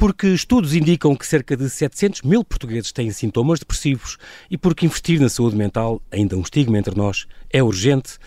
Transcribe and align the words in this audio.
Porque 0.00 0.28
estudos 0.28 0.74
indicam 0.74 1.14
que 1.14 1.26
cerca 1.26 1.54
de 1.54 1.68
700 1.68 2.22
mil 2.22 2.42
portugueses 2.42 2.90
têm 2.90 3.10
sintomas 3.10 3.58
depressivos 3.58 4.16
e 4.50 4.56
porque 4.56 4.86
investir 4.86 5.20
na 5.20 5.28
saúde 5.28 5.56
mental, 5.56 6.00
ainda 6.10 6.38
um 6.38 6.40
estigma 6.40 6.78
entre 6.78 6.96
nós, 6.96 7.26
é 7.52 7.62
urgente, 7.62 8.18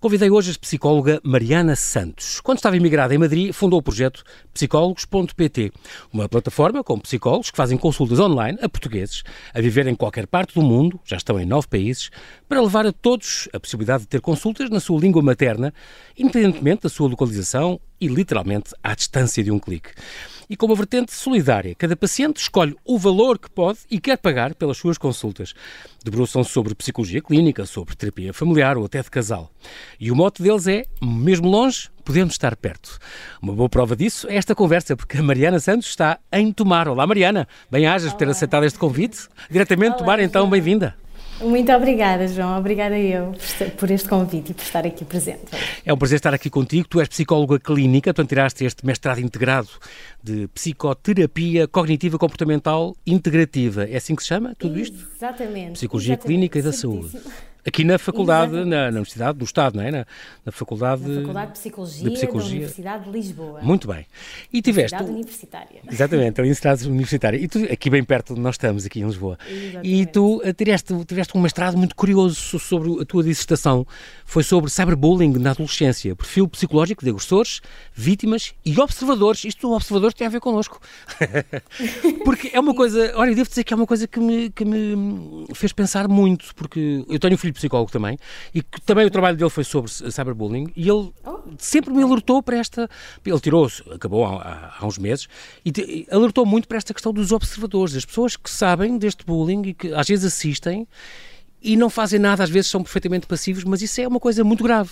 Convidei 0.00 0.30
hoje 0.30 0.52
a 0.52 0.58
psicóloga 0.58 1.20
Mariana 1.22 1.76
Santos. 1.76 2.40
Quando 2.40 2.56
estava 2.56 2.74
imigrada 2.74 3.14
em 3.14 3.18
Madrid, 3.18 3.52
fundou 3.52 3.80
o 3.80 3.82
projeto 3.82 4.24
psicólogos.pt, 4.54 5.70
uma 6.10 6.26
plataforma 6.26 6.82
com 6.82 6.98
psicólogos 6.98 7.50
que 7.50 7.56
fazem 7.58 7.76
consultas 7.76 8.18
online 8.18 8.58
a 8.62 8.68
portugueses 8.68 9.22
a 9.52 9.60
viver 9.60 9.86
em 9.86 9.94
qualquer 9.94 10.26
parte 10.26 10.54
do 10.54 10.62
mundo, 10.62 10.98
já 11.04 11.18
estão 11.18 11.38
em 11.38 11.44
nove 11.44 11.68
países, 11.68 12.08
para 12.48 12.62
levar 12.62 12.86
a 12.86 12.92
todos 12.92 13.46
a 13.52 13.60
possibilidade 13.60 14.04
de 14.04 14.08
ter 14.08 14.22
consultas 14.22 14.70
na 14.70 14.80
sua 14.80 14.98
língua 14.98 15.20
materna, 15.20 15.70
independentemente 16.16 16.84
da 16.84 16.88
sua 16.88 17.06
localização 17.06 17.78
e 18.00 18.08
literalmente 18.08 18.70
à 18.82 18.94
distância 18.94 19.44
de 19.44 19.50
um 19.50 19.58
clique 19.58 19.90
e 20.50 20.56
com 20.56 20.66
uma 20.66 20.74
vertente 20.74 21.12
solidária. 21.14 21.76
Cada 21.76 21.94
paciente 21.94 22.38
escolhe 22.38 22.76
o 22.84 22.98
valor 22.98 23.38
que 23.38 23.48
pode 23.48 23.78
e 23.88 24.00
quer 24.00 24.18
pagar 24.18 24.52
pelas 24.56 24.76
suas 24.76 24.98
consultas. 24.98 25.54
Debruçam-se 26.04 26.50
sobre 26.50 26.74
psicologia 26.74 27.22
clínica, 27.22 27.64
sobre 27.64 27.94
terapia 27.94 28.34
familiar 28.34 28.76
ou 28.76 28.84
até 28.84 29.00
de 29.00 29.08
casal. 29.08 29.48
E 30.00 30.10
o 30.10 30.16
mote 30.16 30.42
deles 30.42 30.66
é: 30.66 30.84
mesmo 31.00 31.48
longe, 31.48 31.88
podemos 32.04 32.34
estar 32.34 32.56
perto. 32.56 32.98
Uma 33.40 33.52
boa 33.52 33.68
prova 33.68 33.94
disso 33.94 34.28
é 34.28 34.34
esta 34.34 34.52
conversa, 34.52 34.96
porque 34.96 35.18
a 35.18 35.22
Mariana 35.22 35.60
Santos 35.60 35.88
está 35.88 36.18
em 36.32 36.52
Tomar. 36.52 36.88
Olá, 36.88 37.06
Mariana. 37.06 37.46
Bem-ajas 37.70 38.10
por 38.10 38.18
ter 38.18 38.28
aceitado 38.28 38.64
este 38.64 38.78
convite. 38.78 39.28
Diretamente 39.48 39.90
Olá, 39.90 39.98
Tomar, 39.98 40.20
então, 40.20 40.50
bem-vinda. 40.50 40.96
Muito 41.40 41.72
obrigada, 41.72 42.28
João. 42.28 42.58
Obrigada 42.58 42.98
eu 42.98 43.34
por 43.78 43.90
este 43.90 44.06
convite 44.06 44.50
e 44.50 44.54
por 44.54 44.62
estar 44.62 44.86
aqui 44.86 45.06
presente. 45.06 45.46
É 45.86 45.92
um 45.92 45.96
prazer 45.96 46.16
estar 46.16 46.34
aqui 46.34 46.50
contigo. 46.50 46.86
Tu 46.86 47.00
és 47.00 47.08
psicóloga 47.08 47.58
clínica, 47.58 48.12
portanto, 48.12 48.28
tiraste 48.28 48.64
este 48.64 48.84
mestrado 48.84 49.20
integrado 49.20 49.68
de 50.22 50.48
psicoterapia 50.48 51.66
cognitiva 51.66 52.18
comportamental 52.18 52.96
integrativa. 53.06 53.84
É 53.84 53.96
assim 53.96 54.14
que 54.14 54.22
se 54.22 54.28
chama 54.28 54.54
tudo 54.58 54.78
isto? 54.78 54.96
Exatamente. 55.16 55.72
Psicologia 55.72 56.14
exatamente. 56.14 56.26
clínica 56.26 56.58
e 56.58 56.62
da 56.62 56.72
saúde. 56.72 57.18
Aqui 57.66 57.84
na 57.84 57.98
faculdade, 57.98 58.52
na, 58.52 58.64
na, 58.64 58.88
Universidade 58.88 59.38
do 59.38 59.44
Estado, 59.44 59.76
não 59.76 59.84
é? 59.84 59.90
Na, 59.90 60.06
na 60.46 60.52
faculdade, 60.52 61.02
na 61.02 61.20
faculdade 61.20 61.52
de 61.52 61.58
Psicologia, 61.58 62.04
de 62.04 62.14
Psicologia 62.14 62.48
da 62.48 62.56
Universidade 62.56 63.04
de 63.04 63.10
Lisboa. 63.10 63.60
Muito 63.62 63.86
bem. 63.86 64.06
E 64.50 64.62
tiveste... 64.62 64.94
Universidade 64.94 65.10
Universitária. 65.10 65.80
Exatamente, 65.90 66.40
a 66.40 66.42
Universidade 66.42 66.88
Universitária. 66.88 67.36
E 67.36 67.46
tu, 67.46 67.58
aqui 67.70 67.90
bem 67.90 68.02
perto 68.02 68.34
de 68.34 68.40
nós 68.40 68.54
estamos, 68.54 68.86
aqui 68.86 69.00
em 69.00 69.04
Lisboa. 69.04 69.38
Exatamente. 69.46 69.88
E 69.88 70.06
tu 70.06 70.40
eh, 70.42 70.52
tiveste, 70.54 71.04
tiveste 71.04 71.36
um 71.36 71.40
mestrado 71.40 71.76
muito 71.76 71.94
curioso 71.94 72.58
sobre 72.58 73.02
a 73.02 73.04
tua 73.04 73.22
dissertação. 73.22 73.86
Foi 74.24 74.42
sobre 74.42 74.70
cyberbullying 74.70 75.38
na 75.38 75.50
adolescência, 75.50 76.16
perfil 76.16 76.48
psicológico 76.48 77.04
de 77.04 77.10
agressores, 77.10 77.60
vítimas 77.92 78.54
e 78.64 78.80
observadores. 78.80 79.44
Isto, 79.44 79.70
observadores, 79.72 80.09
tem 80.14 80.26
a 80.26 80.30
ver 80.30 80.40
connosco. 80.40 80.80
porque 82.24 82.50
é 82.52 82.60
uma 82.60 82.74
coisa... 82.74 83.12
Olha, 83.16 83.34
devo 83.34 83.48
dizer 83.48 83.64
que 83.64 83.72
é 83.72 83.76
uma 83.76 83.86
coisa 83.86 84.06
que 84.06 84.20
me, 84.20 84.50
que 84.50 84.64
me 84.64 85.46
fez 85.54 85.72
pensar 85.72 86.08
muito, 86.08 86.54
porque 86.54 87.04
eu 87.08 87.18
tenho 87.18 87.34
um 87.34 87.38
filho 87.38 87.54
psicólogo 87.54 87.90
também, 87.90 88.18
e 88.54 88.62
que 88.62 88.80
também 88.82 89.06
o 89.06 89.10
trabalho 89.10 89.36
dele 89.36 89.50
foi 89.50 89.64
sobre 89.64 89.90
cyberbullying, 89.90 90.72
e 90.76 90.88
ele 90.88 91.12
oh. 91.24 91.40
sempre 91.58 91.92
me 91.92 92.02
alertou 92.02 92.42
para 92.42 92.56
esta. 92.56 92.88
Ele 93.24 93.40
tirou-se, 93.40 93.82
acabou 93.90 94.24
há, 94.26 94.74
há, 94.78 94.86
uns 94.86 94.98
meses, 94.98 95.28
e 95.64 96.06
alertou 96.10 96.44
muito 96.44 96.66
para 96.68 96.78
esta 96.78 96.92
questão 96.92 97.12
dos 97.12 97.32
observadores, 97.32 97.94
das 97.94 98.04
pessoas 98.04 98.36
que 98.36 98.50
sabem 98.50 98.98
deste 98.98 99.24
bullying 99.24 99.62
e 99.68 99.74
que 99.74 99.92
às 99.94 100.08
vezes 100.08 100.24
assistem 100.24 100.86
e 101.62 101.76
não 101.76 101.90
fazem 101.90 102.18
nada, 102.18 102.42
às 102.42 102.50
vezes 102.50 102.70
são 102.70 102.82
perfeitamente 102.82 103.26
passivos, 103.26 103.64
mas 103.64 103.82
isso 103.82 104.00
é 104.00 104.08
uma 104.08 104.20
coisa 104.20 104.42
muito 104.42 104.64
grave. 104.64 104.90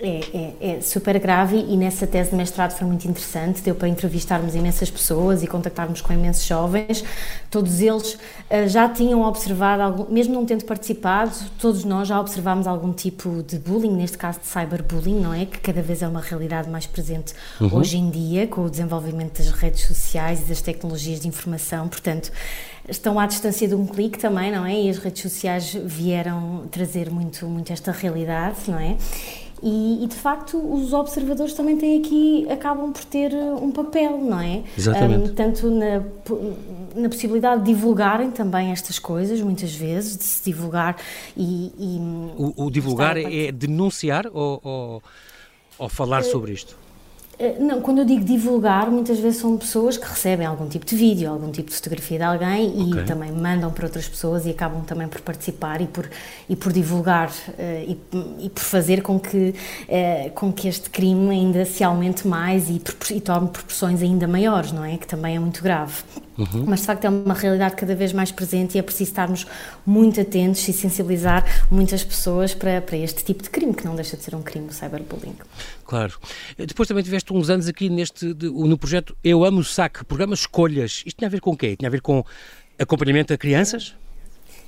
É, 0.00 0.20
é, 0.32 0.76
é, 0.76 0.80
super 0.80 1.18
grave 1.18 1.56
e 1.56 1.76
nessa 1.76 2.06
tese 2.06 2.30
de 2.30 2.36
mestrado 2.36 2.70
foi 2.70 2.86
muito 2.86 3.08
interessante, 3.08 3.60
deu 3.62 3.74
para 3.74 3.88
entrevistarmos 3.88 4.54
imensas 4.54 4.88
pessoas 4.88 5.42
e 5.42 5.46
contactarmos 5.48 6.00
com 6.00 6.12
imensos 6.12 6.44
jovens. 6.46 7.02
Todos 7.50 7.80
eles 7.80 8.14
uh, 8.14 8.68
já 8.68 8.88
tinham 8.88 9.22
observado, 9.22 9.82
algum, 9.82 10.12
mesmo 10.12 10.34
não 10.34 10.46
tendo 10.46 10.64
participado, 10.64 11.32
todos 11.58 11.82
nós 11.82 12.06
já 12.06 12.20
observámos 12.20 12.68
algum 12.68 12.92
tipo 12.92 13.42
de 13.42 13.58
bullying, 13.58 13.90
neste 13.90 14.16
caso 14.16 14.38
de 14.38 14.46
cyberbullying, 14.46 15.18
não 15.18 15.34
é? 15.34 15.46
Que 15.46 15.58
cada 15.58 15.82
vez 15.82 16.00
é 16.00 16.06
uma 16.06 16.20
realidade 16.20 16.70
mais 16.70 16.86
presente 16.86 17.34
uhum. 17.60 17.74
hoje 17.74 17.98
em 17.98 18.08
dia, 18.08 18.46
com 18.46 18.60
o 18.60 18.70
desenvolvimento 18.70 19.38
das 19.38 19.50
redes 19.50 19.84
sociais 19.84 20.42
e 20.42 20.44
das 20.44 20.62
tecnologias 20.62 21.18
de 21.18 21.26
informação. 21.26 21.88
Portanto, 21.88 22.30
estão 22.88 23.18
à 23.18 23.26
distância 23.26 23.66
de 23.66 23.74
um 23.74 23.84
clique 23.84 24.16
também, 24.16 24.52
não 24.52 24.64
é? 24.64 24.80
E 24.80 24.88
as 24.88 24.98
redes 24.98 25.22
sociais 25.22 25.76
vieram 25.84 26.68
trazer 26.70 27.10
muito, 27.10 27.46
muito 27.46 27.72
esta 27.72 27.90
realidade, 27.90 28.58
não 28.68 28.78
é? 28.78 28.96
E, 29.62 30.04
e, 30.04 30.06
de 30.06 30.14
facto 30.14 30.56
os 30.56 30.92
observadores 30.92 31.52
também 31.52 31.76
têm 31.76 32.00
aqui, 32.00 32.46
acabam 32.50 32.92
por 32.92 33.04
ter 33.04 33.32
uh, 33.32 33.62
um 33.62 33.70
papel, 33.70 34.18
não 34.18 34.40
é? 34.40 34.62
Exatamente. 34.76 35.30
Um, 35.30 35.34
tanto 35.34 35.70
na, 35.70 36.02
na 36.94 37.08
possibilidade 37.08 37.62
de 37.62 37.72
divulgarem 37.72 38.30
também 38.30 38.70
estas 38.70 38.98
coisas, 38.98 39.40
muitas 39.40 39.74
vezes, 39.74 40.16
de 40.16 40.24
se 40.24 40.44
divulgar 40.44 40.96
e. 41.36 41.72
e 41.78 41.98
o, 42.36 42.66
o 42.66 42.70
divulgar 42.70 43.16
é 43.16 43.50
denunciar 43.50 44.26
ou, 44.32 44.60
ou, 44.62 45.02
ou 45.78 45.88
falar 45.88 46.20
uh, 46.20 46.24
sobre 46.24 46.52
isto? 46.52 46.76
Eh, 47.38 47.56
não, 47.60 47.80
quando 47.80 47.98
eu 47.98 48.04
digo 48.04 48.24
divulgar, 48.24 48.90
muitas 48.90 49.18
vezes 49.20 49.40
são 49.40 49.56
pessoas 49.56 49.96
que 49.96 50.06
recebem 50.06 50.44
algum 50.44 50.68
tipo 50.68 50.84
de 50.84 50.96
vídeo, 50.96 51.30
algum 51.30 51.52
tipo 51.52 51.70
de 51.70 51.76
fotografia 51.76 52.18
de 52.18 52.24
alguém 52.24 52.88
e 52.88 52.92
okay. 52.92 53.04
também 53.04 53.30
mandam 53.30 53.70
para 53.70 53.86
outras 53.86 54.08
pessoas 54.08 54.44
e 54.44 54.50
acabam 54.50 54.82
também 54.82 55.06
por 55.06 55.20
participar 55.20 55.80
e 55.80 55.86
por, 55.86 56.10
e 56.48 56.56
por 56.56 56.72
divulgar 56.72 57.28
uh, 57.28 57.52
e, 57.86 57.98
e, 58.40 58.50
por 58.50 58.62
fazer 58.62 59.02
com 59.02 59.20
que, 59.20 59.54
uh, 59.88 60.30
com 60.34 60.52
que 60.52 60.66
este 60.66 60.90
crime 60.90 61.30
ainda 61.30 61.64
se 61.64 61.84
aumente 61.84 62.26
mais 62.26 62.68
e, 62.68 62.82
e 63.14 63.20
tome 63.20 63.48
proporções 63.48 64.02
ainda 64.02 64.26
maiores, 64.26 64.72
não 64.72 64.84
é? 64.84 64.96
Que 64.96 65.06
também 65.06 65.36
é 65.36 65.38
muito 65.38 65.62
grave. 65.62 66.02
Uhum. 66.36 66.64
Mas 66.66 66.80
de 66.80 66.86
facto 66.86 67.04
é 67.04 67.08
uma 67.08 67.34
realidade 67.34 67.74
cada 67.74 67.94
vez 67.94 68.12
mais 68.12 68.30
presente 68.30 68.76
e 68.76 68.78
é 68.78 68.82
preciso 68.82 69.10
estarmos 69.10 69.46
muito 69.84 70.20
atentos 70.20 70.66
e 70.68 70.72
sensibilizar 70.72 71.44
muitas 71.70 72.04
pessoas 72.04 72.54
para, 72.54 72.80
para 72.80 72.96
este 72.96 73.24
tipo 73.24 73.42
de 73.42 73.50
crime, 73.50 73.74
que 73.74 73.84
não 73.84 73.96
deixa 73.96 74.16
de 74.16 74.22
ser 74.22 74.36
um 74.36 74.42
crime, 74.42 74.68
o 74.68 74.72
cyberbullying. 74.72 75.34
Claro. 75.88 76.20
Depois 76.58 76.86
também 76.86 77.02
tiveste 77.02 77.32
uns 77.32 77.48
anos 77.48 77.66
aqui 77.66 77.88
neste, 77.88 78.26
no 78.26 78.76
projeto 78.76 79.16
Eu 79.24 79.42
Amo 79.42 79.60
o 79.60 79.64
SAC, 79.64 80.04
programa 80.04 80.34
Escolhas. 80.34 81.02
Isto 81.06 81.16
tinha 81.16 81.28
a 81.28 81.30
ver 81.30 81.40
com 81.40 81.52
o 81.52 81.56
quê? 81.56 81.76
Tinha 81.76 81.88
a 81.88 81.90
ver 81.90 82.02
com 82.02 82.22
acompanhamento 82.78 83.32
a 83.32 83.38
crianças? 83.38 83.94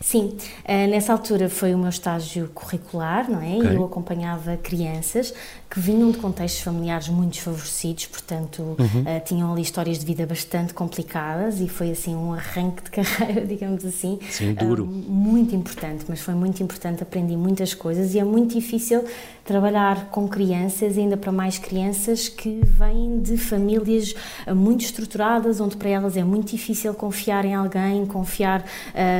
Sim, 0.03 0.34
uh, 0.65 0.91
nessa 0.91 1.12
altura 1.12 1.50
foi 1.50 1.75
o 1.75 1.78
meu 1.78 1.91
estágio 1.91 2.49
curricular, 2.55 3.31
não 3.31 3.43
é? 3.43 3.56
Okay. 3.56 3.71
E 3.71 3.75
eu 3.75 3.84
acompanhava 3.84 4.56
crianças 4.56 5.34
que 5.69 5.78
vinham 5.78 6.11
de 6.11 6.16
contextos 6.16 6.62
familiares 6.62 7.09
muito 7.11 7.34
desfavorecidos, 7.34 8.06
portanto, 8.06 8.77
uhum. 8.78 9.03
uh, 9.03 9.22
tinham 9.25 9.53
ali 9.53 9.60
histórias 9.60 9.99
de 9.99 10.06
vida 10.06 10.25
bastante 10.27 10.72
complicadas 10.72 11.60
e 11.60 11.69
foi 11.69 11.91
assim 11.91 12.16
um 12.16 12.33
arranque 12.33 12.83
de 12.84 12.91
carreira, 13.03 13.47
digamos 13.47 13.84
assim. 13.84 14.19
Sim, 14.31 14.55
duro. 14.55 14.84
Uh, 14.84 14.87
muito 14.87 15.55
importante, 15.55 16.06
mas 16.09 16.21
foi 16.21 16.34
muito 16.34 16.62
importante, 16.62 17.03
aprendi 17.03 17.37
muitas 17.37 17.75
coisas 17.75 18.15
e 18.15 18.19
é 18.19 18.25
muito 18.25 18.55
difícil 18.55 19.05
trabalhar 19.44 20.06
com 20.06 20.27
crianças, 20.27 20.97
ainda 20.97 21.16
para 21.16 21.31
mais 21.31 21.59
crianças 21.59 22.28
que 22.28 22.60
vêm 22.65 23.21
de 23.21 23.37
famílias 23.37 24.15
muito 24.55 24.83
estruturadas, 24.84 25.60
onde 25.60 25.77
para 25.77 25.89
elas 25.91 26.16
é 26.16 26.22
muito 26.22 26.53
difícil 26.53 26.94
confiar 26.94 27.44
em 27.44 27.55
alguém, 27.55 28.06
confiar 28.06 28.65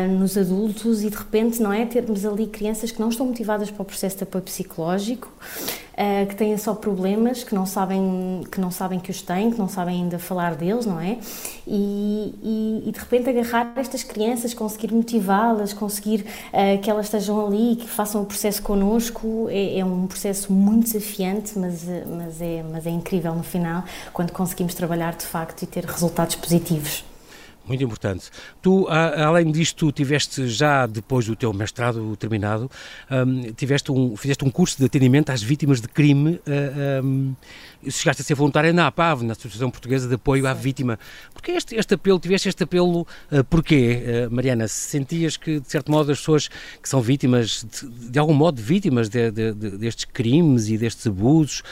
nos 0.09 0.39
adultos 0.39 0.70
e 1.03 1.11
de 1.11 1.17
repente, 1.17 1.63
não 1.63 1.73
é? 1.73 1.85
Termos 1.85 2.25
ali 2.25 2.47
crianças 2.47 2.91
que 2.91 3.01
não 3.01 3.09
estão 3.09 3.27
motivadas 3.27 3.71
para 3.71 3.83
o 3.83 3.85
processo 3.85 4.17
de 4.17 4.23
apoio 4.25 4.43
psicológico 4.45 5.29
uh, 5.29 6.27
que 6.27 6.35
têm 6.35 6.57
só 6.57 6.75
problemas, 6.75 7.45
que 7.45 7.55
não 7.55 7.67
sabem 7.67 8.43
que 8.51 8.61
não 8.61 8.71
sabem 8.71 8.99
que 8.99 9.11
os 9.11 9.23
têm, 9.23 9.51
que 9.51 9.59
não 9.59 9.69
sabem 9.69 10.03
ainda 10.03 10.19
falar 10.19 10.55
deles, 10.55 10.87
não 10.87 11.01
é? 11.01 11.19
E, 11.67 12.35
e, 12.43 12.89
e 12.89 12.93
de 12.93 12.99
repente 12.99 13.29
agarrar 13.29 13.73
estas 13.77 14.03
crianças, 14.03 14.55
conseguir 14.55 14.93
motivá-las, 14.93 15.73
conseguir 15.73 16.25
uh, 16.53 16.81
que 16.81 16.91
elas 16.91 17.07
estejam 17.07 17.47
ali, 17.47 17.77
que 17.77 17.89
façam 17.89 18.23
o 18.23 18.27
processo 18.27 18.63
connosco, 18.63 19.49
é, 19.51 19.79
é, 19.79 19.85
um 19.85 20.07
processo 20.07 20.53
muito 20.53 20.85
desafiante, 20.85 21.59
mas 21.59 21.85
mas 22.07 22.41
é 22.41 22.63
mas 22.63 22.87
é 22.87 22.91
incrível 22.91 23.35
no 23.35 23.43
final 23.43 23.85
quando 24.13 24.33
conseguimos 24.33 24.75
trabalhar 24.75 25.15
de 25.15 25.25
facto 25.25 25.63
e 25.63 25.67
ter 25.67 25.85
resultados 25.85 26.37
positivos. 26.37 27.10
Muito 27.67 27.85
importante. 27.85 28.31
Tu, 28.61 28.87
além 28.89 29.53
disto, 29.53 29.93
tiveste 29.93 30.49
já 30.49 30.87
depois 30.87 31.27
do 31.27 31.37
teu 31.37 31.53
mestrado 31.53 32.17
terminado, 32.17 32.71
um, 33.11 33.53
tiveste 33.53 33.93
um, 33.93 34.17
fizeste 34.17 34.45
um 34.45 34.51
curso 34.51 34.79
de 34.79 34.87
atendimento 34.87 35.31
às 35.31 35.43
vítimas 35.43 35.81
de 35.81 35.87
crime. 35.87 36.41
Uh, 36.47 37.05
um, 37.05 37.37
chegaste 37.89 38.23
a 38.23 38.25
ser 38.25 38.35
voluntária 38.35 38.73
na 38.73 38.87
APAV, 38.89 39.23
na 39.23 39.33
Associação 39.33 39.71
Portuguesa 39.71 40.09
de 40.09 40.15
Apoio 40.15 40.47
à 40.47 40.53
Vítima. 40.53 40.99
Porquê 41.33 41.53
este, 41.53 41.77
este 41.77 41.95
apelo? 41.95 42.19
Tiveste 42.19 42.49
este 42.49 42.65
apelo? 42.65 43.07
Uh, 43.31 43.45
porquê, 43.49 44.03
uh, 44.27 44.35
Mariana? 44.35 44.67
Sentias 44.67 45.37
que, 45.37 45.61
de 45.61 45.71
certo 45.71 45.93
modo, 45.93 46.11
as 46.11 46.19
pessoas 46.19 46.49
que 46.83 46.89
são 46.89 47.01
vítimas, 47.01 47.65
de, 47.65 48.11
de 48.11 48.19
algum 48.19 48.35
modo, 48.35 48.61
vítimas 48.61 49.09
de, 49.09 49.31
de, 49.31 49.53
destes 49.53 50.07
crimes 50.07 50.69
e 50.69 50.77
destes 50.77 51.07
abusos, 51.07 51.63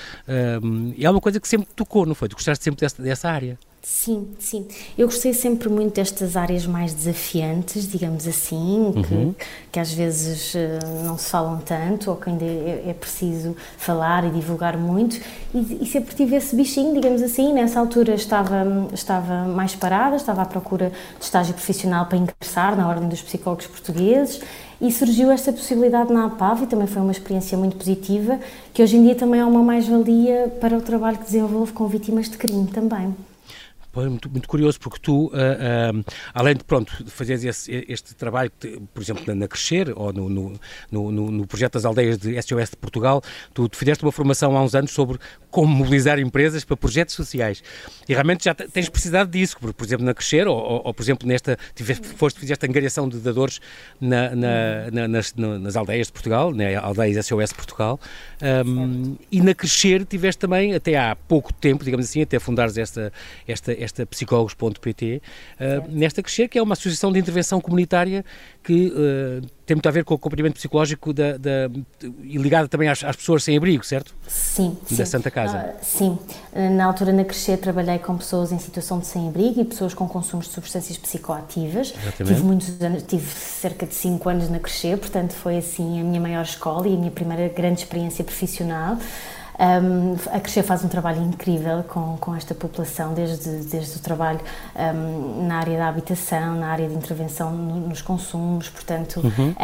é 0.99 1.11
uma 1.11 1.20
coisa 1.20 1.40
que 1.40 1.49
sempre 1.49 1.69
tocou, 1.75 2.06
não 2.06 2.14
foi? 2.14 2.29
Tu 2.29 2.35
gostaste 2.35 2.62
sempre 2.62 2.81
dessa, 2.81 3.02
dessa 3.02 3.29
área? 3.29 3.58
Sim, 3.90 4.29
sim. 4.38 4.67
Eu 4.99 5.06
gostei 5.06 5.32
sempre 5.32 5.67
muito 5.70 5.94
destas 5.94 6.37
áreas 6.37 6.67
mais 6.67 6.93
desafiantes, 6.93 7.88
digamos 7.90 8.29
assim, 8.29 8.93
uhum. 8.94 9.02
que, 9.02 9.46
que 9.73 9.81
às 9.81 9.90
vezes 9.90 10.55
eh, 10.55 10.79
não 11.05 11.17
se 11.17 11.31
falam 11.31 11.56
tanto 11.56 12.11
ou 12.11 12.17
que 12.17 12.29
ainda 12.29 12.44
é, 12.44 12.85
é 12.88 12.93
preciso 12.93 13.56
falar 13.79 14.26
e 14.26 14.31
divulgar 14.31 14.76
muito. 14.76 15.19
E, 15.55 15.79
e, 15.81 15.87
sempre 15.87 16.14
tive 16.14 16.37
esse 16.37 16.55
bichinho, 16.55 16.93
digamos 16.93 17.23
assim. 17.23 17.55
Nessa 17.55 17.81
altura 17.81 18.14
estava, 18.14 18.88
estava 18.93 19.44
mais 19.44 19.75
parada, 19.75 20.17
estava 20.17 20.43
à 20.43 20.46
procura 20.46 20.93
de 21.19 21.25
estágio 21.25 21.55
profissional 21.55 22.05
para 22.05 22.19
ingressar 22.19 22.76
na 22.76 22.87
Ordem 22.87 23.08
dos 23.08 23.23
Psicólogos 23.23 23.67
Portugueses 23.67 24.43
e 24.82 24.93
surgiu 24.93 25.31
esta 25.31 25.50
possibilidade 25.50 26.12
na 26.12 26.26
APAV 26.26 26.64
e 26.64 26.67
também 26.67 26.87
foi 26.87 27.00
uma 27.00 27.12
experiência 27.12 27.56
muito 27.56 27.76
positiva, 27.76 28.38
que 28.75 28.82
hoje 28.82 28.99
em 28.99 29.02
dia 29.02 29.14
também 29.14 29.40
é 29.40 29.44
uma 29.46 29.62
mais-valia 29.62 30.52
para 30.61 30.76
o 30.76 30.82
trabalho 30.82 31.17
que 31.17 31.25
desenvolvo 31.25 31.73
com 31.73 31.87
vítimas 31.88 32.29
de 32.29 32.37
crime 32.37 32.67
também 32.67 33.17
muito, 34.06 34.31
muito 34.31 34.49
curioso, 34.49 34.79
porque 34.81 34.99
tu, 35.00 35.27
uh, 35.27 35.29
uh, 35.29 36.05
além 36.35 36.55
de, 36.55 36.65
pronto, 36.65 36.93
fazeres 37.06 37.45
esse, 37.45 37.85
este 37.89 38.15
trabalho, 38.15 38.50
por 38.93 39.03
exemplo, 39.03 39.35
na, 39.35 39.49
Crescer, 39.49 39.93
ou 39.97 40.12
no, 40.12 40.29
no, 40.29 40.53
no, 40.91 41.31
no, 41.31 41.47
projeto 41.47 41.75
das 41.75 41.85
aldeias 41.85 42.19
de 42.19 42.41
SOS 42.41 42.71
de 42.71 42.77
Portugal, 42.77 43.23
tu, 43.53 43.69
tu 43.69 43.77
fizeste 43.77 44.05
uma 44.05 44.12
formação 44.12 44.56
há 44.56 44.62
uns 44.62 44.75
anos 44.75 44.91
sobre 44.91 45.19
como 45.50 45.75
mobilizar 45.75 46.19
empresas 46.19 46.65
para 46.65 46.77
projetos 46.77 47.15
sociais. 47.15 47.62
E 48.09 48.12
realmente 48.12 48.45
já 48.45 48.55
tens 48.55 48.89
precisado 48.89 49.31
disso, 49.31 49.56
por, 49.59 49.73
por 49.73 49.85
exemplo, 49.85 50.05
na 50.05 50.15
Crescer, 50.15 50.47
ou, 50.47 50.56
ou, 50.56 50.83
ou, 50.87 50.95
por 50.95 51.03
exemplo, 51.03 51.27
nesta, 51.27 51.59
tiveste, 51.75 52.06
foste, 52.09 52.41
fizeste 52.41 52.67
angariação 52.67 53.09
de 53.09 53.19
dadores 53.19 53.61
na, 54.00 54.35
na, 54.35 54.91
na, 54.91 55.09
nas, 55.09 55.35
nas 55.35 55.77
aldeias 55.77 56.09
de 56.09 56.12
Portugal, 56.12 56.50
na 56.50 56.56
né, 56.56 56.77
aldeias 56.77 57.25
SOS 57.27 57.53
Portugal, 57.53 58.00
um, 58.67 59.17
e 59.31 59.41
na 59.41 59.55
Crescer 59.55 60.05
tiveste 60.05 60.39
também, 60.39 60.75
até 60.75 60.97
há 60.97 61.17
pouco 61.17 61.53
tempo, 61.53 61.85
digamos 61.85 62.06
assim, 62.06 62.23
até 62.23 62.39
fundares 62.39 62.77
esta, 62.77 63.12
esta, 63.47 63.73
esta 63.73 64.06
psicólogos.pt, 64.06 65.23
uh, 65.61 65.91
nesta 65.91 66.23
Crescer, 66.23 66.49
que 66.49 66.59
é 66.59 66.62
uma 66.62 66.75
associação 66.75 67.12
de 67.12 67.19
intervenção 67.19 67.61
comunitária 67.61 68.25
que 68.62 68.89
uh, 68.89 69.47
tem 69.69 69.75
muito 69.75 69.89
a 69.89 69.93
ver 69.93 70.05
com 70.05 70.15
o 70.15 70.17
acompanhamento 70.17 70.56
psicológico 70.56 71.12
da, 71.12 71.37
da, 71.37 71.71
e 72.23 72.39
ligada 72.39 72.69
também 72.69 72.89
às, 72.89 73.05
às, 73.05 73.17
pessoas 73.17 73.45
sem 73.45 73.56
abrigo, 73.56 73.85
certo? 73.85 74.15
Sim. 74.27 74.77
Da 74.91 74.97
sim. 74.97 75.05
Santa 75.05 75.31
Casa. 75.31 75.38
Uh, 75.46 75.75
sim. 75.82 76.19
Na 76.76 76.87
altura, 76.87 77.12
na 77.12 77.25
Crescer, 77.25 77.58
trabalhei 77.58 77.99
com 77.99 78.17
pessoas 78.17 78.50
em 78.52 78.58
situação 78.58 78.99
de 78.99 79.06
sem-abrigo 79.06 79.61
e 79.61 79.64
pessoas 79.64 79.94
com 79.94 80.08
consumo 80.08 80.43
de 80.43 80.49
substâncias 80.49 80.99
psicoativas. 80.99 81.93
Exatamente. 81.96 82.35
Tive 82.35 82.43
muitos 82.43 82.82
anos, 82.82 83.02
tive 83.02 83.26
cerca 83.31 83.87
de 83.87 83.94
5 83.94 84.29
anos 84.29 84.49
na 84.49 84.58
Crescer, 84.58 84.99
portanto 84.99 85.32
foi 85.32 85.58
assim 85.58 86.00
a 86.00 86.05
minha 86.05 86.20
maior 86.20 86.43
escola 86.43 86.88
e 86.88 86.94
a 86.94 86.99
minha 86.99 87.11
primeira 87.11 87.49
grande 87.49 87.81
experiência 87.81 88.25
profissional. 88.25 88.96
Um, 89.59 90.15
a 90.31 90.39
Crescer 90.39 90.63
faz 90.63 90.85
um 90.85 90.89
trabalho 90.89 91.21
incrível 91.21 91.83
com, 91.89 92.17
com 92.19 92.35
esta 92.35 92.55
população, 92.55 93.13
desde, 93.13 93.51
desde 93.65 93.97
o 93.97 94.01
trabalho 94.01 94.39
um, 94.77 95.49
na 95.49 95.57
área 95.59 95.77
da 95.77 95.89
habitação, 95.89 96.55
na 96.55 96.69
área 96.69 96.89
de 96.89 96.95
intervenção 96.95 97.51
no, 97.51 97.89
nos 97.89 98.01
consumos, 98.01 98.69
portanto, 98.69 99.21
uhum. 99.21 99.55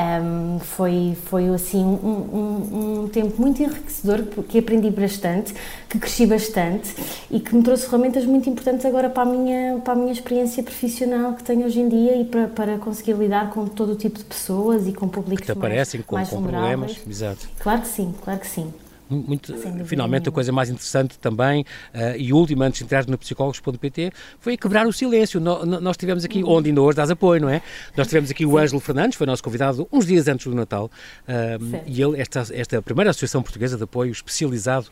um, 0.56 0.58
foi, 0.58 1.17
foi 1.26 1.49
assim 1.49 1.85
um, 1.85 3.08
tempo 3.12 3.41
muito 3.41 3.62
enriquecedor, 3.62 4.23
que 4.49 4.58
aprendi 4.58 4.91
bastante, 4.91 5.55
que 5.88 5.99
cresci 5.99 6.26
bastante 6.26 6.93
e 7.31 7.38
que 7.38 7.55
me 7.55 7.62
trouxe 7.62 7.85
ferramentas 7.85 8.25
muito 8.25 8.50
importantes 8.50 8.85
agora 8.85 9.08
para 9.08 9.23
a 9.23 9.26
minha, 9.26 9.79
para 9.79 9.93
a 9.93 9.96
minha 9.96 10.12
experiência 10.12 10.62
profissional 10.62 11.35
que 11.35 11.44
tenho 11.44 11.64
hoje 11.64 11.79
em 11.79 11.88
dia 11.88 12.17
e 12.17 12.25
para, 12.25 12.49
para 12.49 12.79
conseguir 12.79 13.12
lidar 13.12 13.50
com 13.50 13.67
todo 13.67 13.93
o 13.93 13.96
tipo 13.96 14.19
de 14.19 14.25
pessoas 14.25 14.88
e 14.88 14.93
com 14.93 15.06
públicos 15.06 15.46
que 15.46 15.52
aparecem 15.52 16.00
mais, 16.00 16.06
com, 16.06 16.17
mais 16.17 16.29
com 16.31 16.43
problemas. 16.43 17.00
Exato. 17.08 17.49
Claro 17.61 17.82
que 17.82 17.88
sim, 17.88 18.12
claro 18.25 18.41
que 18.41 18.46
sim. 18.49 18.73
Muito, 19.08 19.54
finalmente, 19.84 20.28
a 20.28 20.32
coisa 20.32 20.50
mais 20.50 20.70
interessante 20.70 21.18
também 21.18 21.62
uh, 21.62 22.16
e 22.16 22.32
última, 22.32 22.66
antes 22.66 22.78
de 22.78 22.84
entrar 22.84 23.06
no 23.06 23.18
psicólogos.pt, 23.18 24.12
foi 24.40 24.56
quebrar 24.56 24.86
o 24.86 24.92
silêncio. 24.92 25.40
No, 25.40 25.64
no, 25.64 25.80
nós 25.80 25.96
tivemos 25.96 26.24
aqui, 26.24 26.42
uhum. 26.42 26.52
onde 26.52 26.70
ainda 26.70 26.80
hoje 26.80 26.96
dás 26.96 27.10
apoio, 27.10 27.40
não 27.40 27.48
é? 27.48 27.60
Nós 27.96 28.06
tivemos 28.06 28.30
aqui 28.30 28.46
o 28.46 28.56
Ângelo 28.56 28.80
Fernandes, 28.80 29.16
foi 29.16 29.26
nosso 29.26 29.42
convidado 29.42 29.86
uns 29.92 30.06
dias 30.06 30.26
antes 30.26 30.46
do 30.46 30.54
Natal, 30.54 30.90
uh, 31.28 31.82
e 31.86 32.02
ele, 32.02 32.20
esta, 32.20 32.46
esta 32.52 32.80
primeira 32.80 33.10
associação 33.10 33.42
portuguesa 33.42 33.76
de 33.76 33.84
apoio 33.84 34.10
especializado 34.10 34.86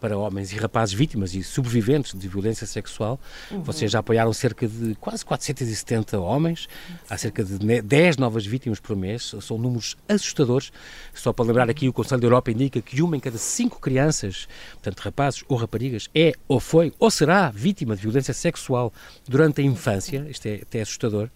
para 0.00 0.16
homens 0.16 0.52
e 0.52 0.56
rapazes 0.56 0.94
vítimas 0.94 1.34
e 1.34 1.42
sobreviventes 1.42 2.18
de 2.18 2.28
violência 2.28 2.66
sexual. 2.66 3.20
Uhum. 3.50 3.62
Vocês 3.62 3.90
já 3.90 3.98
apoiaram 3.98 4.32
cerca 4.32 4.66
de 4.66 4.94
quase 4.96 5.24
470 5.24 6.18
homens, 6.20 6.68
há 7.08 7.16
cerca 7.18 7.44
de 7.44 7.82
10 7.82 8.16
novas 8.16 8.46
vítimas 8.46 8.80
por 8.80 8.96
mês, 8.96 9.34
são 9.40 9.58
números 9.58 9.96
assustadores. 10.08 10.72
Só 11.12 11.32
para 11.32 11.44
lembrar 11.44 11.68
aqui, 11.68 11.88
o 11.88 11.92
Conselho 11.92 12.20
da 12.20 12.26
Europa 12.26 12.50
indica 12.50 12.80
que 12.80 13.02
uma 13.02 13.16
em 13.16 13.20
cada 13.20 13.38
cinco 13.58 13.80
crianças, 13.80 14.46
portanto 14.74 15.00
rapazes 15.00 15.44
ou 15.48 15.56
raparigas, 15.56 16.08
é 16.14 16.32
ou 16.46 16.60
foi 16.60 16.92
ou 16.98 17.10
será 17.10 17.50
vítima 17.50 17.96
de 17.96 18.02
violência 18.02 18.32
sexual 18.32 18.92
durante 19.26 19.60
a 19.60 19.64
infância. 19.64 20.24
Isto 20.30 20.46
é 20.46 20.54
até 20.62 20.80
assustador. 20.80 21.28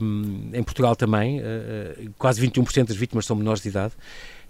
Um, 0.00 0.50
em 0.52 0.62
Portugal 0.62 0.96
também, 0.96 1.40
uh, 1.40 2.12
quase 2.18 2.44
21% 2.44 2.88
das 2.88 2.96
vítimas 2.96 3.26
são 3.26 3.36
menores 3.36 3.62
de 3.62 3.68
idade. 3.68 3.94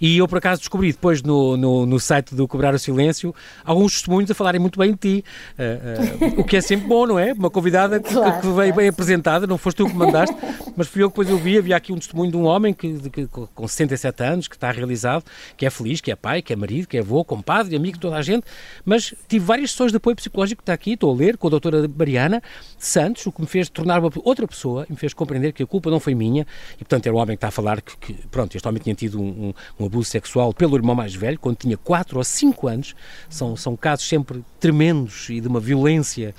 E 0.01 0.19
eu, 0.19 0.29
por 0.29 0.39
acaso, 0.39 0.61
descobri 0.61 0.93
depois 0.93 1.23
no, 1.23 1.57
no, 1.57 1.87
no 1.87 1.99
site 1.99 2.35
do 2.35 2.47
Cobrar 2.47 2.75
o 2.75 2.79
Silêncio 2.79 3.35
alguns 3.65 3.95
testemunhos 3.95 4.31
a 4.31 4.35
falarem 4.35 4.61
muito 4.61 4.79
bem 4.79 4.93
de 4.93 4.99
ti, 4.99 5.25
uh, 5.59 6.37
uh, 6.37 6.41
o 6.41 6.45
que 6.45 6.57
é 6.57 6.61
sempre 6.61 6.87
bom, 6.87 7.07
não 7.07 7.19
é? 7.19 7.33
Uma 7.33 7.51
convidada 7.51 7.99
que, 8.01 8.13
claro, 8.13 8.41
que 8.41 8.47
veio 8.47 8.55
claro. 8.55 8.75
bem 8.75 8.89
apresentada, 8.89 9.47
não 9.47 9.57
foste 9.57 9.79
tu 9.79 9.87
que 9.87 9.95
mandaste, 9.95 10.37
mas 10.77 10.89
fui 10.89 11.03
eu 11.03 11.11
que 11.11 11.15
depois 11.15 11.31
eu 11.31 11.39
vi, 11.39 11.59
havia 11.59 11.77
aqui 11.77 11.93
um 11.93 11.99
testemunho 11.99 12.31
de 12.31 12.37
um 12.37 12.45
homem 12.45 12.75
que, 12.75 13.11
que, 13.11 13.27
com 13.27 13.67
67 13.69 14.23
anos, 14.23 14.49
que 14.49 14.57
está 14.57 14.71
realizado, 14.71 15.25
que 15.57 15.65
é 15.65 15.71
feliz, 15.71 16.01
que 16.01 16.11
é 16.11 16.17
pai, 16.17 16.43
que 16.43 16.53
é 16.53 16.57
marido, 16.57 16.87
que 16.87 16.97
é 16.97 17.01
avô, 17.01 17.25
compadre, 17.25 17.75
amigo 17.75 17.95
de 17.95 18.01
toda 18.01 18.17
a 18.17 18.23
gente, 18.23 18.45
mas 18.85 19.15
tive 19.29 19.45
várias 19.45 19.71
sessões 19.71 19.93
de 19.93 19.97
apoio 19.97 20.17
psicológico 20.17 20.59
que 20.59 20.63
está 20.63 20.73
aqui, 20.73 20.93
estou 20.93 21.13
a 21.13 21.17
ler, 21.17 21.37
com 21.37 21.47
a 21.47 21.51
doutora 21.51 21.89
Mariana 21.97 22.43
Santos, 22.79 23.25
o 23.27 23.33
que 23.33 23.41
me 23.41 23.47
fez 23.47 23.69
tornar 23.69 24.01
uma 24.01 24.11
outra 24.25 24.47
pessoa, 24.47 24.87
me 24.89 24.97
fez 24.97 25.15
compreender 25.15 25.53
que 25.53 25.63
a 25.63 25.67
culpa 25.67 25.91
não 25.91 26.01
foi 26.01 26.15
minha, 26.15 26.47
e 26.75 26.79
portanto 26.79 27.07
era 27.07 27.15
um 27.15 27.19
homem 27.19 27.37
que 27.37 27.39
está 27.39 27.49
a 27.49 27.53
falar 27.53 27.81
que, 27.81 27.97
que 27.97 28.15
pronto, 28.29 28.55
este 28.55 28.69
homem 28.69 28.83
tinha 28.83 28.95
tido 28.95 29.21
um, 29.21 29.55
um, 29.79 29.86
abuso 29.87 30.11
sexual 30.11 30.53
pelo 30.53 30.77
irmão 30.77 30.95
mais 30.95 31.15
velho, 31.15 31.39
quando 31.39 31.57
tinha 31.57 31.77
4 31.77 32.19
ou 32.19 32.25
5 32.25 32.69
anos. 32.69 32.95
São, 33.29 33.57
são 33.57 33.77
casos 33.77 34.09
sempre 34.09 34.45
tremendos 34.61 35.29
e 35.31 35.41
de 35.41 35.49
uma 35.49 35.61
violência 35.61 36.35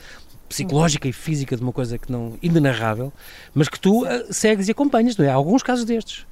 psicológica 0.48 1.08
e 1.08 1.14
física 1.14 1.56
de 1.56 1.62
uma 1.62 1.74
coisa 1.74 1.98
que 1.98 2.12
não 2.12 2.38
inenarrável, 2.42 3.12
mas 3.54 3.68
que 3.68 3.80
tu 3.80 4.06
uh, 4.06 4.34
segues 4.34 4.68
e 4.68 4.72
acompanhas, 4.72 5.18
não 5.18 5.26
é? 5.26 5.30
Há 5.30 5.34
alguns 5.34 5.62
casos 5.62 5.86
destes. 5.86 6.26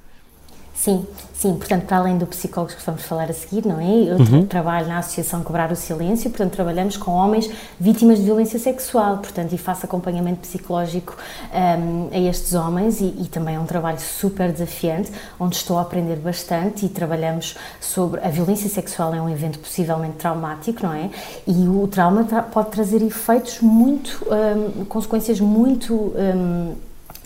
Sim, 0.76 1.06
sim, 1.32 1.54
portanto, 1.54 1.86
para 1.86 1.96
além 1.96 2.18
do 2.18 2.26
psicólogo 2.26 2.74
que 2.74 2.84
vamos 2.84 3.02
falar 3.02 3.30
a 3.30 3.32
seguir, 3.32 3.66
não 3.66 3.80
é? 3.80 3.86
Eu 3.86 4.18
uhum. 4.18 4.46
trabalho 4.46 4.86
na 4.86 4.98
Associação 4.98 5.42
Cobrar 5.42 5.72
o 5.72 5.74
Silêncio, 5.74 6.28
portanto, 6.28 6.52
trabalhamos 6.52 6.98
com 6.98 7.12
homens 7.12 7.50
vítimas 7.80 8.18
de 8.18 8.24
violência 8.24 8.58
sexual, 8.58 9.16
portanto, 9.16 9.54
e 9.54 9.58
faço 9.58 9.86
acompanhamento 9.86 10.40
psicológico 10.40 11.16
um, 11.50 12.08
a 12.12 12.18
estes 12.18 12.52
homens 12.52 13.00
e, 13.00 13.06
e, 13.06 13.26
também 13.28 13.54
é 13.54 13.58
um 13.58 13.64
trabalho 13.64 13.98
super 13.98 14.52
desafiante, 14.52 15.10
onde 15.40 15.56
estou 15.56 15.78
a 15.78 15.82
aprender 15.82 16.16
bastante 16.16 16.84
e 16.84 16.90
trabalhamos 16.90 17.56
sobre 17.80 18.20
a 18.20 18.28
violência 18.28 18.68
sexual 18.68 19.14
é 19.14 19.20
um 19.20 19.30
evento 19.30 19.58
possivelmente 19.58 20.16
traumático, 20.16 20.82
não 20.82 20.92
é? 20.92 21.08
E 21.46 21.66
o 21.66 21.88
trauma 21.88 22.24
tra 22.24 22.42
pode 22.42 22.70
trazer 22.70 23.02
efeitos 23.02 23.60
muito, 23.62 24.26
um, 24.30 24.84
consequências 24.84 25.40
muito 25.40 25.94
um, 25.94 26.74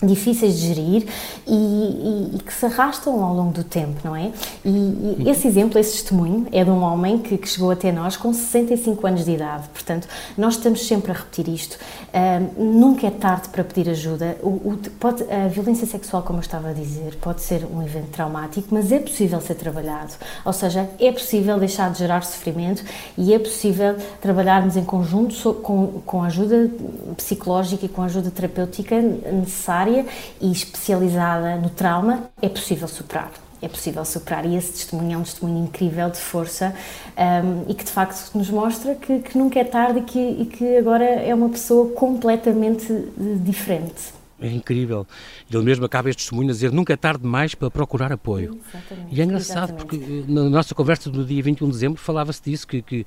difíceis 0.01 0.59
de 0.59 0.67
gerir 0.67 1.07
e, 1.47 1.53
e, 1.53 2.35
e, 2.35 2.39
que 2.39 2.53
se 2.53 2.65
arrastam 2.65 3.23
ao 3.23 3.33
longo 3.35 3.51
do 3.51 3.63
tempo, 3.63 3.99
não 4.03 4.15
é? 4.15 4.31
E, 4.65 4.69
e 5.19 5.29
esse 5.29 5.47
exemplo, 5.47 5.77
esse 5.77 5.93
testemunho, 5.93 6.47
é 6.51 6.63
de 6.63 6.69
um 6.69 6.81
homem 6.81 7.19
que, 7.19 7.37
que, 7.37 7.47
chegou 7.47 7.71
até 7.71 7.91
nós 7.91 8.17
com 8.17 8.33
65 8.33 9.05
anos 9.05 9.25
de 9.25 9.31
idade. 9.31 9.69
Portanto, 9.69 10.07
nós 10.37 10.55
estamos 10.55 10.87
sempre 10.87 11.11
a 11.11 11.15
repetir 11.15 11.47
isto. 11.47 11.77
Nunca 12.57 13.07
é 13.07 13.11
tarde 13.11 13.49
para 13.49 13.63
pedir 13.63 13.89
ajuda. 13.89 14.37
O, 14.41 14.49
o, 14.49 14.79
pode, 14.99 15.23
a 15.31 15.47
violência 15.47 15.85
sexual, 15.85 16.23
como 16.23 16.39
eu 16.39 16.41
estava 16.41 16.69
a 16.69 16.73
dizer, 16.73 17.15
pode 17.17 17.41
ser 17.41 17.65
um 17.65 17.83
evento 17.83 18.09
traumático, 18.09 18.67
mas 18.71 18.91
é 18.91 18.99
possível 18.99 19.39
ser 19.41 19.55
trabalhado. 19.55 20.13
Ou 20.43 20.53
seja, 20.53 20.89
é 20.99 21.11
possível 21.11 21.59
deixar 21.59 21.91
de 21.91 21.99
gerar 21.99 22.23
sofrimento 22.23 22.83
e 23.17 23.33
é 23.33 23.39
possível 23.39 23.95
trabalharmos 24.19 24.75
em 24.75 24.83
conjunto 24.83 25.53
com, 25.55 26.01
com 26.05 26.23
ajuda 26.23 26.71
psicológica 27.17 27.85
e 27.85 27.89
com 27.89 28.01
ajuda 28.01 28.31
terapêutica 28.31 28.99
necessária 28.99 29.90
área 29.91 30.05
e 30.39 30.51
especializada 30.51 31.57
no 31.57 31.69
trauma, 31.69 32.29
é 32.41 32.49
possível 32.49 32.87
superar 32.87 33.31
é 33.63 33.67
possível 33.67 34.03
superar. 34.03 34.43
E 34.43 34.55
esse 34.55 34.71
testemunho 34.71 35.13
é 35.13 35.17
um 35.19 35.21
testemunho 35.21 35.65
incrível 35.65 36.09
de 36.09 36.17
força 36.17 36.73
um, 37.15 37.69
e 37.69 37.75
que 37.75 37.83
de 37.83 37.91
facto 37.91 38.35
nos 38.35 38.49
mostra 38.49 38.95
que, 38.95 39.19
que 39.19 39.37
nunca 39.37 39.59
é 39.59 39.63
tarde 39.63 39.99
e 39.99 40.01
que, 40.01 40.19
e 40.19 40.45
que, 40.47 40.77
agora 40.77 41.05
é 41.05 41.31
uma 41.35 41.47
pessoa 41.47 41.91
completamente 41.91 42.87
diferente. 43.43 44.13
É 44.41 44.47
incrível. 44.47 45.05
Ele 45.47 45.61
mesmo 45.61 45.85
acaba 45.85 46.09
este 46.09 46.23
testemunho 46.23 46.49
a 46.49 46.53
dizer 46.53 46.71
nunca 46.71 46.91
é 46.91 46.97
tarde 46.97 47.21
demais 47.21 47.53
para 47.53 47.69
procurar 47.69 48.11
apoio. 48.11 48.59
Exatamente, 48.67 49.15
e 49.15 49.21
é 49.21 49.23
engraçado 49.23 49.73
exatamente. 49.75 49.85
porque 49.85 50.23
na 50.27 50.49
nossa 50.49 50.73
conversa 50.73 51.11
do 51.11 51.23
dia 51.23 51.43
21 51.43 51.67
de 51.67 51.73
dezembro 51.73 52.01
falava-se 52.01 52.41
disso, 52.41 52.65
que, 52.65 52.81
que 52.81 53.05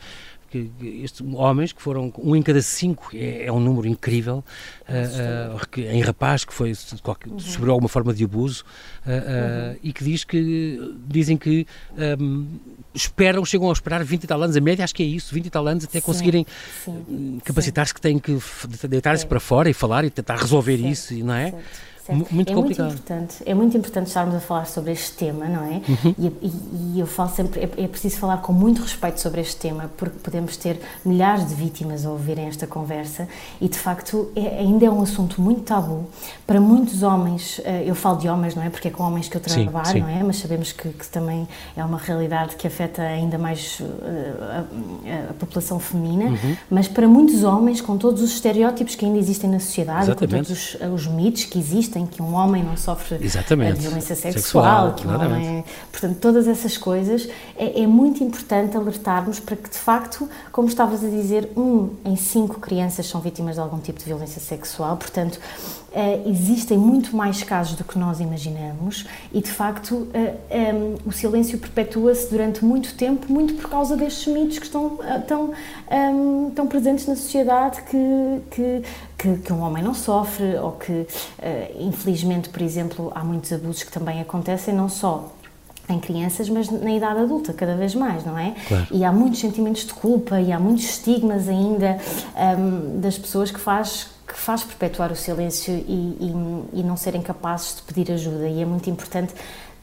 que, 0.55 0.71
estes 1.03 1.21
homens 1.35 1.73
que 1.73 1.83
foram, 1.83 2.13
um 2.19 2.37
em 2.37 2.43
cada 2.43 2.63
cinco, 2.63 3.11
é, 3.13 3.47
é 3.47 3.53
um 3.53 3.59
número 3.59 3.89
incrível, 3.89 4.45
uh, 4.89 5.57
uh, 5.57 5.81
em 5.81 6.01
rapaz 6.01 6.45
que 6.45 6.55
foi 6.55 6.71
uhum. 6.71 7.39
sofreu 7.39 7.73
alguma 7.73 7.89
forma 7.89 8.15
de 8.15 8.25
abuso 8.25 8.65
uh, 9.05 9.11
uhum. 9.11 9.77
e 9.83 9.93
que 9.93 10.05
diz 10.05 10.23
que 10.23 10.95
dizem 11.09 11.37
que 11.37 11.67
um, 12.21 12.47
esperam, 12.95 13.45
chegam 13.45 13.69
a 13.69 13.73
esperar 13.73 14.05
20 14.05 14.25
e 14.25 14.27
tal 14.27 14.43
anos, 14.43 14.57
a 14.57 14.61
média 14.61 14.85
acho 14.85 14.95
que 14.95 15.03
é 15.03 15.07
isso, 15.07 15.35
20 15.35 15.47
e 15.47 15.51
tal 15.51 15.67
anos 15.67 15.85
até 15.85 15.99
sim, 15.99 16.07
conseguirem 16.07 16.47
hum, 16.87 17.39
capacitar-se 17.45 17.93
que 17.93 18.01
têm 18.01 18.19
que 18.19 18.39
deitar-se 18.89 19.27
para 19.27 19.41
fora 19.41 19.69
e 19.69 19.75
falar 19.75 20.05
e 20.05 20.11
tentar 20.11 20.37
resolver 20.37 20.77
isso, 20.77 21.15
não 21.25 21.35
é? 21.35 21.51
Certo. 21.51 21.94
Certo. 22.05 22.35
Muito 22.35 22.53
é 22.53 22.55
complicado. 22.55 22.87
Muito 22.87 22.99
importante, 23.01 23.37
é 23.47 23.55
muito 23.55 23.77
importante 23.79 24.09
estarmos 24.09 24.35
a 24.35 24.41
falar 24.41 24.67
sobre 24.67 24.93
este 24.93 25.13
tema, 25.13 25.47
não 25.47 25.65
é? 25.65 25.81
Uhum. 25.89 26.15
E, 26.19 26.27
e, 26.27 26.53
e, 26.97 27.01
eu 27.01 27.07
falo 27.07 27.31
sempre, 27.31 27.61
é, 27.61 27.85
é, 27.85 27.89
preciso 27.89 28.19
falar 28.19 28.43
com 28.43 28.53
muito 28.53 28.83
respeito 28.83 29.21
sobre 29.21 29.41
este 29.41 29.57
tema, 29.57 29.91
porque 29.97 30.19
podemos 30.19 30.55
ter 30.59 30.83
milhares 31.03 31.49
de 31.49 31.55
vítimas 31.55 32.05
a 32.05 32.11
ouvirem 32.11 32.47
esta 32.47 32.67
conversa 32.67 33.27
e, 33.59 33.69
de 33.69 33.79
facto, 33.79 34.31
é, 34.37 34.59
ainda 34.59 34.85
é 34.85 34.91
um 34.91 35.01
assunto 35.01 35.41
muito 35.41 35.63
tabu. 35.63 36.05
Para 36.47 36.61
muitos 36.61 37.03
homens, 37.03 37.59
eh, 37.65 37.85
eu 37.87 37.95
falo 37.95 38.19
de 38.19 38.29
homens, 38.29 38.55
não 38.55 38.63
é? 38.63 38.69
Porque 38.69 38.89
é 38.89 38.91
com 38.91 39.03
homens 39.03 39.29
que 39.29 39.39
eu 39.39 39.41
trabalho, 39.41 39.87
sim, 39.87 39.93
sim. 39.93 40.01
não 40.01 40.09
é? 40.09 40.23
Mas 40.23 40.37
sabemos 40.37 40.73
que, 40.73 40.91
que, 40.91 41.07
também 41.09 41.49
é 41.75 41.83
uma 41.83 41.97
realidade 41.97 42.57
que 42.57 42.67
afeta 42.67 43.01
ainda 43.01 43.39
mais 43.39 43.81
eh, 43.81 44.65
a, 45.27 45.31
a 45.31 45.33
população 45.33 45.79
feminina, 45.79 46.27
uhum. 46.27 46.57
mas 46.69 46.87
para 46.87 47.09
muitos 47.09 47.45
homens, 47.45 47.81
com 47.81 47.97
todos 47.97 48.21
os 48.21 48.33
estereótipos 48.33 48.95
que 48.95 49.07
ainda 49.07 49.19
existem 49.19 49.49
na 49.49 49.59
sociedade, 49.59 50.11
Exatamente. 50.11 50.49
com 50.49 50.55
todos 50.55 50.75
os, 50.75 51.07
os 51.07 51.07
mitos 51.07 51.45
que 51.45 51.59
existem, 51.59 51.94
existem, 51.95 52.07
que 52.07 52.21
um 52.21 52.35
homem 52.35 52.63
não 52.63 52.77
sofre 52.77 53.19
Exatamente. 53.21 53.81
violência 53.81 54.15
sexual, 54.15 54.93
sexual 54.93 54.95
que 54.95 55.07
um 55.07 55.15
homem, 55.15 55.65
portanto, 55.91 56.19
todas 56.21 56.49
essas 56.49 56.77
coisas, 56.77 57.29
é, 57.57 57.83
é, 57.83 57.87
muito 57.87 58.23
importante 58.23 58.77
alertarmos 58.77 59.39
para 59.39 59.57
que, 59.57 59.71
de 59.71 59.79
facto, 59.79 60.29
como 60.51 60.69
estavas 60.69 61.05
a 61.05 61.09
dizer, 61.09 61.51
um 61.57 61.91
em 62.05 62.17
cinco 62.17 62.61
crianças 62.61 63.07
são 63.07 63.21
vítimas 63.21 63.55
de 63.55 63.61
algum 63.61 63.79
tipo 63.79 63.99
de 63.99 64.05
violência 64.05 64.41
sexual, 64.41 64.97
portanto, 64.97 65.39
Uh, 65.95 66.29
existem 66.29 66.77
muito 66.77 67.17
mais 67.17 67.45
casos 67.45 67.77
do 67.77 67.85
que 67.85 67.97
nós 67.97 68.19
imaginamos 68.19 69.07
e, 69.33 69.41
de 69.41 69.49
facto, 69.49 69.95
uh, 69.95 70.11
eh, 70.51 70.75
um, 70.75 71.09
o 71.09 71.13
silêncio 71.13 71.57
perpetua-se 71.57 72.29
durante 72.29 72.65
muito 72.65 72.97
tempo, 72.97 73.33
muito 73.33 73.55
por 73.55 73.71
causa 73.71 73.97
destes 73.97 74.27
mitos 74.27 74.59
que 74.59 74.67
estão 74.67 74.87
uh, 74.87 75.23
tão, 75.25 75.53
um, 75.89 76.51
tão 76.51 76.67
presentes 76.67 77.07
na 77.07 77.15
sociedade 77.15 77.81
que, 77.83 77.97
que, 78.51 78.83
que, 79.25 79.39
que, 79.39 79.53
um 79.53 79.61
homem 79.63 79.83
não 79.83 79.95
sofre 79.95 80.57
ou 80.57 80.73
que, 80.73 81.07
infelizmente, 81.79 82.51
por 82.51 82.61
exemplo, 82.61 83.11
há 83.15 83.25
muitos 83.25 83.53
abusos 83.53 83.83
que 83.83 83.91
também 83.91 84.21
acontecem, 84.21 84.75
não 84.75 84.89
só 84.89 85.33
em 85.89 85.99
crianças, 85.99 86.49
mas 86.49 86.71
na 86.71 86.91
idade 86.91 87.21
adulta, 87.21 87.53
cada 87.53 87.75
vez 87.75 87.95
mais, 87.95 88.25
não 88.25 88.39
é? 88.39 88.55
Claro. 88.67 88.87
E 88.91 89.05
há 89.05 89.13
muitos 89.13 89.41
sentimentos 89.41 89.85
de 89.87 89.95
culpa 89.95 90.41
e 90.41 90.53
há 90.53 90.59
muitos 90.59 90.85
estigmas 90.85 91.49
ainda 91.49 91.99
um, 92.35 92.41
ehm, 92.41 93.01
das 93.01 93.19
pessoas 93.19 93.51
que 93.51 93.61
faz 93.61 94.13
que 94.27 94.41
faz 94.41 94.65
perpetuar 94.65 95.13
o 95.13 95.17
silêncio 95.17 95.73
e, 95.73 96.17
e, 96.73 96.81
e 96.81 96.83
não 96.83 96.97
serem 96.97 97.21
capazes 97.21 97.77
de 97.77 97.83
pedir 97.83 98.11
ajuda. 98.11 98.49
E 98.49 98.63
é 98.63 98.65
muito 98.65 98.89
importante 98.89 99.35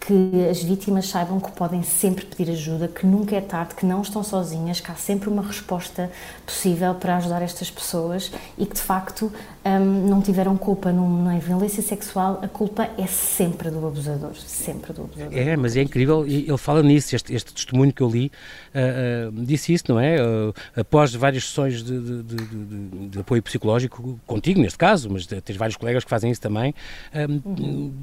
que 0.05 0.49
as 0.49 0.63
vítimas 0.63 1.07
saibam 1.07 1.39
que 1.39 1.51
podem 1.51 1.83
sempre 1.83 2.25
pedir 2.25 2.51
ajuda, 2.51 2.87
que 2.87 3.05
nunca 3.05 3.35
é 3.35 3.41
tarde, 3.41 3.75
que 3.75 3.85
não 3.85 4.01
estão 4.01 4.23
sozinhas, 4.23 4.79
que 4.79 4.91
há 4.91 4.95
sempre 4.95 5.29
uma 5.29 5.43
resposta 5.43 6.09
possível 6.43 6.95
para 6.95 7.17
ajudar 7.17 7.43
estas 7.43 7.69
pessoas 7.69 8.31
e 8.57 8.65
que 8.65 8.73
de 8.73 8.81
facto 8.81 9.31
um, 9.63 10.09
não 10.09 10.19
tiveram 10.19 10.57
culpa 10.57 10.91
numa 10.91 11.37
violência 11.37 11.83
sexual, 11.83 12.39
a 12.41 12.47
culpa 12.47 12.89
é 12.97 13.05
sempre 13.05 13.69
do 13.69 13.85
abusador, 13.85 14.33
sempre 14.35 14.91
do 14.91 15.03
abusador. 15.03 15.37
É, 15.37 15.55
mas 15.55 15.77
é 15.77 15.83
incrível, 15.83 16.25
ele 16.25 16.57
fala 16.57 16.81
nisso, 16.81 17.15
este, 17.15 17.31
este 17.35 17.53
testemunho 17.53 17.93
que 17.93 18.01
eu 18.01 18.09
li 18.09 18.31
uh, 18.73 19.29
uh, 19.29 19.45
disse 19.45 19.71
isso, 19.71 19.83
não 19.87 19.99
é? 19.99 20.15
Uh, 20.19 20.51
após 20.75 21.13
várias 21.13 21.43
sessões 21.43 21.83
de, 21.83 21.99
de, 21.99 22.23
de, 22.23 23.07
de, 23.09 23.19
apoio 23.19 23.43
psicológico, 23.43 24.19
contigo 24.25 24.59
neste 24.59 24.79
caso, 24.79 25.11
mas 25.11 25.27
tens 25.27 25.57
vários 25.57 25.77
colegas 25.77 26.03
que 26.03 26.09
fazem 26.09 26.31
isso 26.31 26.41
também, 26.41 26.73
hum, 27.13 27.41
uhum. 27.45 27.93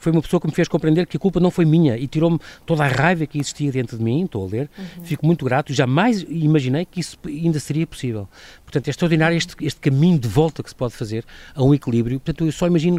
foi 0.00 0.10
uma 0.10 0.20
pessoa 0.20 0.40
que 0.40 0.48
me 0.48 0.52
fez 0.52 0.66
compreender 0.66 1.06
que 1.06 1.16
a 1.16 1.20
culpa 1.28 1.40
não 1.40 1.50
foi 1.50 1.64
minha 1.64 1.96
e 1.96 2.06
tirou-me 2.06 2.38
toda 2.64 2.84
a 2.84 2.88
raiva 2.88 3.26
que 3.26 3.38
existia 3.38 3.70
dentro 3.70 3.98
de 3.98 4.02
mim, 4.02 4.24
estou 4.24 4.46
a 4.46 4.48
ler, 4.48 4.70
uhum. 4.78 5.04
fico 5.04 5.26
muito 5.26 5.44
grato, 5.44 5.72
jamais 5.72 6.24
imaginei 6.28 6.84
que 6.84 7.00
isso 7.00 7.18
ainda 7.26 7.60
seria 7.60 7.86
possível. 7.86 8.26
Portanto, 8.64 8.88
é 8.88 8.90
extraordinário 8.90 9.36
este, 9.36 9.54
este 9.60 9.80
caminho 9.80 10.18
de 10.18 10.28
volta 10.28 10.62
que 10.62 10.68
se 10.70 10.74
pode 10.74 10.94
fazer 10.94 11.24
a 11.54 11.62
um 11.62 11.74
equilíbrio. 11.74 12.18
Portanto, 12.18 12.46
eu 12.46 12.52
só 12.52 12.66
imagino 12.66 12.98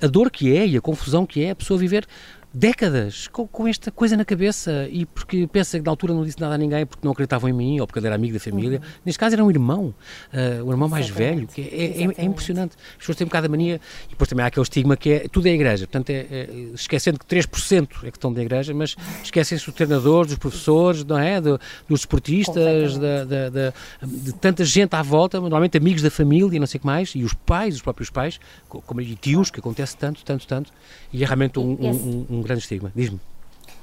a 0.00 0.06
dor 0.06 0.30
que 0.30 0.56
é 0.56 0.66
e 0.66 0.76
a 0.76 0.80
confusão 0.80 1.24
que 1.24 1.44
é 1.44 1.50
a 1.50 1.54
pessoa 1.54 1.78
viver 1.78 2.06
décadas 2.52 3.28
com, 3.28 3.46
com, 3.46 3.68
esta 3.68 3.90
coisa 3.90 4.16
na 4.16 4.24
cabeça 4.24 4.88
e 4.90 5.06
porque 5.06 5.46
pensa 5.46 5.78
que 5.78 5.84
na 5.84 5.90
altura 5.90 6.12
não 6.12 6.24
disse 6.24 6.40
nada 6.40 6.54
a 6.54 6.58
ninguém 6.58 6.84
porque 6.84 7.04
não 7.06 7.12
acreditavam 7.12 7.48
em 7.48 7.52
mim 7.52 7.80
ou 7.80 7.86
porque 7.86 7.98
ele 7.98 8.06
era 8.06 8.16
amigo 8.16 8.34
da 8.34 8.40
família. 8.40 8.78
Uhum. 8.78 8.90
Neste 9.04 9.18
caso 9.18 9.34
era 9.34 9.44
um 9.44 9.50
irmão, 9.50 9.94
uh, 10.32 10.64
um 10.64 10.70
irmão 10.70 10.88
mais 10.88 11.08
velho, 11.08 11.46
que 11.46 11.60
é, 11.60 12.02
é, 12.04 12.22
é, 12.22 12.24
impressionante. 12.24 12.76
As 12.92 12.98
pessoas 12.98 13.16
têm 13.16 13.24
um 13.24 13.28
bocado 13.28 13.46
a 13.46 13.48
mania 13.48 13.80
e 14.06 14.10
depois 14.10 14.28
também 14.28 14.44
há 14.44 14.48
aquele 14.48 14.62
estigma 14.62 14.96
que 14.96 15.10
é 15.10 15.28
tudo 15.28 15.46
é 15.46 15.52
igreja. 15.52 15.86
Portanto, 15.86 16.10
é, 16.10 16.26
é 16.30 16.48
esquecendo 16.74 17.18
que 17.18 17.24
3% 17.24 17.88
é 18.02 18.10
que 18.10 18.16
estão 18.16 18.32
da 18.32 18.42
igreja, 18.42 18.74
mas 18.74 18.96
esquecem-se 19.22 19.64
dos 19.64 19.74
treinadores, 19.74 20.30
dos 20.30 20.38
professores, 20.38 21.04
não 21.04 21.18
é? 21.18 21.40
Do, 21.40 21.60
dos 21.88 22.00
esportistas, 22.00 22.98
da, 22.98 23.24
da, 23.24 23.48
da, 23.48 23.72
de 24.02 24.32
tanta 24.34 24.64
gente 24.64 24.94
à 24.94 25.02
volta, 25.02 25.40
normalmente 25.40 25.76
amigos 25.76 26.02
da 26.02 26.10
família 26.10 26.56
e 26.56 26.58
não 26.58 26.66
sei 26.66 26.78
o 26.78 26.80
que 26.80 26.86
mais, 26.86 27.10
e 27.14 27.22
os 27.22 27.32
pais, 27.32 27.76
os 27.76 27.82
próprios 27.82 28.10
pais, 28.10 28.40
como 28.68 29.00
e 29.00 29.14
tios, 29.14 29.50
que 29.50 29.60
acontece 29.60 29.96
tanto, 29.96 30.24
tanto, 30.24 30.46
tanto, 30.46 30.72
e 31.12 31.22
é 31.22 31.26
realmente 31.26 31.58
um, 31.58 31.72
um, 31.72 32.26
um 32.30 32.39
grande 32.42 32.62
estigma. 32.62 32.92
Diz-me. 32.94 33.20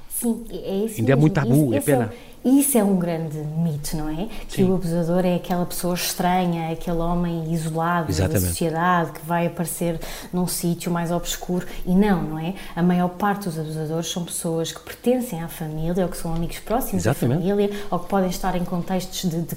Sim, 0.10 0.46
é 0.50 0.86
isso. 0.86 0.96
Ainda 1.00 1.02
mesmo. 1.02 1.12
é 1.12 1.16
muito 1.16 1.34
tabu, 1.34 1.74
é 1.74 1.80
pena. 1.82 2.14
É 2.48 2.50
isso 2.50 2.78
é 2.78 2.84
um 2.84 2.96
grande 2.96 3.38
mito, 3.38 3.98
não 3.98 4.08
é? 4.08 4.30
Que 4.48 4.56
Sim. 4.58 4.72
o 4.72 4.76
abusador 4.76 5.26
é 5.26 5.36
aquela 5.36 5.66
pessoa 5.66 5.94
estranha, 5.94 6.72
aquele 6.72 7.00
homem 7.00 7.52
isolado 7.52 8.10
Exatamente. 8.10 8.42
da 8.42 8.48
sociedade 8.48 9.12
que 9.12 9.26
vai 9.26 9.48
aparecer 9.48 10.00
num 10.32 10.48
sítio 10.48 10.90
mais 10.90 11.12
obscuro. 11.12 11.68
E 11.86 11.94
não, 11.94 12.24
não 12.24 12.40
é? 12.40 12.54
A 12.74 12.82
maior 12.82 13.10
parte 13.10 13.50
dos 13.50 13.60
abusadores 13.60 14.10
são 14.10 14.24
pessoas 14.24 14.72
que 14.72 14.80
pertencem 14.80 15.44
à 15.44 15.50
família 15.50 16.06
ou 16.06 16.10
que 16.10 16.16
são 16.16 16.34
amigos 16.34 16.60
próximos 16.60 17.06
Exatamente. 17.06 17.40
da 17.40 17.50
família 17.50 17.70
ou 17.92 18.00
que 18.00 18.08
podem 18.08 18.30
estar 18.30 18.56
em 18.56 18.64
contextos 18.64 19.30
de, 19.30 19.42
de 19.42 19.56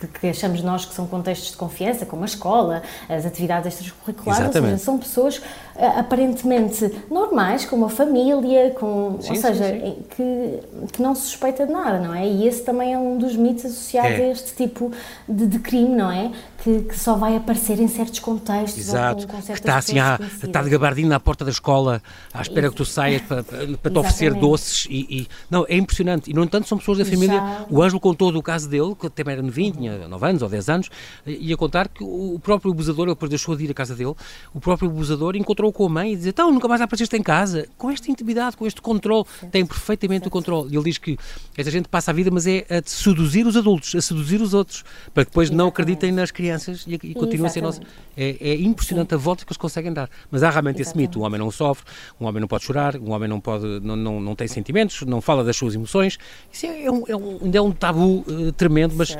que, 0.00 0.06
que, 0.08 0.26
achamos 0.26 0.60
nós 0.60 0.84
que 0.84 0.92
são 0.92 1.06
contextos 1.06 1.52
de 1.52 1.56
confiança, 1.56 2.04
como 2.04 2.22
a 2.22 2.26
escola, 2.26 2.82
as 3.08 3.24
atividades 3.24 3.72
extracurriculares. 3.74 4.42
Exatamente. 4.42 4.72
Ou 4.72 4.78
seja, 4.78 4.84
são 4.84 4.98
pessoas 4.98 5.36
uh, 5.38 6.00
aparentemente 6.00 6.92
normais, 7.08 7.64
com 7.64 7.76
uma 7.76 7.88
família, 7.88 8.70
com, 8.70 9.18
sim, 9.20 9.30
ou 9.30 9.36
seja, 9.36 9.64
sim. 9.68 9.98
Que, 10.16 10.60
que 10.92 11.00
não 11.00 11.14
se 11.14 11.22
suspeita 11.22 11.64
de 11.64 11.72
nada, 11.72 12.00
não 12.00 12.12
é? 12.12 12.23
É? 12.24 12.28
E 12.28 12.46
esse 12.46 12.62
também 12.62 12.92
é 12.92 12.98
um 12.98 13.18
dos 13.18 13.36
mitos 13.36 13.64
associados 13.64 14.18
é. 14.18 14.24
a 14.24 14.28
este 14.28 14.54
tipo 14.54 14.90
de, 15.28 15.46
de 15.46 15.58
crime, 15.58 15.94
não 15.94 16.10
é? 16.10 16.30
Que, 16.64 16.80
que, 16.84 16.98
só 16.98 17.14
vai 17.14 17.36
aparecer 17.36 17.78
em 17.78 17.86
certos 17.86 18.20
contextos. 18.20 18.78
Exato, 18.78 19.26
com, 19.26 19.36
com 19.36 19.42
que 19.42 19.52
está 19.52 19.76
assim, 19.76 19.98
à, 19.98 20.18
está 20.42 20.62
de 20.62 20.70
gabardina 20.70 21.10
na 21.10 21.20
porta 21.20 21.44
da 21.44 21.50
escola, 21.50 22.02
à 22.32 22.40
espera 22.40 22.70
que 22.70 22.74
tu 22.74 22.86
saias 22.86 23.20
para, 23.20 23.44
para, 23.44 23.90
te 23.90 23.98
oferecer 23.98 24.32
doces. 24.32 24.86
E, 24.88 25.06
e, 25.10 25.28
não, 25.50 25.66
é 25.68 25.76
impressionante. 25.76 26.30
E, 26.30 26.32
no 26.32 26.42
entanto, 26.42 26.66
são 26.66 26.78
pessoas 26.78 26.98
da 26.98 27.04
família. 27.04 27.36
Já... 27.36 27.66
O 27.68 27.82
Ângelo 27.82 28.00
contou 28.00 28.32
do 28.32 28.42
caso 28.42 28.66
dele, 28.66 28.94
que 28.98 29.10
também 29.10 29.34
era 29.34 29.42
novinho, 29.42 29.74
tinha 29.74 30.08
9 30.08 30.26
anos 30.26 30.40
ou 30.42 30.48
10 30.48 30.68
anos, 30.70 30.90
ia 31.26 31.54
contar 31.54 31.86
que 31.86 32.02
o 32.02 32.40
próprio 32.42 32.72
abusador, 32.72 33.04
ele 33.04 33.14
depois 33.14 33.28
deixou 33.28 33.54
de 33.54 33.64
ir 33.64 33.70
à 33.70 33.74
casa 33.74 33.94
dele, 33.94 34.14
o 34.54 34.60
próprio 34.60 34.88
abusador 34.88 35.36
encontrou 35.36 35.70
com 35.70 35.84
a 35.84 35.88
mãe 35.90 36.14
e 36.14 36.16
dizia: 36.16 36.30
Então, 36.30 36.50
nunca 36.50 36.66
mais 36.66 36.80
apareceste 36.80 37.14
em 37.14 37.22
casa. 37.22 37.68
Com 37.76 37.90
esta 37.90 38.10
intimidade, 38.10 38.56
com 38.56 38.66
este 38.66 38.80
controle, 38.80 39.26
tem 39.52 39.66
perfeitamente 39.66 40.28
o 40.28 40.30
controle. 40.30 40.72
E 40.72 40.76
ele 40.76 40.84
diz 40.84 40.96
que 40.96 41.18
esta 41.58 41.70
gente 41.70 41.88
passa 41.88 42.10
a 42.10 42.14
vida, 42.14 42.30
mas 42.30 42.46
é 42.46 42.64
a 42.70 42.80
seduzir 42.86 43.46
os 43.46 43.54
adultos, 43.54 43.94
a 43.94 44.00
seduzir 44.00 44.40
os 44.40 44.54
outros, 44.54 44.82
para 45.12 45.26
que 45.26 45.30
depois 45.30 45.48
Exatamente. 45.48 45.58
não 45.58 45.68
acreditem 45.68 46.10
nas 46.10 46.30
crianças 46.30 46.53
crianças 46.54 46.84
e, 46.86 46.94
e 46.94 47.14
continua 47.14 47.46
a 47.46 47.50
ser 47.50 47.62
nosso. 47.62 47.80
É, 48.16 48.36
é 48.40 48.54
impressionante 48.54 49.10
Sim. 49.10 49.14
a 49.14 49.18
volta 49.18 49.44
que 49.44 49.50
eles 49.50 49.56
conseguem 49.56 49.92
dar. 49.92 50.08
Mas 50.30 50.42
há 50.42 50.50
realmente 50.50 50.80
Exatamente. 50.80 51.08
esse 51.08 51.08
mito: 51.08 51.20
um 51.20 51.24
homem 51.24 51.38
não 51.38 51.50
sofre, 51.50 51.84
um 52.20 52.26
homem 52.26 52.40
não 52.40 52.48
pode 52.48 52.64
chorar, 52.64 52.96
um 52.96 53.12
homem 53.12 53.28
não, 53.28 53.40
pode, 53.40 53.64
não, 53.80 53.96
não, 53.96 54.20
não 54.20 54.34
tem 54.34 54.48
sentimentos, 54.48 55.02
não 55.02 55.20
fala 55.20 55.44
das 55.44 55.56
suas 55.56 55.74
emoções. 55.74 56.18
Isso 56.52 56.66
é, 56.66 56.84
é 56.84 56.90
um, 56.90 57.04
é 57.08 57.16
um, 57.16 57.50
é 57.52 57.60
um 57.60 57.72
tabu 57.72 58.24
uh, 58.26 58.52
tremendo, 58.52 58.94
mas 58.96 59.16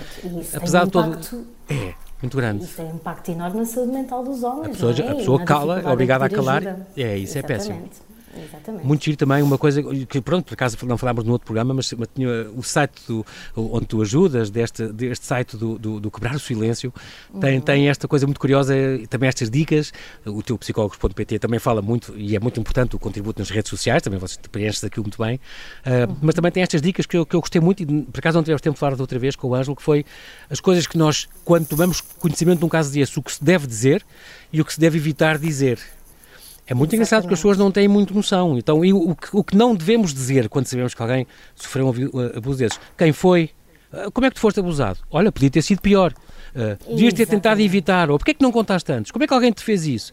apesar 0.54 0.84
de 0.84 0.90
todo. 0.90 1.18
É 1.68 1.94
muito 2.22 2.36
grande. 2.36 2.64
Isso 2.64 2.76
tem 2.76 2.86
um 2.86 2.94
impacto 2.94 3.30
enorme 3.30 3.58
na 3.58 3.66
saúde 3.66 3.92
mental 3.92 4.24
dos 4.24 4.42
homens. 4.42 4.66
A 4.66 4.70
pessoa, 4.70 4.92
é? 4.92 5.10
a 5.10 5.14
pessoa 5.14 5.44
cala, 5.44 5.80
é 5.80 5.88
obrigada 5.92 6.24
a 6.24 6.28
calar. 6.30 6.66
Ajuda. 6.66 6.86
É, 6.96 7.18
isso 7.18 7.36
Exatamente. 7.36 7.70
é 7.70 7.74
péssimo. 7.74 7.90
Exatamente. 8.42 8.86
Muito 8.86 9.04
giro 9.04 9.16
também, 9.16 9.42
uma 9.42 9.58
coisa 9.58 9.82
que, 9.82 10.20
pronto, 10.20 10.46
por 10.46 10.54
acaso 10.54 10.76
não 10.86 10.98
falámos 10.98 11.24
no 11.24 11.32
outro 11.32 11.46
programa, 11.46 11.74
mas, 11.74 11.92
mas 11.92 12.08
tinha 12.14 12.50
o 12.54 12.62
site 12.62 13.02
do, 13.06 13.24
onde 13.56 13.86
tu 13.86 14.02
ajudas, 14.02 14.50
deste, 14.50 14.86
deste 14.88 15.26
site 15.26 15.56
do, 15.56 15.78
do, 15.78 16.00
do 16.00 16.10
Quebrar 16.10 16.34
o 16.34 16.38
Silêncio, 16.38 16.92
tem, 17.40 17.56
uhum. 17.56 17.60
tem 17.60 17.88
esta 17.88 18.08
coisa 18.08 18.26
muito 18.26 18.40
curiosa, 18.40 18.74
também 19.08 19.28
estas 19.28 19.50
dicas. 19.50 19.92
O 20.24 20.42
teu 20.42 20.58
psicólogos.pt 20.58 21.38
também 21.38 21.58
fala 21.58 21.80
muito, 21.82 22.14
e 22.16 22.36
é 22.36 22.40
muito 22.40 22.58
importante 22.60 22.96
o 22.96 22.98
contributo 22.98 23.40
nas 23.40 23.50
redes 23.50 23.70
sociais, 23.70 24.02
também 24.02 24.18
vocês 24.18 24.38
preenches 24.50 24.82
aquilo 24.84 25.04
muito 25.04 25.22
bem, 25.22 25.36
uh, 25.36 26.10
uhum. 26.10 26.16
mas 26.22 26.34
também 26.34 26.50
tem 26.50 26.62
estas 26.62 26.80
dicas 26.80 27.06
que 27.06 27.16
eu, 27.16 27.26
que 27.26 27.34
eu 27.34 27.40
gostei 27.40 27.60
muito, 27.60 27.82
e 27.82 27.86
por 27.86 28.18
acaso 28.18 28.36
não 28.38 28.42
tivemos 28.42 28.60
tempo 28.60 28.74
de 28.74 28.80
falar 28.80 28.94
de 28.94 29.00
outra 29.00 29.18
vez 29.18 29.36
com 29.36 29.48
o 29.48 29.54
Ângelo, 29.54 29.76
que 29.76 29.82
foi 29.82 30.04
as 30.50 30.60
coisas 30.60 30.86
que 30.86 30.98
nós, 30.98 31.28
quando 31.44 31.66
tomamos 31.66 32.00
conhecimento 32.00 32.58
de 32.58 32.64
um 32.64 32.68
caso 32.68 32.92
desse, 32.92 33.18
o 33.18 33.22
que 33.22 33.32
se 33.32 33.42
deve 33.42 33.66
dizer 33.66 34.04
e 34.52 34.60
o 34.60 34.64
que 34.64 34.72
se 34.72 34.80
deve 34.80 34.98
evitar 34.98 35.38
dizer. 35.38 35.78
É 36.66 36.72
muito 36.72 36.94
Exatamente. 36.94 36.94
engraçado 36.94 37.22
porque 37.22 37.34
as 37.34 37.40
pessoas 37.40 37.58
não 37.58 37.70
têm 37.70 37.86
muito 37.86 38.14
noção. 38.14 38.56
Então, 38.56 38.80
o, 38.80 39.14
que, 39.14 39.28
o 39.32 39.44
que 39.44 39.56
não 39.56 39.74
devemos 39.74 40.14
dizer 40.14 40.48
quando 40.48 40.66
sabemos 40.66 40.94
que 40.94 41.02
alguém 41.02 41.26
sofreu 41.54 41.86
um 41.86 42.36
abuso 42.38 42.58
desses? 42.58 42.80
Quem 42.96 43.12
foi? 43.12 43.50
Uh, 43.92 44.10
como 44.10 44.26
é 44.26 44.30
que 44.30 44.36
tu 44.36 44.40
foste 44.40 44.60
abusado? 44.60 44.98
Olha, 45.10 45.30
podia 45.30 45.50
ter 45.50 45.62
sido 45.62 45.80
pior. 45.80 46.12
Uh, 46.54 46.94
devias 46.94 47.12
ter 47.12 47.26
tentado 47.26 47.60
evitar. 47.60 48.10
Ou 48.10 48.18
porquê 48.18 48.30
é 48.30 48.34
que 48.34 48.42
não 48.42 48.50
contaste 48.50 48.90
antes? 48.90 49.12
Como 49.12 49.22
é 49.24 49.26
que 49.26 49.34
alguém 49.34 49.52
te 49.52 49.62
fez 49.62 49.86
isso? 49.86 50.12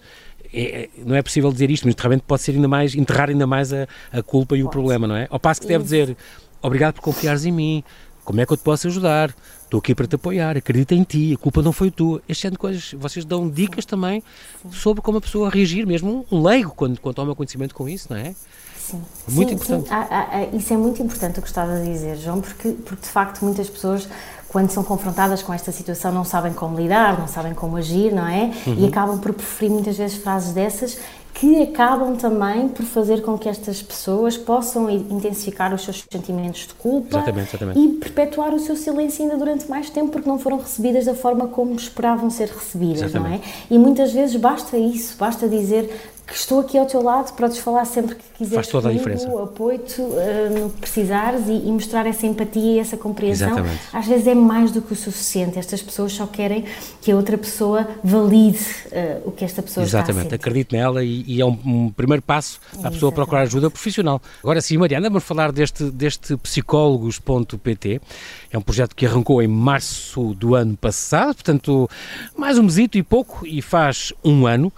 É, 0.53 0.61
é, 0.83 0.89
não 0.97 1.15
é 1.15 1.21
possível 1.21 1.51
dizer 1.51 1.71
isto, 1.71 1.87
mas 1.87 1.95
realmente 1.97 2.23
pode 2.27 2.41
ser 2.41 2.51
ainda 2.51 2.67
mais, 2.67 2.93
enterrar 2.93 3.29
ainda 3.29 3.47
mais 3.47 3.71
a, 3.71 3.87
a 4.11 4.21
culpa 4.21 4.57
e 4.57 4.63
o 4.63 4.69
problema, 4.69 5.07
não 5.07 5.15
é? 5.15 5.27
Ao 5.29 5.39
passo 5.39 5.61
que 5.61 5.67
deve 5.67 5.85
dizer, 5.85 6.17
obrigado 6.61 6.95
por 6.95 7.01
confiares 7.01 7.45
em 7.45 7.51
mim, 7.51 7.83
como 8.25 8.41
é 8.41 8.45
que 8.45 8.51
eu 8.51 8.57
te 8.57 8.63
posso 8.63 8.87
ajudar? 8.87 9.33
Estou 9.71 9.79
aqui 9.79 9.95
para 9.95 10.05
te 10.05 10.15
apoiar, 10.15 10.57
acredita 10.57 10.93
em 10.93 11.01
ti, 11.01 11.33
a 11.33 11.37
culpa 11.37 11.61
não 11.61 11.71
foi 11.71 11.89
tua. 11.89 12.21
Este 12.27 12.41
tipo 12.41 12.51
de 12.51 12.57
coisas, 12.57 12.93
vocês 12.99 13.23
dão 13.23 13.49
dicas 13.49 13.85
também 13.85 14.21
sobre 14.69 15.01
como 15.01 15.17
a 15.17 15.21
pessoa 15.21 15.49
reagir, 15.49 15.87
mesmo 15.87 16.25
um 16.29 16.43
leigo, 16.43 16.73
quando, 16.75 16.99
quando 16.99 17.15
toma 17.15 17.33
conhecimento 17.33 17.73
com 17.73 17.87
isso, 17.87 18.07
não 18.09 18.17
é? 18.17 18.35
Sim. 18.77 19.01
Muito 19.29 19.47
sim, 19.47 19.55
importante. 19.55 19.87
Sim. 19.87 19.93
Ah, 19.93 20.07
ah, 20.11 20.29
ah, 20.29 20.55
isso 20.57 20.73
é 20.73 20.75
muito 20.75 21.01
importante 21.01 21.39
o 21.39 21.41
que 21.41 21.47
estás 21.47 21.69
a 21.69 21.81
dizer, 21.81 22.17
João, 22.17 22.41
porque, 22.41 22.71
porque 22.71 23.01
de 23.01 23.07
facto 23.07 23.45
muitas 23.45 23.69
pessoas 23.69 24.09
quando 24.49 24.69
são 24.71 24.83
confrontadas 24.83 25.41
com 25.41 25.53
esta 25.53 25.71
situação 25.71 26.11
não 26.11 26.25
sabem 26.25 26.51
como 26.51 26.77
lidar, 26.77 27.17
não 27.17 27.29
sabem 27.29 27.53
como 27.53 27.77
agir, 27.77 28.11
não 28.13 28.27
é? 28.27 28.51
Uhum. 28.67 28.75
E 28.77 28.85
acabam 28.87 29.19
por 29.19 29.31
preferir 29.31 29.71
muitas 29.71 29.97
vezes 29.97 30.17
frases 30.17 30.51
dessas 30.51 30.99
que 31.41 31.59
acabam 31.63 32.15
também 32.15 32.67
por 32.67 32.85
fazer 32.85 33.23
com 33.23 33.35
que 33.35 33.49
estas 33.49 33.81
pessoas 33.81 34.37
possam 34.37 34.87
intensificar 34.87 35.73
os 35.73 35.83
seus 35.83 36.05
sentimentos 36.07 36.67
de 36.67 36.75
culpa 36.75 37.17
exatamente, 37.17 37.49
exatamente. 37.49 37.79
e 37.79 37.87
perpetuar 37.93 38.53
o 38.53 38.59
seu 38.59 38.75
silêncio 38.75 39.23
ainda 39.23 39.37
durante 39.37 39.67
mais 39.67 39.89
tempo 39.89 40.11
porque 40.11 40.29
não 40.29 40.37
foram 40.37 40.59
recebidas 40.59 41.05
da 41.05 41.15
forma 41.15 41.47
como 41.47 41.73
esperavam 41.73 42.29
ser 42.29 42.47
recebidas, 42.47 43.01
exatamente. 43.01 43.39
não 43.39 43.53
é? 43.53 43.53
E 43.71 43.79
muitas 43.79 44.13
vezes 44.13 44.35
basta 44.35 44.77
isso, 44.77 45.17
basta 45.17 45.49
dizer 45.49 45.89
que 46.31 46.37
estou 46.37 46.61
aqui 46.61 46.77
ao 46.77 46.85
teu 46.85 47.03
lado 47.03 47.33
para 47.33 47.49
te 47.49 47.61
falar 47.61 47.83
sempre 47.83 48.15
que 48.15 48.23
quiseres 48.37 48.55
Faz 48.55 48.67
toda 48.67 48.89
comigo, 48.89 49.05
a 49.05 49.13
diferença. 49.13 49.43
apoio-te 49.43 50.01
uh, 50.01 50.59
no 50.59 50.69
que 50.69 50.79
precisares 50.79 51.47
e, 51.47 51.51
e, 51.51 51.71
mostrar 51.71 52.07
essa 52.07 52.25
empatia 52.25 52.75
e 52.75 52.79
essa 52.79 52.95
compreensão. 52.95 53.49
Exatamente. 53.49 53.81
Às 53.91 54.07
vezes 54.07 54.27
é 54.27 54.33
mais 54.33 54.71
do 54.71 54.81
que 54.81 54.93
o 54.93 54.95
suficiente. 54.95 55.59
Estas 55.59 55.81
pessoas 55.81 56.13
só 56.13 56.25
querem 56.25 56.63
que 57.01 57.11
a 57.11 57.15
outra 57.15 57.37
pessoa 57.37 57.85
valide 58.01 58.59
uh, 58.59 59.27
o 59.27 59.31
que 59.31 59.43
esta 59.43 59.61
pessoa 59.61 59.83
Exatamente. 59.83 60.23
está 60.23 60.35
a 60.35 60.37
Acredite 60.37 60.73
nela 60.73 61.03
e, 61.03 61.23
e 61.27 61.41
é 61.41 61.45
um, 61.45 61.59
um, 61.65 61.89
primeiro 61.89 62.21
passo 62.21 62.59
para 62.59 62.69
a 62.69 62.91
pessoa 62.91 62.91
Exatamente. 62.91 63.15
procurar 63.15 63.41
ajuda 63.41 63.69
profissional. 63.69 64.21
Agora 64.41 64.61
sim, 64.61 64.77
Mariana, 64.77 65.09
vamos 65.09 65.25
falar 65.25 65.51
deste, 65.51 65.83
deste 65.91 66.37
psicólogos.pt. 66.37 68.01
É 68.49 68.57
um 68.57 68.61
projeto 68.61 68.95
que 68.95 69.05
arrancou 69.05 69.41
em 69.41 69.47
março 69.47 70.33
do 70.35 70.55
ano 70.55 70.77
passado, 70.77 71.35
portanto, 71.35 71.89
mais 72.37 72.57
um 72.57 72.63
mesito 72.63 72.97
e 72.97 73.03
pouco, 73.03 73.45
e 73.45 73.61
faz 73.61 74.13
um 74.23 74.47
ano. 74.47 74.71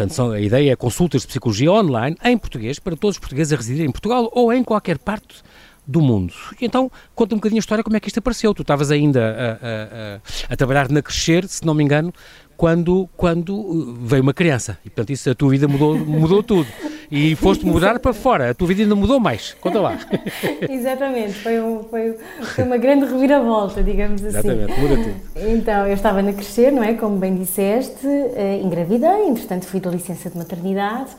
Portanto, 0.00 0.14
são, 0.14 0.30
a 0.30 0.40
ideia 0.40 0.72
é 0.72 0.76
consultas 0.76 1.20
de 1.20 1.28
psicologia 1.28 1.70
online 1.70 2.16
em 2.24 2.38
português 2.38 2.78
para 2.78 2.96
todos 2.96 3.16
os 3.16 3.20
portugueses 3.20 3.52
a 3.52 3.56
residir 3.56 3.84
em 3.84 3.90
Portugal 3.90 4.30
ou 4.32 4.50
em 4.50 4.64
qualquer 4.64 4.96
parte 4.96 5.42
do 5.86 6.00
mundo. 6.00 6.32
Então, 6.58 6.90
conta 7.14 7.34
um 7.34 7.38
bocadinho 7.38 7.58
a 7.58 7.60
história, 7.60 7.84
como 7.84 7.98
é 7.98 8.00
que 8.00 8.08
isto 8.08 8.18
apareceu. 8.18 8.54
Tu 8.54 8.62
estavas 8.62 8.90
ainda 8.90 9.20
a, 9.20 9.50
a, 9.52 10.52
a, 10.52 10.54
a 10.54 10.56
trabalhar 10.56 10.88
na 10.88 11.02
Crescer, 11.02 11.46
se 11.46 11.66
não 11.66 11.74
me 11.74 11.84
engano, 11.84 12.14
quando, 12.60 13.08
quando 13.16 13.54
uh, 13.56 13.94
veio 14.02 14.22
uma 14.22 14.34
criança. 14.34 14.76
E, 14.84 14.90
portanto, 14.90 15.08
isso, 15.14 15.30
a 15.30 15.34
tua 15.34 15.48
vida 15.48 15.66
mudou, 15.66 15.96
mudou 15.96 16.42
tudo. 16.42 16.66
E 17.10 17.34
foste 17.34 17.64
mudar 17.64 17.98
para 17.98 18.12
fora. 18.12 18.50
A 18.50 18.54
tua 18.54 18.68
vida 18.68 18.82
ainda 18.82 18.94
mudou 18.94 19.18
mais. 19.18 19.56
Conta 19.62 19.80
lá. 19.80 19.98
Exatamente. 20.68 21.32
Foi, 21.38 21.58
um, 21.58 21.82
foi, 21.84 22.18
foi, 22.42 22.64
uma 22.64 22.76
grande 22.76 23.06
reviravolta, 23.06 23.82
digamos 23.82 24.22
assim. 24.22 24.36
Exatamente. 24.36 24.78
Muda 24.78 24.96
tudo. 24.96 25.16
Então, 25.36 25.86
eu 25.86 25.94
estava 25.94 26.20
na 26.20 26.34
crescer, 26.34 26.70
não 26.70 26.84
é? 26.84 26.92
Como 26.92 27.16
bem 27.16 27.34
disseste, 27.34 28.06
uh, 28.06 28.62
engravidei, 28.62 29.26
entretanto 29.26 29.64
fui 29.64 29.80
da 29.80 29.90
licença 29.90 30.28
de 30.28 30.36
maternidade. 30.36 31.12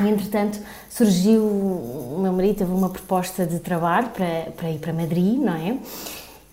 E, 0.00 0.06
entretanto, 0.06 0.58
surgiu, 0.90 1.44
o 1.44 2.18
meu 2.20 2.32
marido 2.34 2.58
teve 2.58 2.72
uma 2.72 2.90
proposta 2.90 3.46
de 3.46 3.58
trabalho 3.58 4.10
para, 4.10 4.52
para 4.54 4.70
ir 4.70 4.78
para 4.80 4.92
Madrid, 4.92 5.40
não 5.40 5.54
é? 5.54 5.78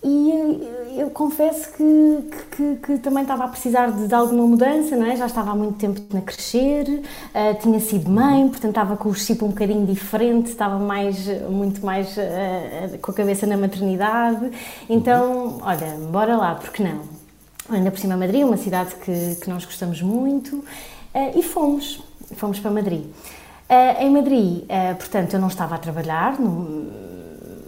E 0.01 0.85
eu 1.00 1.10
confesso 1.10 1.72
que, 1.74 2.30
que, 2.52 2.75
que, 2.78 2.98
também 3.00 3.24
estava 3.24 3.46
a 3.46 3.48
precisar 3.48 3.92
de, 3.92 4.08
de, 4.08 4.14
alguma 4.14 4.46
mudança, 4.46 4.96
não 4.96 5.06
é? 5.06 5.16
Já 5.16 5.25
estava 5.25 5.52
há 5.52 5.56
muito 5.56 5.78
tempo 5.78 6.02
a 6.18 6.22
crescer, 6.22 6.84
uh, 6.90 7.62
tinha 7.62 7.80
sido 7.80 8.10
mãe, 8.10 8.48
portanto 8.48 8.70
estava 8.70 8.98
com 8.98 9.10
o 9.10 9.14
chip 9.14 9.44
um 9.44 9.50
bocadinho 9.50 9.86
diferente, 9.86 10.50
estava 10.50 10.80
mais, 10.80 11.28
muito 11.50 11.86
mais 11.86 12.16
uh, 12.18 12.98
com 13.02 13.12
a 13.12 13.14
cabeça 13.14 13.46
na 13.46 13.58
maternidade. 13.58 14.52
Então, 14.90 15.60
olha, 15.62 15.98
bora 16.12 16.38
lá, 16.38 16.56
porque 16.56 16.84
não? 16.84 17.02
Ainda 17.70 17.92
por 17.92 18.00
cima 18.00 18.16
Madrid, 18.16 18.44
uma 18.44 18.58
cidade 18.58 18.96
que, 18.96 19.36
que 19.36 19.50
nós 19.50 19.66
gostamos 19.66 20.02
muito, 20.02 20.58
uh, 20.58 20.66
e 21.36 21.44
fomos, 21.44 22.04
fomos 22.36 22.60
para 22.60 22.72
Madrid. 22.72 23.06
em 24.00 24.12
Madrid, 24.12 24.64
portanto, 24.98 25.34
eu 25.34 25.40
não 25.40 25.48
estava 25.48 25.75
a 25.75 25.78
trabalhar, 25.78 26.36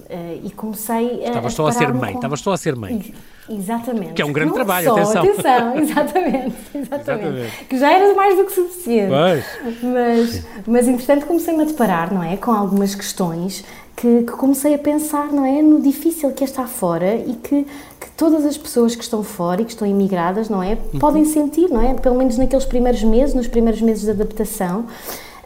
Uh, 0.10 0.40
e 0.46 0.52
comecei 0.52 1.26
a. 1.26 1.28
Estavas 1.28 1.54
só 1.54 1.68
a 1.68 1.72
ser 1.74 1.94
mãe, 1.94 2.16
estavas 2.16 2.40
só 2.40 2.54
a 2.54 2.58
ser 2.58 2.78
mãe. 2.78 3.14
Exatamente. 3.50 4.14
Que 4.14 4.22
é 4.22 4.26
um 4.26 4.32
grande 4.32 4.50
Não 4.50 4.56
trabalho, 4.56 4.86
só, 4.86 4.94
atenção. 4.94 5.22
Atenção, 5.22 5.80
exatamente, 5.80 6.56
exatamente, 6.74 7.08
exatamente. 7.08 7.66
Que 7.66 7.78
já 7.78 7.92
era 7.92 8.16
mais 8.16 8.38
do 8.38 8.46
que 8.46 8.54
suficiente. 8.54 9.10
Pois. 9.10 9.82
Mas, 9.84 10.46
mas 10.66 10.88
entretanto 10.88 11.26
comecei-me 11.26 11.64
a 11.64 11.66
deparar, 11.66 12.14
não 12.14 12.24
é? 12.24 12.38
Com 12.38 12.52
algumas 12.52 12.96
questões 12.96 13.66
que, 13.98 14.24
que, 14.24 14.32
comecei 14.32 14.74
a 14.76 14.78
pensar, 14.78 15.28
não 15.28 15.46
é? 15.46 15.62
No 15.62 15.82
difícil 15.82 16.32
que 16.32 16.44
é 16.44 16.48
estar 16.48 16.68
fora 16.68 17.16
e 17.16 17.34
que, 17.34 17.66
que 18.00 18.10
todas 18.16 18.46
as 18.46 18.58
pessoas 18.58 18.96
que 18.96 19.04
estão 19.04 19.24
fora 19.24 19.62
e 19.62 19.66
que 19.66 19.72
estão 19.72 19.88
imigradas, 19.88 20.48
não 20.48 20.64
é? 20.64 20.78
Uhum. 20.94 21.00
Podem 21.00 21.26
sentir, 21.26 21.70
não 21.70 21.82
é? 21.82 21.94
Pelo 21.96 22.18
menos 22.18 22.38
naqueles 22.38 22.66
primeiros 22.66 23.04
meses, 23.04 23.36
nos 23.36 23.48
primeiros 23.48 23.82
meses 23.82 24.04
de 24.04 24.12
adaptação 24.12 24.86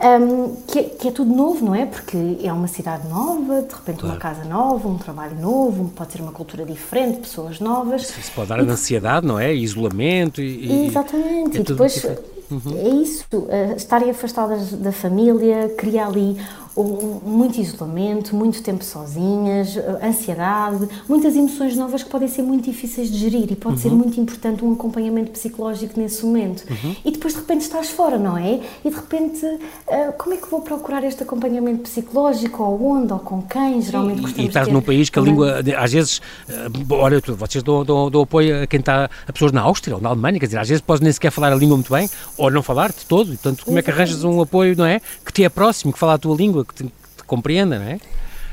um, 0.03 0.55
que, 0.67 0.79
é, 0.79 0.83
que, 0.83 1.07
é, 1.07 1.11
tudo 1.11 1.33
novo, 1.33 1.65
não 1.65 1.75
é? 1.75 1.85
Porque 1.85 2.17
é 2.43 2.51
uma 2.51 2.67
cidade 2.67 3.07
nova, 3.07 3.61
de 3.61 3.73
repente 3.73 3.99
claro. 3.99 4.15
uma 4.15 4.17
casa 4.17 4.43
nova, 4.43 4.87
um 4.87 4.97
trabalho 4.97 5.39
novo, 5.39 5.91
pode 5.95 6.13
ser 6.13 6.21
uma 6.21 6.31
cultura 6.31 6.65
diferente, 6.65 7.19
pessoas 7.19 7.59
novas. 7.59 8.03
Isso 8.03 8.31
pode 8.33 8.49
dar 8.49 8.59
e, 8.59 8.69
ansiedade, 8.69 9.25
não 9.25 9.39
é? 9.39 9.53
Isolamento 9.53 10.41
e. 10.41 10.87
Exatamente, 10.87 11.57
é 11.57 11.61
e 11.61 11.63
depois. 11.63 12.03
Uhum. 12.51 12.77
É 12.77 12.89
isso, 12.89 13.25
uh, 13.31 13.77
estarem 13.77 14.09
afastadas 14.09 14.73
da 14.73 14.91
família, 14.91 15.73
cria 15.77 16.05
ali 16.05 16.37
muito 16.75 17.59
isolamento, 17.59 18.35
muito 18.35 18.63
tempo 18.63 18.83
sozinhas, 18.83 19.75
eh, 19.75 19.99
ansiedade, 20.03 20.87
muitas 21.07 21.35
emoções 21.35 21.75
novas 21.75 22.03
que 22.03 22.09
podem 22.09 22.27
ser 22.27 22.43
muito 22.43 22.65
difíceis 22.65 23.11
de 23.11 23.17
gerir 23.17 23.51
e 23.51 23.55
pode 23.55 23.75
uhum. 23.75 23.81
ser 23.81 23.89
muito 23.89 24.19
importante 24.19 24.63
um 24.63 24.73
acompanhamento 24.73 25.31
psicológico 25.31 25.99
nesse 25.99 26.25
momento. 26.25 26.63
Uhum. 26.69 26.95
E 27.03 27.11
depois 27.11 27.33
de 27.33 27.39
repente 27.41 27.61
estás 27.61 27.89
fora, 27.89 28.17
não 28.17 28.37
é? 28.37 28.61
E 28.85 28.89
de 28.89 28.95
repente, 28.95 29.45
uh, 29.45 30.13
como 30.17 30.33
é 30.33 30.37
que 30.37 30.49
vou 30.49 30.61
procurar 30.61 31.03
este 31.03 31.23
acompanhamento 31.23 31.81
psicológico? 31.81 32.63
Ou 32.63 32.91
onde? 32.91 33.11
Ou 33.11 33.19
com 33.19 33.41
quem? 33.41 33.81
Geralmente 33.81 34.21
Sim, 34.33 34.43
E 34.43 34.47
estás 34.47 34.67
num 34.69 34.81
país 34.81 35.09
que 35.09 35.19
a 35.19 35.21
língua, 35.21 35.61
às 35.77 35.91
vezes, 35.91 36.19
uh, 36.49 36.93
olha, 36.93 37.21
vocês 37.37 37.63
dão, 37.63 37.83
dão, 37.83 38.09
dão, 38.09 38.21
apoio 38.21 38.63
a 38.63 38.67
quem 38.67 38.79
está, 38.79 39.09
a 39.27 39.33
pessoas 39.33 39.51
na 39.51 39.61
Áustria 39.61 39.95
ou 39.95 40.01
na 40.01 40.09
Alemanha, 40.09 40.39
quer 40.39 40.45
dizer, 40.45 40.59
às 40.59 40.69
vezes 40.69 40.81
podes 40.81 41.01
nem 41.01 41.11
sequer 41.11 41.31
falar 41.31 41.51
a 41.51 41.55
língua 41.55 41.75
muito 41.75 41.91
bem 41.91 42.09
ou 42.37 42.49
não 42.49 42.63
falar 42.63 42.91
de 42.91 43.05
todo, 43.05 43.27
portanto, 43.27 43.65
como 43.65 43.77
é 43.77 43.81
que 43.81 43.91
arranjas 43.91 44.23
um 44.23 44.41
apoio, 44.41 44.75
não 44.77 44.85
é? 44.85 45.01
Que 45.25 45.33
te 45.33 45.43
é 45.43 45.49
próximo, 45.49 45.91
que 45.91 45.99
fala 45.99 46.13
a 46.13 46.17
tua 46.17 46.35
língua, 46.35 46.60
que 46.65 46.73
te, 46.73 46.83
te 46.83 47.23
compreenda, 47.25 47.79
não 47.79 47.85
é? 47.85 47.99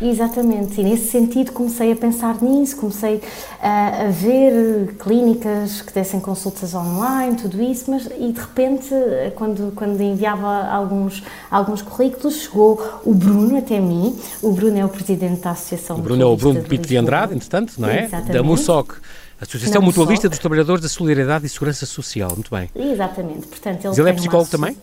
Exatamente, 0.01 0.81
e 0.81 0.85
nesse 0.85 1.11
sentido 1.11 1.51
comecei 1.51 1.90
a 1.90 1.97
pensar 1.97 2.40
nisso, 2.40 2.77
comecei 2.77 3.16
uh, 3.16 3.23
a 3.61 4.11
ver 4.11 4.94
clínicas 4.97 5.83
que 5.83 5.92
dessem 5.92 6.21
consultas 6.21 6.73
online, 6.73 7.37
tudo 7.37 7.61
isso, 7.61 7.90
mas 7.90 8.07
e 8.07 8.33
de 8.33 8.40
repente, 8.40 8.90
quando, 9.35 9.73
quando 9.75 10.01
enviava 10.01 10.68
alguns, 10.68 11.25
alguns 11.51 11.83
currículos, 11.83 12.42
chegou 12.42 13.01
o 13.05 13.12
Bruno 13.12 13.59
até 13.59 13.81
mim. 13.81 14.16
O 14.40 14.53
Bruno 14.53 14.79
é 14.79 14.85
o 14.85 14.88
presidente 14.88 15.40
da 15.40 15.51
Associação 15.51 15.99
O 15.99 16.03
Bruno 16.03 16.23
é 16.23 16.27
o 16.27 16.37
Bruno 16.37 16.62
Pito 16.62 16.87
de 16.87 16.97
Andrade, 16.97 17.35
entretanto, 17.35 17.75
não 17.79 17.88
é? 17.88 18.05
Exatamente. 18.05 18.33
Da 18.33 18.42
MUSOC. 18.42 18.94
Associação 19.40 19.81
Mutualista 19.81 20.29
dos 20.29 20.38
Trabalhadores 20.38 20.83
da 20.83 20.88
Solidariedade 20.88 21.47
e 21.47 21.49
Segurança 21.49 21.87
Social, 21.87 22.31
muito 22.35 22.51
bem. 22.51 22.68
Exatamente, 22.75 23.47
portanto 23.47 23.79
ele, 23.79 23.88
Mas 23.88 23.99
ele 23.99 24.11
é 24.11 24.12
psicólogo 24.12 24.51
também? 24.51 24.77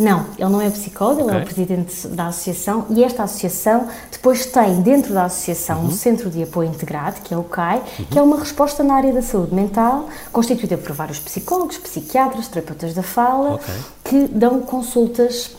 Não, 0.00 0.26
ele 0.38 0.48
não 0.48 0.62
é 0.62 0.70
psicólogo, 0.70 1.22
okay. 1.22 1.34
ele 1.34 1.40
é 1.40 1.42
o 1.42 1.44
presidente 1.44 2.08
da 2.08 2.28
associação 2.28 2.86
e 2.88 3.04
esta 3.04 3.22
associação 3.22 3.86
depois 4.10 4.46
tem 4.46 4.80
dentro 4.80 5.12
da 5.12 5.24
associação 5.24 5.80
uhum. 5.80 5.88
um 5.88 5.90
centro 5.90 6.30
de 6.30 6.42
apoio 6.42 6.70
integrado, 6.70 7.20
que 7.22 7.34
é 7.34 7.36
o 7.36 7.44
CAI, 7.44 7.82
uhum. 7.98 8.04
que 8.06 8.18
é 8.18 8.22
uma 8.22 8.38
resposta 8.38 8.82
na 8.82 8.94
área 8.94 9.12
da 9.12 9.20
saúde 9.20 9.54
mental, 9.54 10.08
constituída 10.32 10.78
por 10.78 10.92
vários 10.92 11.18
psicólogos, 11.18 11.76
psiquiatras, 11.76 12.48
terapeutas 12.48 12.94
da 12.94 13.02
fala, 13.02 13.56
okay. 13.56 13.74
que 14.04 14.28
dão 14.28 14.60
consultas, 14.60 15.50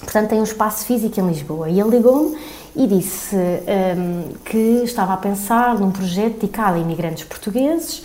portanto 0.00 0.28
tem 0.28 0.40
um 0.40 0.44
espaço 0.44 0.84
físico 0.84 1.18
em 1.18 1.26
Lisboa. 1.26 1.70
E 1.70 1.80
ele 1.80 1.90
ligou-me 1.90 2.36
e 2.76 2.86
disse 2.86 3.34
um, 3.34 4.34
que 4.44 4.82
estava 4.84 5.14
a 5.14 5.16
pensar 5.16 5.78
num 5.78 5.90
projeto 5.90 6.40
dedicado 6.40 6.76
a 6.76 6.78
imigrantes 6.78 7.24
portugueses, 7.24 8.02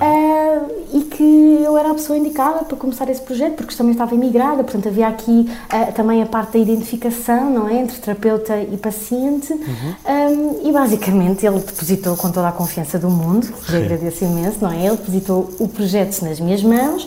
Uh, 0.00 0.80
e 0.96 1.02
que 1.02 1.62
eu 1.62 1.76
era 1.76 1.90
a 1.90 1.94
pessoa 1.94 2.18
indicada 2.18 2.64
para 2.64 2.76
começar 2.76 3.08
esse 3.10 3.20
projeto, 3.20 3.56
porque 3.56 3.76
também 3.76 3.92
estava 3.92 4.14
imigrada, 4.14 4.64
portanto 4.64 4.88
havia 4.88 5.06
aqui 5.06 5.46
uh, 5.72 5.92
também 5.92 6.22
a 6.22 6.26
parte 6.26 6.52
da 6.52 6.58
identificação, 6.58 7.50
não 7.50 7.68
é, 7.68 7.74
entre 7.74 7.98
terapeuta 7.98 8.56
e 8.60 8.78
paciente, 8.78 9.52
uhum. 9.52 9.94
um, 10.08 10.68
e 10.68 10.72
basicamente 10.72 11.44
ele 11.44 11.60
depositou 11.60 12.16
com 12.16 12.30
toda 12.30 12.48
a 12.48 12.52
confiança 12.52 12.98
do 12.98 13.10
mundo, 13.10 13.46
lhe 13.68 13.76
agradeço 13.76 14.24
imenso, 14.24 14.58
não 14.62 14.72
é, 14.72 14.86
ele 14.86 14.96
depositou 14.96 15.50
o 15.58 15.68
projeto 15.68 16.22
nas 16.22 16.40
minhas 16.40 16.62
mãos, 16.62 17.06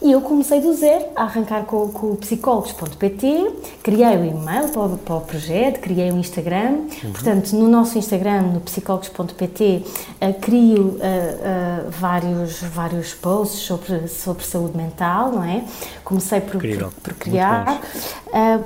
E 0.00 0.12
eu 0.12 0.20
comecei 0.20 0.60
do 0.60 0.72
zero 0.74 1.06
a 1.16 1.24
arrancar 1.24 1.64
com, 1.64 1.88
com 1.88 2.12
o 2.12 2.16
psicólogos.pt, 2.16 3.50
criei 3.82 4.16
o 4.16 4.24
e-mail 4.24 4.68
para 4.68 4.82
o, 4.82 4.96
para 4.96 5.14
o, 5.16 5.20
projeto, 5.22 5.80
criei 5.80 6.12
o 6.12 6.16
Instagram. 6.16 6.82
Uhum. 7.02 7.12
Portanto, 7.12 7.52
no 7.54 7.68
nosso 7.68 7.98
Instagram, 7.98 8.42
no 8.42 8.60
psicólogos.pt, 8.60 9.82
uh, 10.22 10.40
crio 10.40 10.82
uh, 10.82 10.94
uh, 10.94 11.90
vários, 11.90 12.62
vários 12.62 13.12
posts 13.12 13.58
sobre, 13.62 14.06
sobre 14.06 14.44
saúde 14.44 14.76
mental, 14.76 15.32
não 15.32 15.42
é? 15.42 15.64
Comecei 16.04 16.40
por, 16.40 16.60
por, 16.60 16.92
por 17.02 17.14
criar 17.14 17.80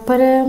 para, 0.05 0.45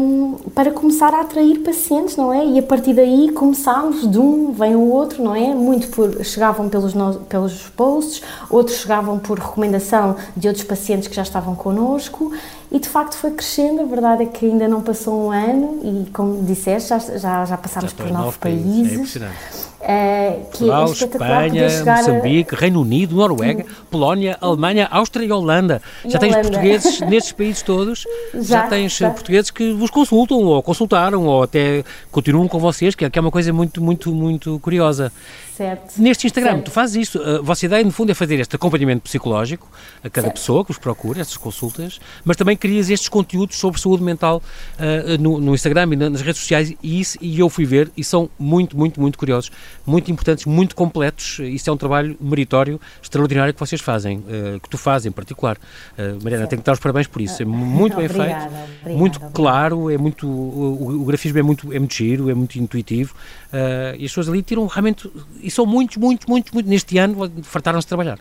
para 0.54 0.72
começar 0.72 1.13
a 1.13 1.22
atrair 1.22 1.60
pacientes, 1.60 2.15
não 2.17 2.34
é? 2.34 2.46
E 2.46 2.60
a 2.60 2.63
partir 2.63 2.93
daí 2.93 3.32
começámos, 3.32 4.10
de 4.10 4.19
um 4.19 4.52
vem 4.52 4.76
o 4.76 4.89
outro, 4.89 5.24
não 5.24 5.36
é? 5.36 5.54
Muito 5.56 5.88
por, 5.88 6.24
chegavam 6.24 6.67
pelos, 6.67 6.93
pelos 7.30 7.69
posts, 7.69 8.22
outros 8.50 8.78
chegavam 8.78 9.17
por 9.17 9.39
recomendação 9.39 10.15
de 10.36 10.48
outros 10.48 10.63
pacientes 10.65 10.72
que 11.09 11.15
já 11.15 11.21
estavam 11.21 11.55
connosco 11.55 12.31
e 12.71 12.79
de 12.79 12.89
facto 12.89 13.15
foi 13.15 13.31
crescendo. 13.31 13.81
A 13.81 13.86
verdade 13.86 14.23
é 14.23 14.25
que 14.25 14.45
ainda 14.45 14.67
não 14.67 14.81
passou 14.81 15.27
um 15.27 15.31
ano 15.31 15.79
e, 15.83 16.09
como 16.12 16.43
disseste, 16.43 16.89
já, 16.89 16.99
já, 16.99 17.45
já 17.45 17.57
passámos 17.57 17.91
já 17.91 17.97
por 17.97 18.12
nove 18.12 18.38
países. 18.38 19.17
países. 19.17 19.63
É 19.86 20.39
que 20.53 20.69
é 20.69 20.69
Portugal, 20.69 20.88
é 20.88 20.91
Espanha, 20.91 21.97
Moçambique, 21.97 22.55
a... 22.55 22.57
Reino 22.57 22.81
Unido, 22.81 23.15
Noruega, 23.17 23.63
hum. 23.63 23.73
Polónia, 23.91 24.38
Alemanha, 24.39 24.88
Áustria 24.89 25.25
e 25.25 25.31
Holanda. 25.31 25.81
E 26.05 26.09
já 26.09 26.19
Holanda. 26.19 26.36
tens 26.36 26.47
portugueses 26.47 26.99
nestes 27.01 27.31
países 27.33 27.62
todos, 27.62 28.05
já, 28.33 28.41
já 28.41 28.67
tens 28.67 28.97
já. 28.97 29.09
portugueses 29.09 29.51
que 29.51 29.73
vos 29.73 29.91
consultam 29.91 30.38
ou 30.38 30.63
consultaram 30.63 31.25
ou 31.25 31.43
até 31.43 31.83
continuam 32.12 32.47
com 32.47 32.59
vocês, 32.59 32.95
que 32.95 33.03
é, 33.03 33.09
que 33.09 33.19
é 33.19 33.21
uma 33.21 33.31
coisa 33.31 33.51
muito, 33.51 33.83
muito, 33.83 34.13
muito 34.13 34.57
curiosa. 34.59 35.12
Certo. 35.56 36.02
Neste 36.02 36.26
Instagram, 36.26 36.54
certo. 36.54 36.66
tu 36.66 36.72
fazes 36.72 36.96
isso. 36.96 37.22
A 37.22 37.42
vossa 37.42 37.66
ideia, 37.66 37.84
no 37.84 37.92
fundo, 37.92 38.12
é 38.12 38.16
fazer 38.16 38.39
este 38.39 38.56
acompanhamento 38.56 39.04
psicológico 39.04 39.70
a 40.04 40.10
cada 40.10 40.28
certo. 40.28 40.39
pessoa 40.39 40.66
que 40.66 40.72
os 40.72 40.80
procura, 40.80 41.22
essas 41.22 41.38
consultas, 41.38 42.00
mas 42.26 42.36
também 42.36 42.58
crias 42.58 42.89
estes 42.89 43.08
conteúdos 43.08 43.58
sobre 43.58 43.80
saúde 43.80 44.04
mental 44.04 44.42
uh, 44.80 45.22
no, 45.22 45.39
no, 45.39 45.54
Instagram 45.54 45.89
e 45.92 45.96
nas 45.96 46.22
redes 46.22 46.42
sociais 46.42 46.74
e, 46.82 47.00
isso, 47.00 47.20
e 47.22 47.39
eu 47.39 47.50
fui 47.50 47.66
ver 47.66 47.92
e 47.96 48.04
são 48.04 48.30
muito, 48.39 48.76
muito, 48.76 49.00
muito 49.00 49.18
curiosos, 49.18 49.52
muito 49.86 50.12
importantes, 50.12 50.46
muito 50.46 50.76
completos. 50.76 51.38
Isso 51.39 51.70
é 51.70 51.74
um 51.74 51.78
trabalho 51.78 52.18
meritório, 52.20 52.82
extraordinário 53.02 53.54
que 53.54 53.60
vocês 53.60 53.80
fazem, 53.80 54.20
uh, 54.20 54.60
que 54.60 54.68
tu 54.68 54.78
fazes 54.78 55.06
em 55.06 55.12
particular. 55.12 55.58
Uh, 55.98 56.24
Mariana, 56.24 56.48
tenho 56.48 56.63
que 56.63 56.66
dar 56.66 56.74
os 56.74 56.80
parabéns 56.80 57.06
por 57.06 57.22
isso. 57.22 57.44
É 57.44 57.46
muito 57.46 57.96
bem 57.96 58.06
obrigada, 58.06 58.50
feito, 58.50 58.63
obrigada, 58.82 58.98
muito 58.98 59.20
claro, 59.32 59.92
é 59.92 60.00
muito, 60.00 60.28
o, 60.28 61.02
o, 61.02 61.06
grafismo 61.06 61.38
é 61.38 61.44
muito, 61.44 61.72
é 61.72 61.78
muito 61.78 61.94
giro, 61.94 62.30
é 62.32 62.34
muito 62.34 62.58
intuitivo 62.58 63.13
e 63.98 64.06
as 64.06 64.12
pessoas 64.12 64.30
ali 64.30 64.42
tiram 64.42 64.66
realmente 64.68 65.10
e 65.42 65.50
são 65.52 65.66
muitos, 65.66 65.98
muitos, 65.98 66.26
muitos, 66.28 66.52
muitos, 66.52 66.70
neste 66.70 66.98
ano 66.98 67.32
fartaram-se 67.44 67.86
de 67.86 67.89
trabalhar. 67.89 68.20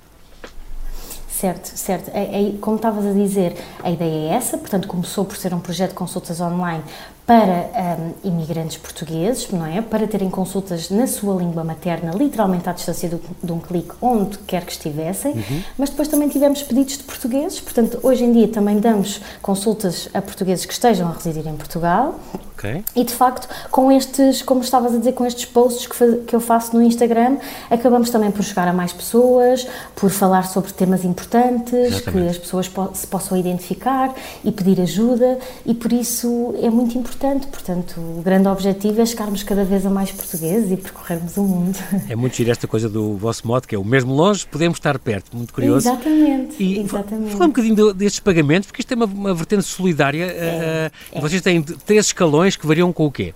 Certo, 1.42 1.76
certo. 1.76 2.08
É, 2.14 2.22
é, 2.22 2.52
como 2.60 2.76
estavas 2.76 3.04
a 3.04 3.12
dizer, 3.12 3.56
a 3.82 3.90
ideia 3.90 4.30
é 4.30 4.34
essa, 4.36 4.56
portanto 4.56 4.86
começou 4.86 5.24
por 5.24 5.36
ser 5.36 5.52
um 5.52 5.58
projeto 5.58 5.90
de 5.90 5.96
consultas 5.96 6.40
online 6.40 6.84
para 7.26 7.68
um, 7.98 8.28
imigrantes 8.28 8.76
portugueses, 8.76 9.50
não 9.50 9.66
é? 9.66 9.82
Para 9.82 10.06
terem 10.06 10.30
consultas 10.30 10.88
na 10.88 11.08
sua 11.08 11.34
língua 11.34 11.64
materna, 11.64 12.12
literalmente 12.12 12.68
à 12.68 12.72
distância 12.72 13.08
de, 13.08 13.18
de 13.42 13.50
um 13.50 13.58
clique, 13.58 13.90
onde 14.00 14.38
quer 14.38 14.64
que 14.64 14.70
estivessem, 14.70 15.32
uhum. 15.32 15.62
mas 15.76 15.90
depois 15.90 16.06
também 16.06 16.28
tivemos 16.28 16.62
pedidos 16.62 16.98
de 16.98 17.02
portugueses, 17.02 17.58
portanto, 17.58 17.98
hoje 18.04 18.22
em 18.22 18.32
dia 18.32 18.46
também 18.46 18.78
damos 18.78 19.20
consultas 19.40 20.08
a 20.14 20.22
portugueses 20.22 20.64
que 20.64 20.72
estejam 20.72 21.08
a 21.08 21.12
residir 21.12 21.48
em 21.48 21.56
Portugal. 21.56 22.20
Okay. 22.62 22.84
E 22.94 23.04
de 23.04 23.12
facto, 23.12 23.48
com 23.70 23.90
estes, 23.90 24.40
como 24.40 24.60
estavas 24.60 24.94
a 24.94 24.98
dizer, 24.98 25.12
com 25.12 25.26
estes 25.26 25.44
posts 25.44 25.86
que, 25.86 26.18
que 26.26 26.36
eu 26.36 26.40
faço 26.40 26.76
no 26.76 26.82
Instagram, 26.82 27.38
acabamos 27.68 28.08
também 28.10 28.30
por 28.30 28.44
chegar 28.44 28.68
a 28.68 28.72
mais 28.72 28.92
pessoas, 28.92 29.66
por 29.96 30.10
falar 30.10 30.44
sobre 30.44 30.72
temas 30.72 31.04
importantes, 31.04 31.72
Exatamente. 31.72 32.10
que 32.10 32.30
as 32.30 32.38
pessoas 32.38 32.68
po 32.68 32.90
se 32.94 33.06
possam 33.06 33.36
identificar 33.36 34.14
e 34.44 34.52
pedir 34.52 34.80
ajuda, 34.80 35.38
e 35.66 35.74
por 35.74 35.92
isso 35.92 36.54
é 36.62 36.70
muito 36.70 36.96
importante. 36.96 37.48
Portanto, 37.48 37.98
o 37.98 38.22
grande 38.22 38.46
objetivo 38.48 39.00
é 39.00 39.06
chegarmos 39.06 39.42
cada 39.42 39.64
vez 39.64 39.84
a 39.84 39.90
mais 39.90 40.12
portugueses 40.12 40.70
e 40.70 40.76
percorrermos 40.76 41.36
o 41.36 41.42
mundo. 41.42 41.78
É 42.08 42.16
muito 42.16 42.36
giro 42.36 42.50
esta 42.50 42.66
coisa 42.66 42.88
do 42.88 43.16
vosso 43.16 43.46
modo, 43.46 43.66
que 43.66 43.74
é 43.74 43.78
o 43.78 43.84
mesmo 43.84 44.12
longe, 44.12 44.44
podemos 44.46 44.76
estar 44.76 44.98
perto. 44.98 45.34
Muito 45.34 45.54
curioso. 45.54 45.88
Exatamente. 45.88 46.62
E 46.62 46.80
exatamente. 46.80 47.32
Fala 47.32 47.44
um 47.44 47.48
bocadinho 47.48 47.94
destes 47.94 48.20
pagamentos, 48.20 48.66
porque 48.66 48.82
isto 48.82 48.92
é 48.92 48.94
uma, 48.96 49.06
uma 49.06 49.34
vertente 49.34 49.62
solidária. 49.62 50.24
É, 50.24 50.90
uh, 51.12 51.16
é. 51.16 51.20
Vocês 51.20 51.40
têm 51.40 51.62
três 51.62 52.06
escalões 52.06 52.51
que 52.56 52.66
variam 52.66 52.92
com 52.92 53.06
o 53.06 53.12
quê? 53.12 53.34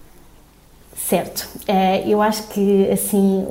Certo, 1.08 1.46
eh, 1.68 2.02
eu 2.08 2.20
acho 2.22 2.44
que 2.48 2.90
assim 2.90 3.46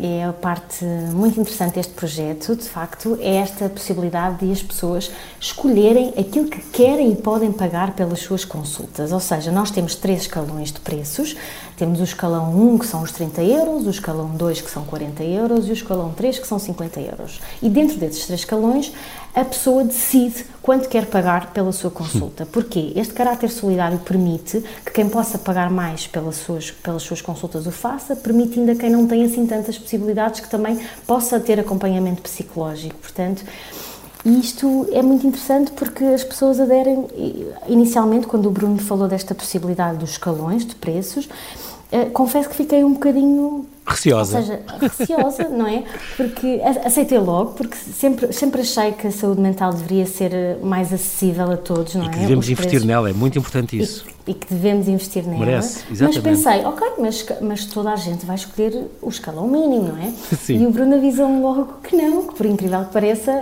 é 0.00 0.24
a 0.24 0.32
parte 0.32 0.84
muito 1.12 1.38
interessante 1.38 1.74
deste 1.74 1.92
projeto, 1.92 2.54
de 2.54 2.62
facto, 2.62 3.18
é 3.20 3.36
esta 3.36 3.68
possibilidade 3.68 4.46
de 4.46 4.52
as 4.52 4.62
pessoas 4.62 5.10
escolherem 5.40 6.14
aquilo 6.16 6.48
que 6.48 6.60
querem 6.70 7.12
e 7.12 7.16
podem 7.16 7.52
pagar 7.52 7.92
pelas 7.92 8.20
suas 8.20 8.44
consultas. 8.46 9.12
Ou 9.12 9.20
seja, 9.20 9.50
nós 9.50 9.70
temos 9.70 9.96
três 9.96 10.22
escalões 10.22 10.72
de 10.72 10.80
preços. 10.80 11.36
Temos 11.76 12.00
o 12.00 12.04
escalão 12.04 12.54
1, 12.54 12.78
que 12.78 12.86
são 12.86 13.02
os 13.02 13.12
30 13.12 13.42
euros, 13.42 13.86
o 13.86 13.90
escalão 13.90 14.30
2, 14.30 14.60
que 14.60 14.70
são 14.70 14.84
40 14.84 15.22
euros, 15.22 15.66
e 15.66 15.70
o 15.70 15.72
escalão 15.72 16.12
3, 16.12 16.38
que 16.38 16.46
são 16.46 16.58
50 16.58 17.00
euros. 17.00 17.40
E 17.60 17.68
dentro 17.68 17.98
desses 17.98 18.24
três 18.24 18.40
escalões, 18.40 18.92
a 19.40 19.44
pessoa 19.44 19.84
decide 19.84 20.44
quanto 20.62 20.88
quer 20.88 21.06
pagar 21.06 21.52
pela 21.52 21.72
sua 21.72 21.90
consulta. 21.90 22.46
Porquê? 22.46 22.92
Este 22.96 23.14
caráter 23.14 23.50
solidário 23.50 23.98
permite 23.98 24.62
que 24.84 24.92
quem 24.92 25.08
possa 25.08 25.38
pagar 25.38 25.70
mais 25.70 26.06
pelas 26.06 26.36
suas, 26.36 26.70
pelas 26.70 27.02
suas 27.02 27.22
consultas 27.22 27.66
o 27.66 27.70
faça, 27.70 28.16
permite 28.16 28.58
ainda 28.58 28.74
quem 28.74 28.90
não 28.90 29.06
tem 29.06 29.24
assim 29.24 29.46
tantas 29.46 29.78
possibilidades 29.78 30.40
que 30.40 30.48
também 30.48 30.78
possa 31.06 31.38
ter 31.38 31.58
acompanhamento 31.60 32.22
psicológico. 32.22 32.96
Portanto, 32.96 33.44
isto 34.24 34.88
é 34.92 35.02
muito 35.02 35.26
interessante 35.26 35.70
porque 35.72 36.04
as 36.04 36.24
pessoas 36.24 36.58
aderem, 36.58 37.06
inicialmente, 37.68 38.26
quando 38.26 38.46
o 38.46 38.50
Bruno 38.50 38.78
falou 38.78 39.08
desta 39.08 39.34
possibilidade 39.34 39.98
dos 39.98 40.10
escalões 40.10 40.66
de 40.66 40.74
preços, 40.74 41.28
eh, 41.90 42.06
confesso 42.06 42.48
que 42.48 42.56
fiquei 42.56 42.84
um 42.84 42.92
bocadinho 42.92 43.66
Receosa. 43.88 44.38
Ou 44.38 44.44
seja, 44.44 44.60
receosa, 44.80 45.48
não 45.48 45.66
é? 45.66 45.82
Porque 46.16 46.60
aceitei 46.84 47.18
logo, 47.18 47.52
porque 47.52 47.74
sempre, 47.76 48.32
sempre 48.32 48.60
achei 48.60 48.92
que 48.92 49.06
a 49.06 49.10
saúde 49.10 49.40
mental 49.40 49.72
deveria 49.72 50.06
ser 50.06 50.58
mais 50.62 50.92
acessível 50.92 51.50
a 51.50 51.56
todos, 51.56 51.94
não 51.94 52.04
e 52.04 52.08
é? 52.08 52.10
que 52.10 52.18
devemos 52.18 52.48
investir 52.50 52.84
nela, 52.84 53.08
é 53.08 53.12
muito 53.12 53.38
importante 53.38 53.78
isso. 53.78 54.04
E, 54.26 54.32
e, 54.32 54.34
que 54.34 54.52
devemos 54.52 54.88
investir 54.88 55.24
nela. 55.24 55.38
Merece, 55.38 55.84
exatamente. 55.90 56.20
Mas 56.22 56.44
pensei, 56.44 56.64
ok, 56.66 56.88
mas, 56.98 57.26
mas 57.40 57.64
toda 57.64 57.90
a 57.90 57.96
gente 57.96 58.26
vai 58.26 58.36
escolher 58.36 58.88
o 59.00 59.08
escalão 59.08 59.48
mínimo, 59.48 59.88
não 59.88 59.96
é? 59.96 60.12
Sim. 60.36 60.62
E 60.62 60.66
o 60.66 60.70
Bruno 60.70 60.96
avisou-me 60.96 61.40
logo 61.40 61.78
que 61.82 61.96
não, 61.96 62.26
que 62.26 62.34
por 62.34 62.44
incrível 62.44 62.84
que 62.84 62.92
pareça, 62.92 63.32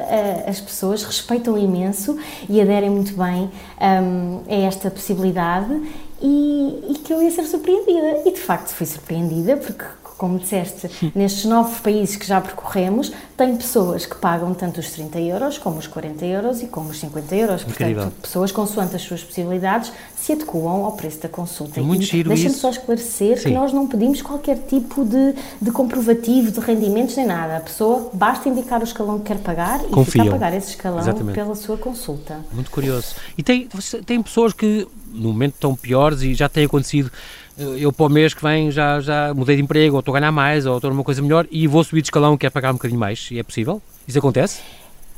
as 0.47 0.61
pessoas 0.61 1.03
respeitam 1.03 1.59
imenso 1.59 2.17
e 2.49 2.61
aderem 2.61 2.91
muito 2.91 3.15
bem 3.17 3.51
um, 3.81 4.41
a 4.49 4.55
esta 4.55 4.91
possibilidade 4.91 5.83
e, 6.23 6.85
e, 6.91 6.95
que 7.03 7.13
eu 7.13 7.23
ia 7.23 7.31
ser 7.31 7.45
surpreendida. 7.45 8.23
E 8.25 8.33
de 8.33 8.41
facto 8.41 8.69
fui 8.71 8.87
surpreendida, 8.87 9.57
porque 9.57 9.85
como 10.17 10.39
disseste, 10.39 10.91
nestes 11.15 11.45
nove 11.45 11.81
países 11.81 12.17
que 12.17 12.27
já 12.27 12.41
percorremos, 12.41 13.13
tem 13.37 13.55
pessoas 13.57 14.07
que 14.07 14.17
pagam 14.17 14.55
tanto 14.55 14.81
os 14.81 14.91
30 14.91 15.21
euros, 15.21 15.59
como 15.59 15.79
os 15.79 15.87
40 15.87 16.25
euros 16.25 16.63
e 16.63 16.67
como 16.67 16.91
os 16.91 16.99
50 16.99 17.35
euros. 17.37 17.63
Incrível. 17.63 17.95
Portanto, 18.05 18.21
pessoas 18.23 18.51
consoante 18.51 18.97
as 18.97 19.03
suas 19.03 19.23
possibilidades 19.23 19.93
se 20.17 20.33
adequam 20.33 20.85
ao 20.85 20.93
preço 20.93 21.21
da 21.21 21.29
consulta. 21.29 21.79
É 21.79 21.83
muito 21.83 22.03
e 22.03 22.07
giro 22.07 22.31
Deixa-me 22.31 22.55
só 22.55 22.71
esclarecer 22.71 23.39
Sim. 23.39 23.45
que 23.45 23.51
nós 23.51 23.73
não 23.73 23.87
pedimos 23.87 24.23
qualquer 24.23 24.57
tipo 24.67 25.05
de, 25.05 25.35
de 25.61 25.71
comprovativo 25.71 26.51
de 26.51 26.61
rendimentos 26.61 27.15
nem 27.17 27.27
nada. 27.27 27.59
A 27.59 27.61
pessoa 27.61 28.11
basta 28.13 28.49
indicar 28.49 28.81
o 28.81 28.85
escalão 28.85 29.19
que 29.19 29.27
quer 29.27 29.39
pagar 29.39 29.85
e 29.85 29.89
Confiam. 29.89 30.25
fica 30.25 30.35
a 30.35 30.39
pagar 30.39 30.57
esse 30.57 30.71
escalão 30.71 30.99
Exatamente. 31.01 31.35
pela 31.35 31.55
sua 31.55 31.77
consulta. 31.77 32.41
Muito 32.53 32.71
curioso. 32.71 33.15
E 33.37 33.43
tem, 33.43 33.69
tem 34.07 34.23
pessoas 34.23 34.53
que, 34.53 34.89
no 35.13 35.29
momento, 35.29 35.55
estão 35.55 35.75
piores 35.77 36.23
e 36.23 36.35
já 36.35 36.49
tem 36.49 36.65
acontecido 36.65 37.11
eu 37.59 37.93
para 37.93 38.07
o 38.07 38.09
mês 38.09 38.35
que 38.35 38.43
vem 38.43 38.71
já, 38.71 39.01
já 39.01 39.33
mudei 39.35 39.57
de 39.57 39.63
emprego, 39.63 39.97
ou 39.97 40.01
estou 40.01 40.15
a 40.15 40.21
ganhar 40.21 40.33
mais, 40.33 40.67
ou 40.67 40.77
estou 40.77 40.91
numa 40.91 41.05
coisa 41.05 41.23
melhor, 41.23 41.47
e 41.51 41.67
vou 41.67 41.83
subir 41.83 42.03
de 42.03 42.09
escalão, 42.09 42.37
quer 42.37 42.51
pagar 42.51 42.71
um 42.71 42.75
bocadinho 42.75 43.01
mais. 43.01 43.29
E 43.31 43.39
é 43.39 43.43
possível? 43.43 43.81
Isso 44.07 44.19
acontece? 44.19 44.61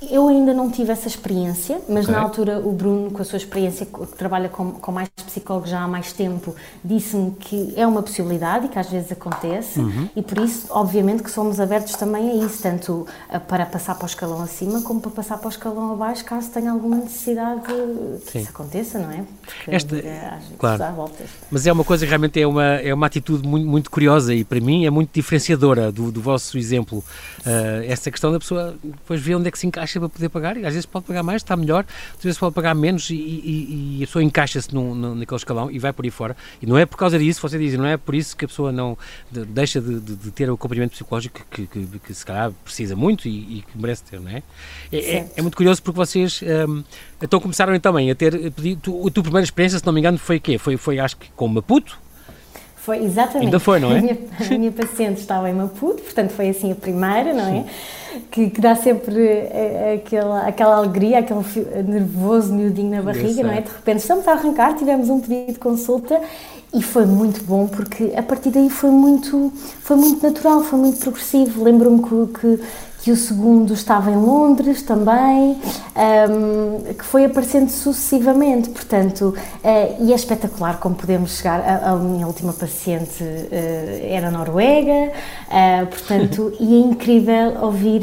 Eu 0.01 0.29
ainda 0.29 0.55
não 0.55 0.71
tive 0.71 0.93
essa 0.93 1.09
experiência, 1.09 1.81
mas 1.89 2.05
okay. 2.05 2.15
na 2.15 2.23
altura 2.23 2.59
o 2.61 2.71
Bruno, 2.73 3.11
com 3.11 3.21
a 3.21 3.25
sua 3.25 3.37
experiência, 3.37 3.85
que 3.85 4.07
trabalha 4.17 4.49
com, 4.49 4.71
com 4.71 4.93
mais 4.93 5.09
psicólogos 5.27 5.71
já 5.71 5.81
há 5.81 5.89
mais 5.89 6.13
tempo, 6.13 6.55
disse-me 6.85 7.33
que 7.33 7.75
é 7.77 7.85
uma 7.85 8.01
possibilidade 8.01 8.67
e 8.67 8.69
que 8.69 8.79
às 8.79 8.89
vezes 8.89 9.11
acontece, 9.11 9.81
uhum. 9.81 10.09
e 10.15 10.23
por 10.23 10.39
isso, 10.39 10.69
obviamente, 10.71 11.23
que 11.25 11.31
somos 11.31 11.59
abertos 11.59 11.95
também 11.95 12.31
a 12.31 12.45
isso, 12.47 12.63
tanto 12.63 13.07
para 13.49 13.67
passar 13.67 13.97
para 13.97 14.05
o 14.05 14.07
escalão 14.07 14.41
acima 14.41 14.83
como 14.83 15.01
para 15.01 15.11
passar 15.11 15.37
para 15.39 15.49
o 15.49 15.51
escalão 15.51 15.93
abaixo, 15.93 16.25
caso 16.25 16.49
tenha 16.51 16.71
alguma 16.71 16.97
necessidade 16.97 17.63
que 17.63 18.31
Sim. 18.31 18.39
isso 18.41 18.51
aconteça, 18.51 18.99
não 19.01 19.11
é? 19.11 19.25
Porque 19.45 19.75
Esta, 19.75 19.97
é, 19.97 20.39
claro. 20.59 21.11
Mas 21.51 21.67
é 21.67 21.73
uma 21.73 21.85
coisa 21.85 22.05
que 22.07 22.09
realmente 22.09 22.41
é 22.41 22.47
uma, 22.47 22.65
é 22.77 22.95
uma 22.95 23.07
atitude 23.07 23.47
muito, 23.47 23.67
muito 23.67 23.91
curiosa 23.91 24.33
e 24.33 24.45
para 24.45 24.61
mim 24.61 24.87
é 24.87 24.91
muito 24.91 25.11
diferenciadora 25.13 25.91
do, 25.91 26.13
do 26.13 26.21
vosso 26.21 26.57
exemplo. 26.57 26.99
Uh, 27.41 27.83
essa 27.87 28.11
questão 28.11 28.31
da 28.31 28.39
pessoa 28.39 28.77
depois 28.83 29.21
ver 29.21 29.35
onde 29.35 29.49
é 29.49 29.51
que 29.51 29.59
se 29.59 29.67
encaixa 29.67 29.88
caixa 29.89 29.99
para 29.99 30.09
poder 30.09 30.29
pagar, 30.29 30.57
e 30.57 30.67
às 30.67 30.75
vezes 30.75 30.87
pode 30.87 31.07
pagar 31.07 31.23
mais, 31.23 31.43
está 31.43 31.57
melhor, 31.57 31.85
às 32.17 32.23
vezes 32.23 32.39
pode 32.39 32.55
pagar 32.55 32.75
menos 32.75 33.09
e, 33.11 33.15
e, 33.15 33.97
e 33.99 34.05
a 34.05 34.07
pessoa 34.07 34.23
encaixa-se 34.23 34.69
naquele 34.75 35.37
escalão 35.37 35.71
e 35.71 35.79
vai 35.79 35.93
por 35.93 36.05
aí 36.05 36.11
fora. 36.11 36.37
E 36.61 36.67
não 36.67 36.77
é 36.77 36.85
por 36.85 36.97
causa 36.97 37.19
disso, 37.19 37.41
você 37.41 37.59
diz, 37.59 37.75
não 37.75 37.87
é 37.87 37.97
por 37.97 38.15
isso 38.15 38.37
que 38.37 38.45
a 38.45 38.49
pessoa 38.49 38.71
não 38.71 38.97
de, 39.31 39.45
deixa 39.47 39.81
de, 39.81 39.99
de, 39.99 40.17
de, 40.17 40.31
ter 40.31 40.51
o 40.51 40.55
acompanhamento 40.55 40.93
psicológico 40.93 41.41
que, 41.51 41.67
que, 41.67 41.87
que, 41.87 41.99
que, 41.99 42.15
se 42.15 42.25
calhar 42.25 42.53
precisa 42.65 42.95
muito 42.95 43.27
e, 43.27 43.59
e 43.59 43.63
que 43.63 43.79
merece 43.79 44.05
ter, 44.05 44.21
não 44.21 44.31
é? 44.31 44.43
É, 44.93 45.17
é, 45.17 45.33
é 45.37 45.43
muito 45.43 45.57
curioso 45.57 45.83
porque 45.83 45.97
vocês 45.97 46.41
um, 46.69 46.85
então 47.23 47.41
começaram 47.41 47.79
também 47.81 48.11
a 48.11 48.15
ter 48.15 48.51
pedido, 48.53 49.07
a 49.07 49.11
tua 49.11 49.23
primeira 49.23 49.45
experiência, 49.45 49.79
se 49.79 49.87
não 49.87 49.93
me 49.93 50.01
engano, 50.01 50.19
foi 50.19 50.37
o 50.37 50.41
quê? 50.41 50.59
Foi, 50.59 50.77
foi 50.77 50.99
acho 50.99 51.17
que 51.17 51.31
com 51.33 51.49
Maputo? 51.49 52.08
Foi, 52.81 53.05
exatamente. 53.05 53.47
Ainda 53.47 53.61
foi, 53.61 53.81
não 53.81 53.93
é? 53.93 53.99
A 53.99 54.01
minha, 54.01 54.19
a 54.41 54.59
minha 54.59 54.73
paciente 54.73 55.21
estava 55.21 55.51
em 55.51 55.53
Maputo, 55.53 56.03
portanto 56.03 56.31
foi 56.31 56.49
assim 56.49 56.73
a 56.73 56.75
primeira, 56.75 57.35
não 57.35 57.45
é? 57.45 57.65
Que, 58.31 58.51
que, 58.51 58.61
dá 58.61 58.75
sempre 58.75 59.21
eh, 59.21 60.01
aquela, 60.03 60.47
aquela 60.47 60.77
alegria, 60.77 61.19
aquele 61.19 61.45
nervoso 61.87 62.53
miudinho 62.53 62.91
na 62.91 63.03
barriga, 63.03 63.43
não 63.43 63.53
é? 63.53 63.61
De 63.61 63.71
repente 63.71 63.99
estamos 63.99 64.27
a 64.27 64.33
arrancar, 64.33 64.75
tivemos 64.75 65.09
um 65.11 65.21
pedido 65.21 65.53
de 65.53 65.59
consulta 65.59 66.21
e 66.73 66.83
foi 66.83 67.07
muito 67.07 67.43
bom 67.45 67.67
porque 67.67 68.13
a 68.17 68.23
partir 68.23 68.51
daí 68.51 68.69
foi 68.69 68.91
muito, 68.91 69.53
foi 69.81 69.97
muito 69.97 70.23
natural, 70.27 70.63
foi 70.63 70.79
muito 70.79 70.99
progressivo. 70.99 71.63
Lembro-me 71.63 72.03
que, 72.03 72.41
que 72.41 72.61
que 73.09 73.13
o 73.13 73.17
segundo 73.17 73.73
estava 73.73 74.11
em 74.11 74.17
Londres 74.17 74.83
também, 74.83 75.59
um, 75.97 76.93
que 76.93 77.03
foi 77.03 77.25
aparecendo 77.25 77.71
sucessivamente, 77.71 78.69
portanto, 78.69 79.35
uh, 79.65 80.05
e 80.05 80.13
é 80.13 80.15
espetacular 80.15 80.79
como 80.79 80.95
podemos 80.95 81.39
chegar, 81.39 81.59
a, 81.61 81.93
a 81.93 81.97
minha 81.97 82.27
última 82.27 82.53
paciente 82.53 83.23
uh, 83.23 84.07
era 84.11 84.31
Noruega, 84.31 85.11
uh, 85.49 85.87
portanto, 85.87 86.53
e 86.61 86.75
é 86.75 86.79
incrível 86.81 87.63
ouvir 87.63 88.03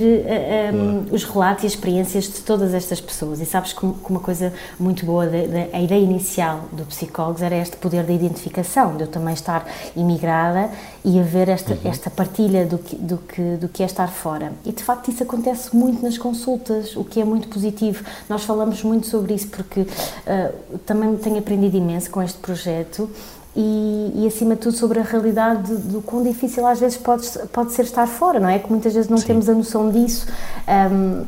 um, 0.74 1.14
os 1.14 1.24
relatos 1.24 1.66
e 1.66 1.68
experiências 1.68 2.24
de 2.24 2.40
todas 2.42 2.74
estas 2.74 3.00
pessoas, 3.00 3.40
e 3.40 3.46
sabes 3.46 3.74
que, 3.74 3.86
uma 3.86 4.20
coisa 4.20 4.52
muito 4.80 5.06
boa, 5.06 5.28
de, 5.28 5.48
de, 5.48 5.70
a 5.72 5.80
ideia 5.80 6.02
inicial 6.02 6.62
do 6.72 6.84
psicólogo 6.86 7.44
era 7.44 7.56
este 7.56 7.78
poder 7.78 8.04
da 8.04 8.12
identificação, 8.12 8.98
de 8.98 9.04
eu 9.04 9.08
também 9.08 9.36
estar 9.36 9.68
imigrada 9.96 10.72
e 11.06 11.20
haver 11.20 11.48
esta, 11.50 11.74
uhum. 11.74 11.80
esta 11.86 12.10
partilha 12.10 12.66
do 12.66 12.80
que, 12.80 12.96
do, 12.96 13.18
que, 13.20 13.42
do 13.58 13.70
que 13.70 13.84
é 13.84 13.86
estar 13.86 14.08
fora. 14.08 14.52
E 14.66 14.72
de 14.72 14.84
facto 14.84 15.12
isso 15.12 15.22
acontece 15.22 15.76
muito 15.76 16.02
nas 16.02 16.18
consultas, 16.18 16.96
o 16.96 17.04
que 17.04 17.22
é 17.22 17.24
muito 17.24 17.48
positivo. 17.48 18.04
Nós 18.28 18.44
falamos 18.44 18.82
muito 18.82 19.06
sobre 19.06 19.36
isso 19.36 19.48
porque 19.50 19.82
uh, 19.82 20.78
também 20.80 21.16
tenho 21.18 21.38
aprendido 21.38 21.78
imenso 21.78 22.10
com 22.10 22.24
este 22.24 22.40
projeto 22.40 23.08
e, 23.56 24.14
e, 24.16 24.28
acima 24.28 24.56
de 24.56 24.62
tudo 24.62 24.76
sobre 24.76 25.00
a 25.00 25.04
realidade 25.04 25.72
do, 25.72 25.78
do 25.78 26.02
quão 26.02 26.24
difícil 26.24 26.66
às 26.66 26.80
vezes 26.80 26.98
pode, 26.98 27.30
pode 27.54 27.72
ser 27.72 27.84
estar 27.84 28.08
fora, 28.08 28.40
não 28.40 28.50
é? 28.50 28.58
Que 28.58 28.70
muitas 28.70 28.94
vezes 28.94 29.10
não 29.10 29.18
Sim. 29.18 29.28
temos 29.28 29.48
a 29.48 29.54
noção 29.54 29.92
disso. 29.92 30.28
Um, 30.68 31.24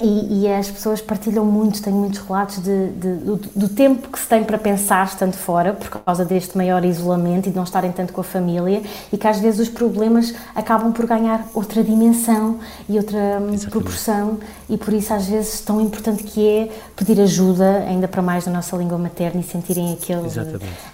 e, 0.00 0.42
e, 0.42 0.48
as 0.48 0.70
pessoas 0.70 1.00
partilham 1.00 1.44
muito, 1.44 1.82
tenho 1.82 1.96
muitos 1.96 2.20
relatos 2.20 2.62
de, 2.62 2.88
de, 2.90 3.14
do, 3.16 3.36
do, 3.36 3.68
tempo 3.68 4.08
que 4.08 4.18
se 4.18 4.28
tem 4.28 4.44
para 4.44 4.56
pensar 4.56 5.04
estando 5.04 5.34
fora, 5.34 5.72
por 5.72 5.88
causa 5.88 6.24
deste 6.24 6.56
maior 6.56 6.84
isolamento 6.84 7.48
e 7.48 7.50
de 7.50 7.56
não 7.56 7.64
estarem 7.64 7.90
tanto 7.90 8.12
com 8.12 8.20
a 8.20 8.24
família, 8.24 8.80
e 9.12 9.18
que 9.18 9.26
às 9.26 9.40
vezes 9.40 9.58
os 9.58 9.68
problemas 9.68 10.32
acabam 10.54 10.92
por 10.92 11.04
ganhar 11.04 11.44
outra 11.52 11.82
dimensão 11.82 12.60
e 12.88 12.96
outra 12.96 13.18
hum, 13.18 13.54
Exatamente. 13.54 13.70
proporção, 13.70 14.38
e 14.68 14.76
por 14.78 14.94
isso 14.94 15.12
às 15.12 15.26
vezes 15.26 15.60
tão 15.62 15.80
importante 15.80 16.22
que 16.22 16.46
é 16.46 16.70
pedir 16.94 17.20
ajuda, 17.20 17.78
ainda 17.88 18.06
para 18.06 18.22
mais 18.22 18.46
na 18.46 18.52
nossa 18.52 18.76
língua 18.76 18.98
materna, 18.98 19.40
e 19.40 19.44
sentirem 19.44 19.94
aquele, 19.94 20.28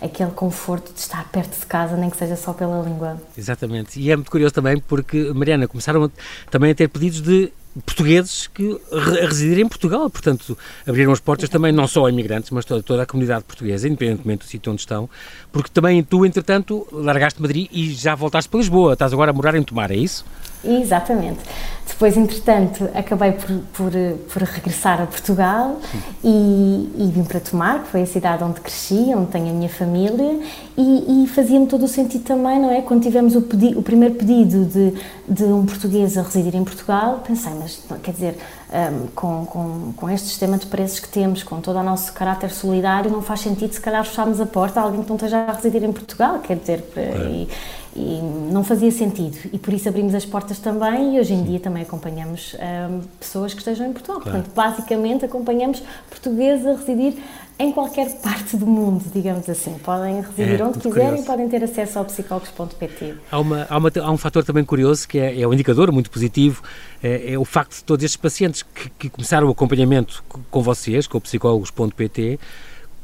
aquele 0.01 0.31
conforto 0.31 0.95
de 0.95 1.01
estar 1.01 1.29
perto 1.31 1.61
de 1.61 1.67
casa, 1.67 1.95
nem 1.95 2.09
que 2.09 2.17
seja 2.17 2.37
só 2.37 2.55
pela 2.55 2.81
língua. 2.81 3.21
Exatamente, 3.37 4.01
e 4.01 4.11
é 4.11 4.17
muito 4.17 4.31
curioso 4.31 4.55
também 4.55 4.81
porque, 4.81 5.31
Mariana, 5.35 5.69
começaram 5.69 6.11
também 6.51 6.71
a 6.71 6.75
ter 6.75 6.89
pedidos 6.89 7.21
de 7.21 7.53
portugueses 7.85 8.47
que 8.47 8.79
a 8.93 9.27
residir 9.27 9.59
em 9.59 9.69
Portugal, 9.69 10.09
portanto, 10.09 10.57
abriram 10.87 11.13
as 11.13 11.21
portas 11.21 11.49
também 11.49 11.73
não 11.73 11.87
só 11.87 12.07
a 12.07 12.11
imigrantes, 12.11 12.51
mas 12.51 12.65
toda, 12.65 12.83
toda 12.83 13.03
a 13.03 13.07
comunidade 13.07 13.45
portuguesa, 13.45 13.89
independentemente 13.89 14.45
do 14.45 14.49
sítio 14.49 14.73
onde 14.73 14.83
estão, 14.83 15.09
porque 15.53 15.71
também 15.73 16.03
tu, 16.03 16.25
entretanto, 16.25 16.87
largaste 16.93 17.41
Madrid 17.41 17.69
e 17.73 17.93
já 17.93 18.15
voltaste 18.15 18.49
para 18.49 18.59
Lisboa, 18.59 18.93
estás 18.93 19.13
agora 19.13 19.31
a 19.31 19.35
morar 19.35 19.55
em 19.55 19.63
Tomar, 19.63 19.91
é 19.91 19.97
isso? 19.97 20.25
Exatamente. 20.65 21.41
Depois, 21.87 22.17
entretanto, 22.17 22.89
acabei 22.95 23.33
por, 23.33 23.51
por, 23.73 23.93
por 24.33 24.43
regressar 24.43 25.03
a 25.03 25.07
Portugal 25.07 25.79
e, 26.25 26.91
e, 26.97 27.13
vim 27.15 27.23
para 27.23 27.39
Tomar, 27.39 27.83
que 27.85 27.89
foi 27.89 28.03
a 28.03 28.07
cidade 28.07 28.43
onde 28.43 28.61
cresci, 28.61 29.13
onde 29.15 29.31
tenho 29.31 29.51
a 29.51 29.53
minha 29.53 29.69
família, 29.69 30.41
e, 30.77 31.25
e 31.25 31.27
fazia-me 31.29 31.67
todo 31.67 31.85
o 31.85 31.89
sentido 31.89 32.25
também, 32.25 32.59
não 32.59 32.71
é? 32.71 32.81
Quando 32.81 33.03
tivemos 33.03 33.37
o, 33.37 33.43
pedi, 33.43 33.77
o 33.77 33.83
primeiro 33.83 34.15
pedido 34.15 34.65
de, 34.65 34.95
de 35.29 35.45
um 35.45 35.67
português 35.67 36.17
a 36.17 36.23
residir 36.23 36.57
em 36.57 36.65
Portugal, 36.65 37.23
pensei, 37.25 37.53
mas 37.55 37.81
quer 38.03 38.13
dizer, 38.13 38.39
um, 38.75 39.07
com, 39.15 39.47
com, 39.47 39.93
com 39.95 40.11
este 40.11 40.29
sistema 40.29 40.59
de 40.59 40.67
preços 40.67 40.99
que 40.99 41.09
temos, 41.09 41.43
com 41.43 41.61
todo 41.61 41.79
o 41.79 41.83
nosso 41.83 42.13
caráter 42.13 42.51
solidário, 42.51 43.11
não 43.11 43.23
faz 43.23 43.41
sentido 43.41 43.73
se 43.73 43.81
calhar 43.81 44.05
fecharmos 44.05 44.41
a 44.41 44.47
porta 44.47 44.81
a 44.81 44.83
alguém 44.83 45.03
que 45.03 45.09
não 45.09 45.17
esteja 45.17 45.39
a 45.39 45.53
residir 45.53 45.85
em 45.85 45.93
Portugal, 45.93 46.41
quer 46.41 46.57
dizer, 46.57 46.85
é. 46.97 47.17
e, 47.31 47.49
e 47.97 48.21
não 48.53 48.65
fazia 48.65 48.91
sentido. 48.91 49.39
E 49.53 49.59
por 49.59 49.73
isso 49.73 49.89
abrimos 49.89 50.15
as 50.15 50.25
portas 50.25 50.59
também 50.59 51.17
e 51.17 51.21
hoje 51.21 51.33
em 51.33 51.45
dia 51.45 51.61
também 51.61 51.83
acompanhamos 51.83 52.55
um, 52.55 53.01
pessoas 53.21 53.53
que 53.53 53.61
estejam 53.61 53.87
em 53.87 53.93
Portugal. 53.93 54.21
Claro. 54.21 54.39
Portanto, 54.39 54.55
basicamente 54.55 55.25
acompanhamos 55.25 55.83
portugueses 56.09 56.67
a 56.67 56.73
residir 56.73 57.15
em 57.57 57.71
qualquer 57.71 58.11
parte 58.21 58.57
do 58.57 58.67
mundo, 58.67 59.05
digamos 59.15 59.49
assim. 59.49 59.79
Podem 59.79 60.21
residir 60.21 60.61
é, 60.61 60.65
onde 60.65 60.79
quiserem 60.81 61.09
curioso. 61.09 61.23
e 61.23 61.27
podem 61.27 61.49
ter 61.49 61.63
acesso 61.63 61.99
ao 62.01 62.05
psicólogos.pt. 62.05 63.15
Há, 63.31 63.39
uma, 63.39 63.67
há, 63.71 63.79
uma, 63.79 63.93
há 64.03 64.11
um 64.11 64.17
fator 64.17 64.43
também 64.45 64.65
curioso 64.65 65.07
que 65.07 65.19
é, 65.19 65.41
é 65.41 65.47
um 65.47 65.55
indicador 65.55 65.93
muito 65.93 66.11
positivo, 66.11 66.63
é, 67.03 67.33
é, 67.33 67.39
o 67.39 67.45
facto 67.45 67.77
de 67.77 67.85
todos 67.85 68.05
estes 68.05 68.17
pacientes 68.17 68.63
que, 68.63 68.91
que 68.91 69.09
começaram 69.09 69.47
o 69.47 69.51
acompanhamento 69.51 70.25
com 70.51 70.63
vocês, 70.63 71.07
com 71.07 71.19
o 71.19 71.21
psicólogos.pt, 71.21 72.41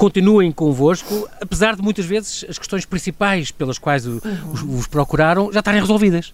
continuem 0.01 0.51
convosco, 0.51 1.29
apesar 1.43 1.77
de 1.77 1.83
muitas 1.83 2.07
vezes 2.07 2.43
as 2.49 2.59
questões 2.59 2.87
principais 2.87 3.51
pelas 3.51 3.79
quais 3.79 4.07
o, 4.07 4.13
uhum. 4.25 4.51
os, 4.51 4.63
os 4.63 4.87
procuraram 4.87 5.53
já 5.53 5.59
estarem 5.59 5.79
resolvidas. 5.79 6.33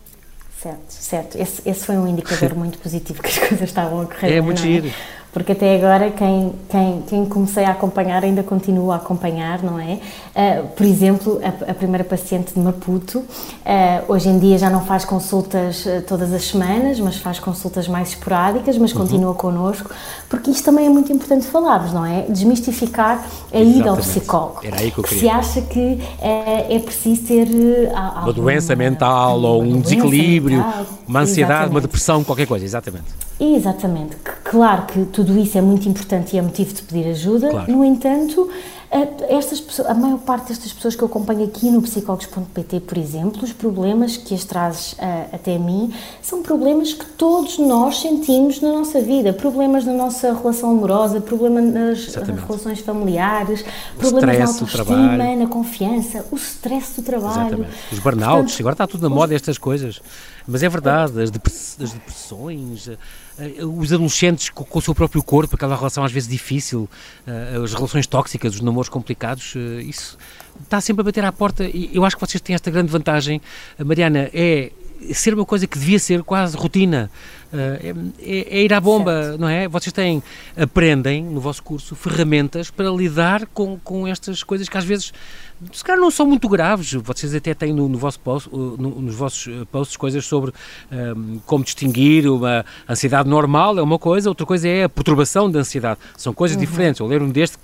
Certo, 0.63 0.89
certo. 0.89 1.37
Esse, 1.37 1.69
esse 1.69 1.85
foi 1.85 1.97
um 1.97 2.07
indicador 2.07 2.55
muito 2.57 2.79
positivo 2.79 3.21
que 3.21 3.29
as 3.29 3.39
coisas 3.39 3.63
estavam 3.63 4.03
a 4.03 4.07
correr. 4.07 4.35
É 4.35 4.41
muito 4.41 4.61
é? 4.61 4.63
giro 4.63 4.93
porque 5.37 5.53
até 5.53 5.77
agora 5.77 6.11
quem, 6.13 6.55
quem, 6.67 7.03
quem 7.07 7.27
comecei 7.27 7.63
a 7.63 7.73
acompanhar 7.73 8.25
ainda 8.25 8.43
continua 8.43 8.95
a 8.95 8.97
acompanhar, 8.97 9.63
não 9.63 9.79
é? 9.79 9.99
Uh, 10.35 10.69
por 10.69 10.87
exemplo, 10.87 11.39
a, 11.45 11.73
a, 11.73 11.75
primeira 11.75 12.03
paciente 12.05 12.55
de 12.55 12.59
Maputo, 12.59 13.19
uh, 13.19 13.27
hoje 14.09 14.31
em 14.31 14.39
dia 14.39 14.57
já 14.57 14.71
não 14.71 14.87
faz 14.87 15.05
consultas 15.05 15.85
uh, 15.85 16.01
todas 16.09 16.33
as 16.33 16.43
semanas, 16.43 16.99
mas 17.01 17.19
faz 17.19 17.39
consultas 17.39 17.87
mais 17.87 18.09
esporádicas, 18.09 18.79
mas 18.79 18.95
uhum. 18.95 19.01
continua 19.03 19.35
connosco, 19.35 19.91
porque 20.27 20.51
isto 20.51 20.65
também 20.65 20.87
é 20.87 20.89
muito 20.89 21.13
importante 21.13 21.45
falarmos, 21.45 21.93
não 21.93 22.07
é? 22.07 22.23
Desmistificar 22.23 23.23
a 23.53 23.59
ida 23.61 23.91
ao 23.91 23.99
psicólogo. 23.99 24.61
Era 24.65 24.81
aí 24.81 24.91
que 24.91 25.01
eu 25.01 25.05
queria. 25.05 25.21
Se 25.21 25.29
acha 25.29 25.61
que 25.61 26.01
é 26.19 26.79
preciso 26.79 27.27
ter... 27.27 27.49
uma 28.23 28.33
doença 28.33 28.75
mental 28.75 29.39
ou 29.43 29.63
um 29.63 29.81
desequilíbrio, 29.83 30.65
mental, 30.65 30.87
uma 31.07 31.21
ansiedade, 31.21 31.53
exatamente. 31.53 31.75
uma 31.75 31.81
depressão, 31.83 32.25
qualquer 32.25 32.47
coisa, 32.47 32.65
exatamente. 32.65 33.05
Exatamente. 33.39 34.17
Claro 34.45 34.87
que 34.87 35.05
tudo 35.07 35.26
isso 35.33 35.57
é 35.57 35.61
muito 35.61 35.89
importante 35.89 36.35
e 36.35 36.39
é 36.39 36.43
motivo 36.43 36.75
de 36.75 36.83
pedir 36.83 37.09
ajuda, 37.09 37.49
claro. 37.51 37.73
no 37.73 37.85
entanto, 37.85 38.49
estas 39.29 39.61
pessoas, 39.61 39.89
a 39.91 39.95
maior 39.95 40.19
parte 40.19 40.49
destas 40.49 40.73
pessoas 40.73 40.95
que 40.95 41.03
eu 41.03 41.09
acompanho 41.09 41.45
aqui 41.45 41.71
no 41.71 41.83
psicólogos.pt, 41.83 42.81
por 42.81 42.97
exemplo, 42.97 43.43
os 43.43 43.53
problemas 43.53 44.17
que 44.17 44.35
as 44.35 44.45
trazes 44.45 44.93
uh, 44.93 44.97
até 45.33 45.59
mim 45.59 45.93
são 46.23 46.43
problemas 46.43 46.93
que 46.93 47.05
todos 47.05 47.59
nós 47.59 48.01
sentimos 48.01 48.61
na 48.61 48.71
nossa 48.71 49.01
vida. 49.01 49.33
Problemas 49.33 49.85
na 49.85 49.93
nossa 49.93 50.33
relação 50.33 50.71
amorosa, 50.71 51.21
problemas 51.21 51.65
nas, 51.65 52.15
nas 52.15 52.41
relações 52.43 52.81
familiares, 52.81 53.65
o 53.97 53.99
problemas 53.99 54.39
na 54.39 54.47
autoestima, 54.47 55.37
na 55.37 55.47
confiança, 55.49 56.25
o 56.31 56.37
stress 56.37 56.95
do 56.97 57.03
trabalho. 57.03 57.49
Exatamente. 57.49 57.71
Os 57.93 57.99
burnouts, 57.99 58.61
agora 58.61 58.75
está 58.75 58.87
tudo 58.87 59.09
na 59.09 59.15
moda 59.15 59.35
estas 59.35 59.59
coisas. 59.59 60.01
Mas 60.47 60.63
é 60.63 60.69
verdade, 60.69 61.21
as, 61.21 61.31
depressões, 61.31 62.89
eh, 62.89 62.97
eh, 63.39 63.65
os 63.65 63.93
adolescentes 63.93 64.49
com, 64.49 64.79
o 64.79 64.83
seu 64.83 64.95
próprio 64.95 65.23
corpo, 65.23 65.57
aquela 65.57 65.77
relação 65.77 66.05
às 66.05 66.13
vezes 66.13 66.29
difícil, 66.29 66.89
uh, 67.27 67.63
as 67.65 67.75
relações 67.75 68.07
tóxicas, 68.07 68.55
os 68.55 68.61
namoros 68.61 68.89
complicados, 68.89 69.55
isso 69.85 70.17
está 70.63 70.81
sempre 70.81 71.01
a 71.01 71.05
bater 71.05 71.25
à 71.25 71.33
porta 71.33 71.65
e 71.65 71.91
eu 71.93 72.05
acho 72.05 72.17
que 72.17 72.25
vocês 72.25 72.41
têm 72.41 72.55
esta 72.55 72.71
grande 72.71 72.91
vantagem, 72.91 73.43
Mariana, 73.79 74.31
é 74.33 74.71
ser 75.13 75.35
uma 75.35 75.45
coisa 75.45 75.67
que 75.67 75.79
devia 75.79 75.99
ser 75.99 76.23
quase 76.23 76.57
rotina. 76.57 77.11
É, 77.53 77.95
é, 78.19 78.59
é, 78.59 78.63
ir 78.65 78.73
à 78.75 78.81
bomba, 78.81 79.23
certo. 79.23 79.41
não 79.41 79.49
é? 79.49 79.69
Vocês 79.69 79.93
têm, 79.93 80.23
aprendem 80.57 81.23
no 81.23 81.41
vosso 81.41 81.63
curso 81.63 81.95
ferramentas 81.95 82.71
para 82.71 82.91
lidar 82.91 83.47
com, 83.47 83.79
com 83.79 84.07
estas 84.07 84.43
coisas 84.43 84.69
que 84.69 84.77
às 84.77 84.85
vezes 84.85 85.13
se 85.73 85.83
calhar 85.83 86.01
não 86.01 86.11
são 86.11 86.27
muito 86.27 86.49
graves. 86.49 86.93
Vocês 86.93 87.35
até 87.35 87.55
têm 87.55 87.73
no, 87.73 87.89
no 87.89 87.99
vosso 87.99 88.21
post, 88.21 88.49
no, 88.53 88.77
nos 88.77 89.15
vossos 89.15 89.49
eh, 89.49 89.65
posts 89.71 89.97
coisas 89.97 90.25
sobre 90.25 90.51
um, 90.51 90.97
ehm, 90.97 91.39
como 91.47 91.65
distinguir 91.65 92.29
uma 92.31 92.65
ansiedade 92.89 93.29
normal, 93.29 93.79
é 93.79 93.83
uma 93.83 93.99
coisa, 93.99 94.29
outra 94.29 94.45
coisa 94.45 94.69
é 94.69 94.85
a 94.85 94.89
perturbação 94.89 95.51
da 95.51 95.61
ansiedade. 95.61 95.99
São 96.17 96.35
coisas 96.35 96.57
uhum. 96.57 96.61
diferentes. 96.61 97.01
Eu 97.01 97.07
ler 97.07 97.23
um 97.23 97.31
deste 97.31 97.59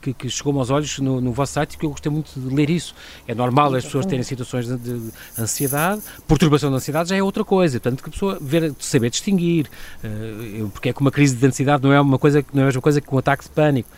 que, 0.00 0.14
que 0.14 0.30
chegou-me 0.30 0.58
aos 0.58 0.70
olhos 0.70 0.98
no, 0.98 1.20
no, 1.20 1.32
vosso 1.32 1.54
site 1.54 1.76
que 1.76 1.84
eu 1.84 1.90
gostei 1.90 2.10
muito 2.10 2.38
de 2.38 2.54
ler 2.54 2.70
isso. 2.70 2.94
É 3.26 3.34
normal 3.34 3.74
as 3.74 3.84
pessoas 3.84 4.06
terem 4.06 4.22
situações 4.22 4.66
de, 4.66 4.76
de 4.76 5.10
ansiedade, 5.38 6.02
perturbação 6.26 6.70
da 6.70 6.76
ansiedade 6.76 7.08
já 7.10 7.16
é 7.16 7.22
outra 7.22 7.44
coisa. 7.44 7.80
Portanto, 7.80 8.02
que 8.02 8.08
a 8.08 8.12
pessoa 8.12 8.38
ver, 8.40 8.72
saber 8.78 9.07
saber 9.08 9.10
distinguir, 9.10 9.66
uh, 10.04 10.68
porque 10.70 10.90
é 10.90 10.92
que 10.92 11.00
uma 11.00 11.10
crise 11.10 11.34
de 11.34 11.46
ansiedade 11.46 11.82
não 11.82 11.92
é 11.92 12.00
uma 12.00 12.18
coisa 12.18 12.44
não 12.52 12.60
é 12.60 12.64
a 12.64 12.66
mesma 12.66 12.82
coisa 12.82 13.00
que 13.00 13.14
um 13.14 13.18
ataque 13.18 13.44
de 13.44 13.50
pânico. 13.50 13.88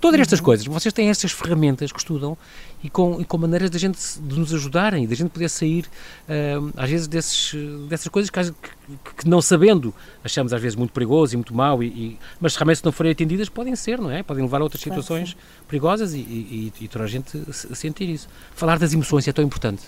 Todas 0.00 0.18
estas 0.18 0.38
uhum. 0.38 0.46
coisas, 0.46 0.66
vocês 0.66 0.94
têm 0.94 1.10
estas 1.10 1.30
ferramentas 1.30 1.92
que 1.92 1.98
estudam 1.98 2.34
e 2.82 2.88
com, 2.88 3.20
e 3.20 3.24
com 3.24 3.36
maneiras 3.36 3.68
de, 3.68 3.76
gente, 3.76 3.98
de 4.18 4.38
nos 4.38 4.54
ajudarem, 4.54 5.06
de 5.06 5.12
a 5.12 5.16
gente 5.16 5.28
poder 5.28 5.50
sair, 5.50 5.84
uh, 6.26 6.72
às 6.74 6.88
vezes, 6.88 7.06
desses, 7.06 7.52
dessas 7.86 8.08
coisas 8.08 8.30
que, 8.30 8.42
que, 8.42 9.14
que, 9.18 9.28
não 9.28 9.42
sabendo, 9.42 9.94
achamos 10.24 10.54
às 10.54 10.62
vezes 10.62 10.74
muito 10.74 10.90
perigoso 10.90 11.34
e 11.34 11.36
muito 11.36 11.54
mau, 11.54 11.82
e, 11.82 11.86
e, 11.88 12.18
mas 12.40 12.56
realmente 12.56 12.78
se 12.78 12.84
não 12.86 12.92
forem 12.92 13.12
atendidas 13.12 13.50
podem 13.50 13.76
ser, 13.76 14.00
não 14.00 14.10
é? 14.10 14.22
Podem 14.22 14.42
levar 14.42 14.62
a 14.62 14.64
outras 14.64 14.82
situações 14.82 15.36
perigosas 15.68 16.14
e, 16.14 16.18
e, 16.18 16.72
e, 16.80 16.88
toda 16.88 17.04
a 17.04 17.06
gente 17.06 17.38
sentir 17.52 18.08
isso. 18.08 18.26
Falar 18.54 18.78
das 18.78 18.94
emoções 18.94 19.28
é 19.28 19.32
tão 19.34 19.44
importante. 19.44 19.82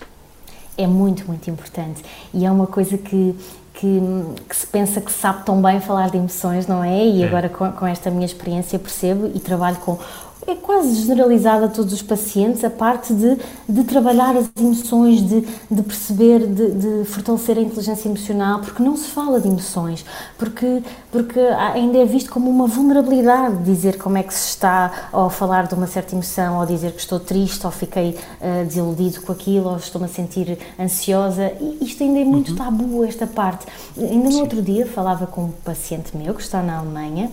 É 0.76 0.86
muito, 0.86 1.26
muito 1.26 1.50
importante. 1.50 2.02
E 2.34 2.44
é 2.44 2.50
uma 2.50 2.66
coisa 2.66 2.98
que 2.98 3.34
que, 3.74 4.00
que, 4.48 4.56
se 4.56 4.66
pensa 4.66 5.00
que 5.00 5.11
sabe 5.11 5.44
tão 5.44 5.61
bem 5.61 5.80
falar 5.80 6.11
de 6.11 6.16
emoções, 6.16 6.66
não 6.66 6.85
é? 6.85 7.04
E 7.06 7.24
agora 7.24 7.48
com, 7.48 7.70
com, 7.72 7.87
esta 7.87 8.11
minha 8.11 8.26
experiência 8.26 8.78
percebo 8.78 9.30
e 9.35 9.40
trabalho 9.40 9.76
com 9.76 9.98
é 10.46 10.55
quase 10.57 10.94
generalizada 10.94 11.66
a 11.66 11.68
todos 11.68 11.92
os 11.92 12.02
pacientes 12.02 12.64
a 12.64 12.70
parte 12.70 13.12
de, 13.14 13.38
de 13.68 13.85
trabalhar 13.85 14.37
as 14.37 14.50
emoções, 14.59 15.22
de, 15.22 15.40
de 15.70 15.83
perceber, 15.83 16.46
de, 16.46 16.70
de, 16.72 17.05
fortalecer 17.05 17.59
a 17.59 17.61
inteligência 17.61 18.09
emocional, 18.09 18.61
porque 18.61 18.83
não 18.83 18.96
se 18.96 19.09
fala 19.09 19.40
de 19.40 19.48
emoções, 19.48 20.05
porque, 20.37 20.83
porque 21.11 21.38
ainda 21.38 21.98
é 21.98 22.05
visto 22.05 22.31
como 22.31 22.50
uma 22.50 22.66
vulnerabilidade 22.66 23.62
dizer 23.62 23.98
como 23.98 24.18
é 24.18 24.22
que 24.22 24.35
se 24.35 24.48
está, 24.48 25.09
ou 25.12 25.31
falar 25.31 25.66
de 25.66 25.74
uma 25.74 25.87
certa 25.87 26.14
emoção, 26.14 26.59
ou 26.59 26.66
dizer 26.66 26.92
que 26.92 27.00
estou 27.00 27.20
triste, 27.20 27.64
ou 27.64 27.70
fiquei 27.70 28.18
uh, 28.40 28.66
desiludido 28.66 29.20
com 29.20 29.33
aquilo, 29.33 29.70
ou 29.70 29.76
estou-me 29.76 30.07
a 30.07 30.11
sentir 30.11 30.59
ansiosa. 30.78 31.52
E 31.61 31.78
isto 31.85 32.02
ainda 32.02 32.18
é 32.18 32.24
muito 32.24 32.50
uhum. 32.50 32.57
tabu, 32.57 33.05
esta 33.05 33.26
parte. 33.26 33.66
Ainda 33.96 34.24
no 34.24 34.33
Sim. 34.33 34.40
outro 34.40 34.61
dia 34.61 34.87
falava 34.87 35.26
com 35.26 35.44
um 35.44 35.52
paciente 35.64 36.16
meu 36.16 36.35
que 36.35 36.42
está 36.42 36.62
na 36.62 36.78
Alemanha 36.78 37.31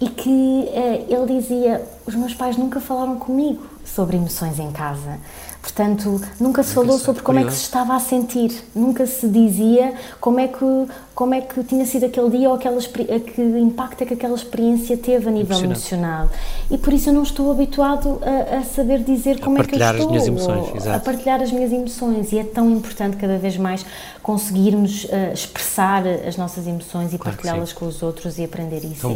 e 0.00 0.08
que 0.08 0.28
uh, 0.28 1.06
ele 1.08 1.40
dizia: 1.40 1.82
Os 2.06 2.14
meus 2.14 2.34
pais 2.34 2.56
nunca 2.56 2.80
falaram 2.80 3.16
comigo 3.16 3.66
sobre 3.84 4.16
emoções 4.16 4.58
em 4.58 4.70
casa. 4.72 5.18
Portanto, 5.60 6.20
nunca 6.38 6.62
se 6.62 6.74
falou 6.74 6.98
sobre 6.98 7.22
como 7.22 7.38
é 7.38 7.44
que 7.44 7.52
se 7.52 7.62
estava 7.62 7.94
a 7.94 8.00
sentir, 8.00 8.52
nunca 8.74 9.06
se 9.06 9.26
dizia 9.26 9.94
como 10.20 10.38
é 10.38 10.46
que, 10.46 10.86
como 11.14 11.32
é 11.34 11.40
que 11.40 11.62
tinha 11.64 11.86
sido 11.86 12.06
aquele 12.06 12.30
dia 12.30 12.48
ou 12.48 12.56
aquela, 12.56 12.80
que 12.80 13.40
impacto 13.40 14.02
é 14.02 14.06
que 14.06 14.14
aquela 14.14 14.34
experiência 14.34 14.96
teve 14.96 15.28
a 15.28 15.30
nível 15.30 15.58
emocional. 15.62 16.28
E 16.70 16.76
por 16.76 16.92
isso 16.92 17.10
eu 17.10 17.12
não 17.12 17.22
estou 17.22 17.50
habituado 17.52 18.20
a, 18.22 18.58
a 18.58 18.62
saber 18.64 19.00
dizer 19.04 19.38
como 19.40 19.58
é 19.58 19.64
que 19.64 19.76
eu 19.76 19.80
estou. 19.80 20.00
As 20.00 20.06
minhas 20.06 20.26
emoções, 20.26 20.86
a 20.86 20.98
partilhar 20.98 21.40
as 21.40 21.52
minhas 21.52 21.72
emoções. 21.72 22.32
E 22.32 22.38
é 22.38 22.44
tão 22.44 22.70
importante 22.70 23.16
cada 23.16 23.38
vez 23.38 23.56
mais 23.56 23.86
conseguirmos 24.22 25.04
uh, 25.04 25.34
expressar 25.34 26.02
as 26.06 26.38
nossas 26.38 26.66
emoções 26.66 27.12
e 27.12 27.18
claro 27.18 27.36
partilhá-las 27.36 27.74
com 27.74 27.86
os 27.86 28.02
outros 28.02 28.38
e 28.38 28.44
aprender 28.44 28.82
isso. 28.84 29.06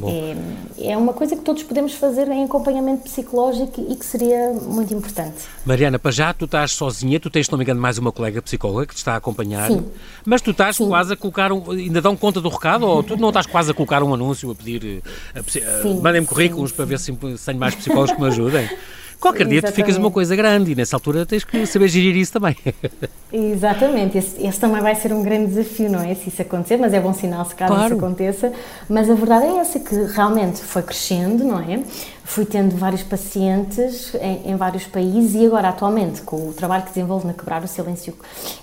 É, 0.78 0.90
é 0.92 0.96
uma 0.96 1.14
coisa 1.14 1.34
que 1.34 1.42
todos 1.42 1.62
podemos 1.62 1.94
fazer 1.94 2.28
em 2.28 2.44
acompanhamento 2.44 3.04
psicológico 3.04 3.80
e 3.88 3.96
que 3.96 4.04
seria 4.04 4.52
muito 4.52 4.92
importante. 4.92 5.36
Mariana, 5.64 5.98
para 5.98 6.10
já 6.10 6.34
tu 6.34 6.44
estás 6.44 6.72
sozinha, 6.72 7.18
tu 7.18 7.30
tens, 7.30 7.46
se 7.46 7.52
não 7.52 7.58
me 7.58 7.64
engano, 7.64 7.80
mais 7.80 7.96
uma 7.96 8.12
colega 8.12 8.42
psicóloga 8.42 8.86
que 8.86 8.94
te 8.94 8.98
está 8.98 9.14
a 9.14 9.16
acompanhar, 9.16 9.68
Sim. 9.68 9.86
mas 10.26 10.42
tu 10.42 10.50
estás 10.50 10.76
Sim. 10.76 10.88
quase 10.88 11.14
a 11.14 11.16
colocar, 11.16 11.52
um, 11.52 11.62
ainda 11.88 12.00
dão 12.00 12.16
conta 12.16 12.40
do 12.40 12.48
recado 12.48 12.86
ou 12.86 13.02
tu 13.02 13.16
não 13.16 13.28
estás 13.28 13.46
quase 13.46 13.70
a 13.70 13.74
colocar 13.74 14.02
um 14.02 14.14
anúncio, 14.14 14.50
a 14.50 14.54
pedir, 14.54 15.02
a, 15.34 15.40
a, 15.40 15.94
mandem-me 16.02 16.26
currículos 16.26 16.72
para 16.72 16.84
ver 16.84 16.98
se, 16.98 17.12
tenho 17.12 17.58
mais 17.58 17.74
psicólogos 17.74 18.12
que 18.12 18.20
me 18.20 18.28
ajudem? 18.28 18.68
Qualquer 19.20 19.48
dia 19.48 19.60
tu 19.60 19.72
ficas 19.72 19.96
uma 19.96 20.12
coisa 20.12 20.36
grande 20.36 20.72
e 20.72 20.74
nessa 20.76 20.94
altura 20.94 21.26
tens 21.26 21.42
que 21.42 21.66
saber 21.66 21.88
gerir 21.88 22.16
isso 22.16 22.32
também. 22.32 22.56
Exatamente, 23.32 24.16
esse, 24.16 24.46
esse, 24.46 24.60
também 24.60 24.80
vai 24.80 24.94
ser 24.94 25.12
um 25.12 25.22
grande 25.24 25.48
desafio, 25.48 25.90
não 25.90 26.00
é? 26.00 26.14
Se 26.14 26.28
isso 26.28 26.40
acontecer, 26.40 26.76
mas 26.76 26.94
é 26.94 27.00
bom 27.00 27.12
sinal 27.12 27.44
se 27.44 27.54
caso 27.54 27.74
claro. 27.74 27.94
isso 27.94 28.04
aconteça. 28.04 28.52
Mas 28.88 29.10
a 29.10 29.14
verdade 29.14 29.46
é 29.46 29.56
essa, 29.58 29.80
que 29.80 29.94
realmente 30.14 30.60
foi 30.60 30.82
crescendo, 30.82 31.42
não 31.42 31.58
é? 31.58 31.80
Fui 32.28 32.44
tendo 32.44 32.76
vários 32.76 33.02
pacientes 33.02 34.14
em, 34.20 34.52
em 34.52 34.56
vários 34.56 34.86
países 34.86 35.34
e 35.34 35.46
agora, 35.46 35.70
atualmente, 35.70 36.20
com 36.20 36.36
o 36.48 36.52
trabalho 36.52 36.82
que 36.82 36.90
desenvolvo 36.90 37.26
na 37.26 37.32
Quebrar 37.32 37.64
o 37.64 37.66
Silêncio 37.66 38.14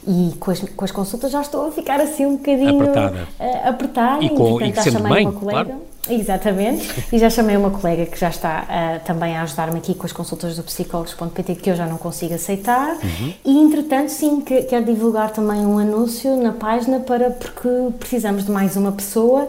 e 0.07 0.33
com 0.39 0.51
as, 0.51 0.59
com 0.59 0.85
as 0.85 0.91
consultas, 0.91 1.31
já 1.31 1.41
estou 1.41 1.67
a 1.67 1.71
ficar 1.71 1.99
assim 1.99 2.27
um 2.27 2.35
bocadinho 2.37 2.79
apertada. 2.79 3.27
Uh, 3.39 3.69
apertada 3.69 4.23
e, 4.23 4.29
com, 4.29 4.35
e, 4.35 4.49
portanto, 4.51 4.71
e 4.71 4.75
já 4.75 4.91
chamei 4.91 5.13
bem, 5.13 5.27
uma 5.27 5.39
colega. 5.39 5.65
Claro 5.65 5.95
Exatamente, 6.09 7.07
e 7.11 7.17
já 7.17 7.29
chamei 7.29 7.57
uma 7.57 7.71
colega 7.71 8.05
que 8.05 8.19
já 8.19 8.29
está 8.29 8.63
uh, 8.63 9.05
também 9.05 9.35
a 9.35 9.41
ajudar-me 9.41 9.77
aqui 9.77 9.95
com 9.95 10.05
as 10.05 10.11
consultas 10.11 10.55
do 10.55 10.63
psicólogos.pt 10.63 11.55
que 11.55 11.69
eu 11.69 11.75
já 11.75 11.87
não 11.87 11.97
consigo 11.97 12.35
aceitar 12.35 12.97
uhum. 13.03 13.33
e 13.43 13.57
entretanto 13.57 14.09
sim 14.09 14.41
que, 14.41 14.63
quero 14.63 14.85
divulgar 14.85 15.31
também 15.31 15.65
um 15.65 15.79
anúncio 15.79 16.37
na 16.37 16.51
página 16.51 16.99
para 16.99 17.31
porque 17.31 17.69
precisamos 17.99 18.45
de 18.45 18.51
mais 18.51 18.77
uma 18.77 18.91
pessoa 18.91 19.47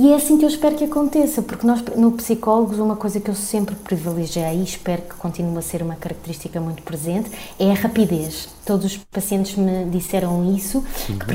e 0.00 0.12
é 0.12 0.14
assim 0.14 0.38
que 0.38 0.44
eu 0.44 0.48
espero 0.48 0.76
que 0.76 0.84
aconteça, 0.84 1.42
porque 1.42 1.66
nós, 1.66 1.82
no 1.96 2.12
Psicólogos, 2.12 2.78
uma 2.78 2.94
coisa 2.94 3.18
que 3.18 3.28
eu 3.28 3.34
sempre 3.34 3.74
privilegiei 3.74 4.60
e 4.60 4.62
espero 4.62 5.02
que 5.02 5.14
continue 5.16 5.58
a 5.58 5.60
ser 5.60 5.82
uma 5.82 5.96
característica 5.96 6.60
muito 6.60 6.84
presente 6.84 7.28
é 7.58 7.68
a 7.68 7.74
rapidez. 7.74 8.48
Todos 8.64 8.84
os 8.86 8.96
pacientes 8.96 9.56
me 9.56 9.86
disseram 9.86 10.54
isso, 10.54 10.84
uhum. 11.08 11.18
que 11.18 11.26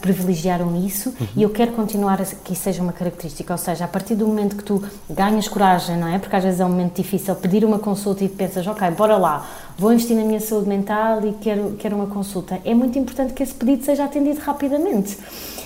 privilegiaram 0.00 0.74
isso, 0.86 1.10
uhum. 1.10 1.26
e 1.36 1.42
eu 1.42 1.50
quero 1.50 1.72
continuar 1.72 2.22
a 2.22 2.24
que 2.24 2.54
isso 2.54 2.62
seja 2.62 2.82
uma 2.82 2.94
característica. 2.94 3.52
Ou 3.52 3.58
seja, 3.58 3.84
a 3.84 3.88
partir 3.88 4.14
do 4.14 4.26
momento 4.26 4.56
que 4.56 4.64
tu 4.64 4.82
ganhas 5.10 5.46
coragem, 5.46 5.98
não 5.98 6.08
é? 6.08 6.18
Porque 6.18 6.34
às 6.34 6.42
vezes 6.42 6.60
é 6.60 6.64
um 6.64 6.70
momento 6.70 6.96
difícil 6.96 7.34
pedir 7.34 7.62
uma 7.62 7.78
consulta 7.78 8.24
e 8.24 8.28
pensas, 8.30 8.66
ok, 8.66 8.90
bora 8.92 9.18
lá, 9.18 9.46
vou 9.76 9.92
investir 9.92 10.16
na 10.16 10.24
minha 10.24 10.40
saúde 10.40 10.66
mental 10.66 11.26
e 11.26 11.32
quero, 11.34 11.76
quero 11.78 11.94
uma 11.94 12.06
consulta. 12.06 12.58
É 12.64 12.72
muito 12.74 12.98
importante 12.98 13.34
que 13.34 13.42
esse 13.42 13.52
pedido 13.52 13.84
seja 13.84 14.04
atendido 14.04 14.40
rapidamente. 14.40 15.18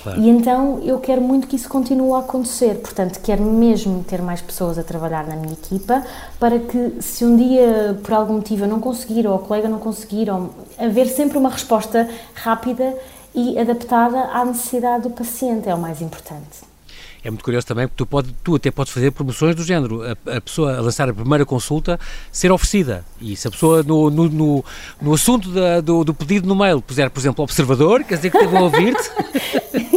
Claro. 0.02 0.20
E 0.20 0.28
então 0.28 0.80
eu 0.82 0.98
quero 0.98 1.20
muito 1.20 1.46
que 1.46 1.56
isso 1.56 1.68
continue 1.68 2.12
a 2.12 2.18
acontecer. 2.18 2.76
Portanto, 2.76 3.20
quero 3.22 3.42
mesmo 3.42 4.02
ter 4.04 4.20
mais 4.20 4.40
pessoas 4.40 4.78
a 4.78 4.82
trabalhar 4.82 5.26
na 5.26 5.36
minha 5.36 5.52
equipa 5.52 6.04
para 6.40 6.58
que, 6.58 6.96
se 7.00 7.24
um 7.24 7.36
dia 7.36 7.98
por 8.02 8.12
algum 8.12 8.34
motivo 8.34 8.64
eu 8.64 8.68
não 8.68 8.80
conseguir 8.80 9.26
ou 9.26 9.36
o 9.36 9.38
colega 9.38 9.68
não 9.68 9.78
conseguir, 9.78 10.28
ou 10.30 10.50
haver 10.78 11.06
sempre 11.06 11.38
uma 11.38 11.50
resposta 11.50 12.08
rápida 12.34 12.94
e 13.34 13.58
adaptada 13.58 14.24
à 14.32 14.44
necessidade 14.44 15.04
do 15.04 15.10
paciente 15.10 15.68
é 15.68 15.74
o 15.74 15.78
mais 15.78 16.02
importante. 16.02 16.72
É 17.24 17.30
muito 17.30 17.44
curioso 17.44 17.64
também, 17.64 17.86
porque 17.86 17.98
tu, 17.98 18.06
pode, 18.06 18.34
tu 18.42 18.56
até 18.56 18.70
podes 18.70 18.92
fazer 18.92 19.12
promoções 19.12 19.54
do 19.54 19.62
género, 19.62 20.02
a, 20.02 20.36
a, 20.38 20.40
pessoa 20.40 20.76
a 20.76 20.80
lançar 20.80 21.08
a 21.08 21.14
primeira 21.14 21.46
consulta 21.46 21.98
ser 22.32 22.50
oferecida. 22.50 23.04
E 23.20 23.36
se 23.36 23.46
a 23.46 23.50
pessoa 23.50 23.84
no, 23.84 24.10
no, 24.10 24.28
no, 24.28 24.64
no 25.00 25.14
assunto 25.14 25.48
da, 25.50 25.80
do, 25.80 26.02
do, 26.02 26.12
pedido 26.12 26.48
no 26.48 26.56
mail 26.56 26.82
puser, 26.82 27.08
por 27.10 27.20
exemplo, 27.20 27.44
observador, 27.44 28.02
quer 28.02 28.16
dizer 28.16 28.30
que 28.30 28.38
esteve 28.38 28.56
a 28.56 28.60
ouvir-te. 28.60 29.08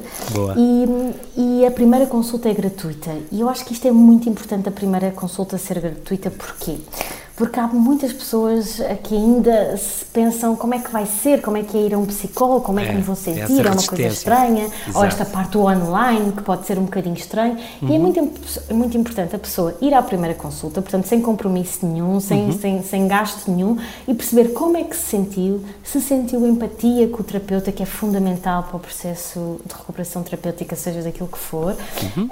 e, 0.55 1.61
e, 1.61 1.65
a 1.65 1.71
primeira 1.71 2.05
consulta 2.05 2.47
é 2.47 2.53
gratuita. 2.53 3.11
E 3.31 3.41
eu 3.41 3.49
acho 3.49 3.65
que 3.65 3.73
isto 3.73 3.87
é 3.87 3.91
muito 3.91 4.29
importante, 4.29 4.69
a 4.69 4.71
primeira 4.71 5.11
consulta 5.11 5.57
ser 5.57 5.79
gratuita, 5.81 6.29
porquê? 6.29 6.77
Porque 7.35 7.59
há 7.59 7.67
muitas 7.67 8.13
pessoas 8.13 8.79
que 9.03 9.13
ainda 9.13 9.75
se 9.77 10.05
pensam 10.05 10.55
como 10.55 10.73
é 10.73 10.79
que 10.79 10.89
vai 10.91 11.05
ser, 11.05 11.41
como 11.41 11.57
é 11.57 11.63
que 11.63 11.77
é 11.77 11.81
ir 11.81 11.93
a 11.93 11.97
um 11.97 12.05
psicólogo, 12.05 12.61
como 12.61 12.79
é, 12.79 12.83
é 12.83 12.87
que 12.87 12.95
me 12.95 13.01
vou 13.01 13.15
sentir, 13.15 13.65
é 13.65 13.71
uma 13.71 13.83
coisa 13.83 14.07
estranha, 14.07 14.65
Exato. 14.65 14.97
ou 14.97 15.03
esta 15.03 15.25
parte 15.25 15.57
online 15.57 16.31
que 16.31 16.41
pode 16.43 16.65
ser 16.65 16.79
um 16.79 16.83
bocadinho 16.85 17.15
estranho. 17.15 17.57
Uhum. 17.81 17.89
E 17.89 17.91
é 17.91 17.95
uhum. 17.95 18.01
muito, 18.01 18.61
é 18.69 18.73
muito 18.73 18.97
importante 18.97 19.35
a 19.35 19.39
pessoa 19.39 19.75
ir 19.81 19.93
à 19.93 20.01
primeira 20.01 20.33
consulta, 20.33 20.81
portanto, 20.81 21.05
sem 21.07 21.21
compromisso 21.21 21.85
nenhum, 21.85 22.19
sem, 22.21 22.45
uhum. 22.45 22.51
sem, 22.53 22.83
sem 22.83 23.07
gasto 23.07 23.51
nenhum, 23.51 23.77
e 24.07 24.13
perceber 24.13 24.53
como 24.53 24.77
é 24.77 24.83
que 24.83 24.95
se 24.95 25.03
sentiu, 25.03 25.61
se 25.83 25.99
sentiu 25.99 26.45
empatia 26.47 27.09
com 27.09 27.21
o 27.21 27.23
terapeuta, 27.23 27.71
que 27.71 27.83
é 27.83 27.85
fundamental 27.85 28.63
para 28.63 28.77
o 28.77 28.79
processo 28.79 29.59
de 29.65 29.73
recuperação 29.73 30.23
terapêutica, 30.23 30.75
seja 30.75 31.01
daquilo 31.01 31.27
que 31.27 31.37
for, 31.37 31.75
uhum. 32.15 32.29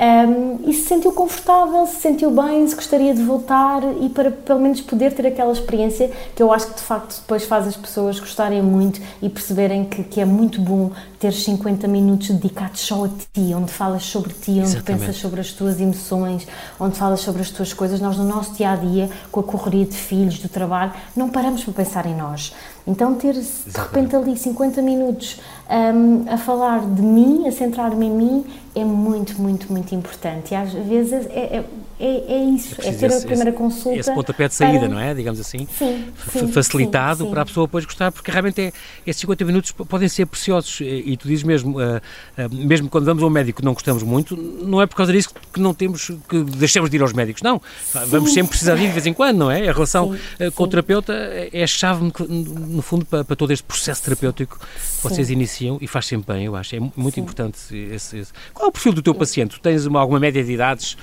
um, 0.63 0.69
e 0.69 0.73
se 0.73 0.87
sentiu 0.87 1.11
confortável, 1.11 1.85
se 1.87 1.99
sentiu 1.99 2.31
bem, 2.31 2.65
se 2.67 2.75
gostaria 2.75 3.13
de 3.13 3.21
voltar 3.21 3.81
e 3.99 4.07
para 4.07 4.31
pelo 4.31 4.59
menos 4.59 4.79
poder 4.93 5.11
ter 5.13 5.25
aquela 5.25 5.51
experiência 5.51 6.11
que 6.35 6.43
eu 6.43 6.53
acho 6.53 6.67
que 6.67 6.75
de 6.75 6.81
facto 6.81 7.19
depois 7.19 7.43
faz 7.45 7.67
as 7.67 7.75
pessoas 7.75 8.19
gostarem 8.19 8.61
muito 8.61 9.01
e 9.21 9.27
perceberem 9.27 9.85
que, 9.85 10.03
que 10.03 10.21
é 10.21 10.25
muito 10.25 10.61
bom 10.61 10.91
ter 11.19 11.33
50 11.33 11.87
minutos 11.87 12.29
dedicados 12.29 12.81
só 12.81 13.05
a 13.05 13.07
ti, 13.07 13.53
onde 13.55 13.71
falas 13.71 14.03
sobre 14.03 14.33
ti, 14.33 14.51
onde 14.51 14.61
Exatamente. 14.61 15.01
pensas 15.01 15.15
sobre 15.15 15.41
as 15.41 15.51
tuas 15.51 15.81
emoções, 15.81 16.47
onde 16.79 16.95
falas 16.95 17.21
sobre 17.21 17.41
as 17.41 17.49
tuas 17.49 17.73
coisas. 17.73 17.99
Nós, 17.99 18.17
no 18.17 18.25
nosso 18.25 18.53
dia 18.53 18.71
a 18.71 18.75
dia, 18.75 19.09
com 19.31 19.39
a 19.39 19.43
correria 19.43 19.85
de 19.85 19.95
filhos, 19.95 20.37
do 20.37 20.47
trabalho, 20.47 20.91
não 21.15 21.29
paramos 21.29 21.63
para 21.63 21.73
pensar 21.73 22.05
em 22.05 22.15
nós. 22.15 22.53
Então, 22.85 23.15
ter 23.15 23.33
de 23.33 23.77
repente 23.77 24.15
ali 24.15 24.37
50 24.37 24.81
minutos 24.81 25.39
um, 25.69 26.31
a 26.31 26.37
falar 26.37 26.85
de 26.85 27.01
mim, 27.01 27.47
a 27.47 27.51
centrar-me 27.51 28.05
em 28.05 28.11
mim, 28.11 28.45
é 28.75 28.83
muito, 28.83 29.41
muito, 29.41 29.71
muito 29.71 29.95
importante. 29.95 30.51
E 30.51 30.55
às 30.55 30.73
vezes 30.73 31.25
é, 31.27 31.57
é 31.57 31.65
é, 32.03 32.33
é 32.33 32.43
isso, 32.49 32.75
é, 32.81 32.89
é 32.89 32.91
ter 32.91 33.05
esse, 33.05 33.23
a 33.23 33.27
primeira 33.27 33.53
consulta. 33.53 33.97
Esse 33.97 34.13
pontapé 34.13 34.49
de 34.49 34.53
saída, 34.53 34.79
para... 34.79 34.89
não 34.89 34.99
é? 34.99 35.13
Digamos 35.13 35.39
assim. 35.39 35.65
Sim. 35.77 36.05
sim 36.29 36.51
facilitado 36.51 37.19
sim, 37.19 37.23
sim. 37.23 37.31
para 37.31 37.43
a 37.43 37.45
pessoa 37.45 37.65
depois 37.65 37.85
gostar, 37.85 38.11
porque 38.11 38.29
realmente 38.29 38.61
é, 38.61 38.73
esses 39.07 39.21
50 39.21 39.45
minutos 39.45 39.71
podem 39.71 40.09
ser 40.09 40.25
preciosos. 40.25 40.81
E 40.81 41.15
tu 41.15 41.29
dizes 41.29 41.43
mesmo, 41.43 41.79
uh, 41.79 42.01
uh, 42.37 42.53
mesmo 42.53 42.89
quando 42.89 43.05
vamos 43.05 43.23
ao 43.23 43.29
médico 43.29 43.61
que 43.61 43.65
não 43.65 43.73
gostamos 43.73 44.03
muito, 44.03 44.35
não 44.35 44.81
é 44.81 44.85
por 44.85 44.97
causa 44.97 45.13
disso 45.13 45.29
que 45.53 45.61
não 45.61 45.73
temos, 45.73 46.11
que 46.27 46.43
deixamos 46.43 46.89
de 46.89 46.97
ir 46.97 47.01
aos 47.01 47.13
médicos, 47.13 47.41
não. 47.41 47.61
Vamos 48.07 48.33
sempre 48.33 48.49
precisar 48.49 48.75
de 48.75 48.83
ir 48.83 48.87
de 48.87 48.93
vez 48.93 49.05
em 49.05 49.13
quando, 49.13 49.37
não 49.37 49.49
é? 49.49 49.69
A 49.69 49.71
relação 49.71 50.11
uh, 50.11 50.51
com 50.53 50.63
o 50.63 50.67
terapeuta 50.67 51.13
é 51.13 51.63
a 51.63 51.67
chave, 51.67 52.11
no 52.27 52.81
fundo, 52.81 53.05
para, 53.05 53.23
para 53.23 53.35
todo 53.35 53.53
este 53.53 53.63
processo 53.63 54.03
terapêutico 54.03 54.59
que 54.59 55.03
vocês 55.03 55.29
iniciam 55.29 55.77
e 55.79 55.87
faz 55.87 56.05
sempre 56.05 56.33
bem, 56.33 56.45
eu 56.45 56.55
acho. 56.57 56.75
É 56.75 56.79
muito 56.97 57.17
importante 57.17 57.57
esse, 57.71 58.17
esse, 58.17 58.31
Qual 58.53 58.65
é 58.65 58.69
o 58.69 58.71
perfil 58.73 58.91
do 58.91 59.01
teu 59.01 59.15
paciente? 59.15 59.51
Tu 59.51 59.61
tens 59.61 59.85
uma, 59.85 60.01
alguma 60.01 60.19
média 60.19 60.43
de 60.43 60.51
idades 60.51 60.97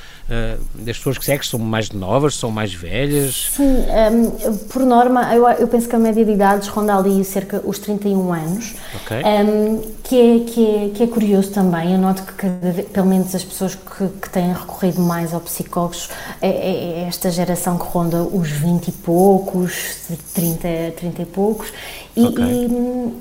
das 0.91 0.99
pessoas 0.99 1.19
que 1.19 1.25
segues? 1.25 1.49
São 1.49 1.59
mais 1.59 1.91
novas, 1.91 2.35
são 2.35 2.51
mais 2.51 2.75
velhas? 2.75 3.51
Sim, 3.55 3.65
um, 3.65 4.57
por 4.69 4.83
norma, 4.83 5.35
eu, 5.35 5.49
eu, 5.49 5.69
penso 5.69 5.89
que 5.89 5.95
a 5.95 5.99
média 5.99 6.25
de 6.25 6.33
idades 6.33 6.69
ronda 6.69 6.97
ali 6.97 7.25
cerca 7.25 7.63
os 7.65 7.79
31 7.79 8.33
anos, 8.33 8.75
okay. 8.97 9.23
um, 9.25 9.81
que, 10.03 10.21
é, 10.21 10.45
que, 10.45 10.67
é, 10.67 10.89
que 10.91 11.03
é 11.03 11.07
curioso 11.07 11.51
também. 11.51 11.93
Eu 11.93 11.99
noto 11.99 12.23
que, 12.23 12.33
cada 12.33 12.73
vez, 12.73 12.89
pelo 12.89 13.07
menos, 13.07 13.35
as 13.35 13.45
pessoas 13.45 13.75
que, 13.75 14.09
que 14.21 14.31
têm 14.31 14.53
recorrido 14.53 15.01
mais 15.01 15.33
ao 15.33 15.41
psicólogos, 15.41 16.09
é, 16.43 16.49
é, 16.49 17.03
é 17.03 17.05
esta 17.09 17.31
geração 17.31 17.79
que 17.79 17.85
ronda 17.85 18.23
os 18.23 18.51
20 18.51 18.89
e 18.89 18.93
poucos, 18.93 19.97
30, 20.35 20.95
30 20.97 21.23
e 21.23 21.27
poucos, 21.27 21.73
e, 22.17 22.25
okay. 22.27 22.45